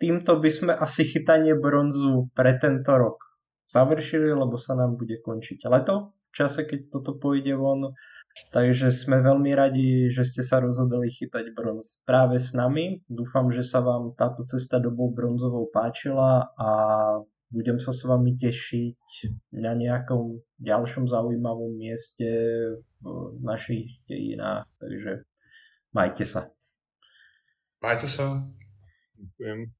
Týmto 0.00 0.40
by 0.40 0.50
sme 0.52 0.72
asi 0.72 1.04
chytanie 1.08 1.56
bronzu 1.56 2.32
pre 2.36 2.56
tento 2.56 2.92
rok 2.96 3.20
završili, 3.68 4.32
lebo 4.32 4.56
sa 4.56 4.76
nám 4.76 4.96
bude 4.96 5.20
končiť 5.20 5.66
leto 5.68 6.12
v 6.12 6.32
čase, 6.32 6.68
keď 6.68 6.92
toto 6.92 7.16
pôjde 7.16 7.56
von. 7.56 7.92
Takže 8.52 8.92
sme 8.92 9.24
veľmi 9.24 9.56
radi, 9.56 10.12
že 10.12 10.20
ste 10.28 10.44
sa 10.44 10.60
rozhodli 10.60 11.08
chytať 11.08 11.56
bronz 11.56 12.04
práve 12.04 12.36
s 12.36 12.52
nami. 12.52 13.00
Dúfam, 13.08 13.48
že 13.48 13.64
sa 13.64 13.80
vám 13.80 14.12
táto 14.12 14.44
cesta 14.44 14.76
dobou 14.76 15.08
bronzovou 15.08 15.72
páčila 15.72 16.52
a 16.52 16.68
budem 17.50 17.78
sa 17.78 17.94
s 17.94 18.02
vami 18.02 18.34
tešiť 18.38 19.02
na 19.62 19.76
nejakom 19.76 20.42
ďalšom 20.58 21.06
zaujímavom 21.06 21.78
mieste 21.78 22.26
v 23.02 23.38
našich 23.42 24.02
dejinách. 24.10 24.66
Takže 24.82 25.22
majte 25.94 26.24
sa. 26.26 26.50
Majte 27.82 28.08
sa. 28.10 28.42
Ďakujem. 29.16 29.75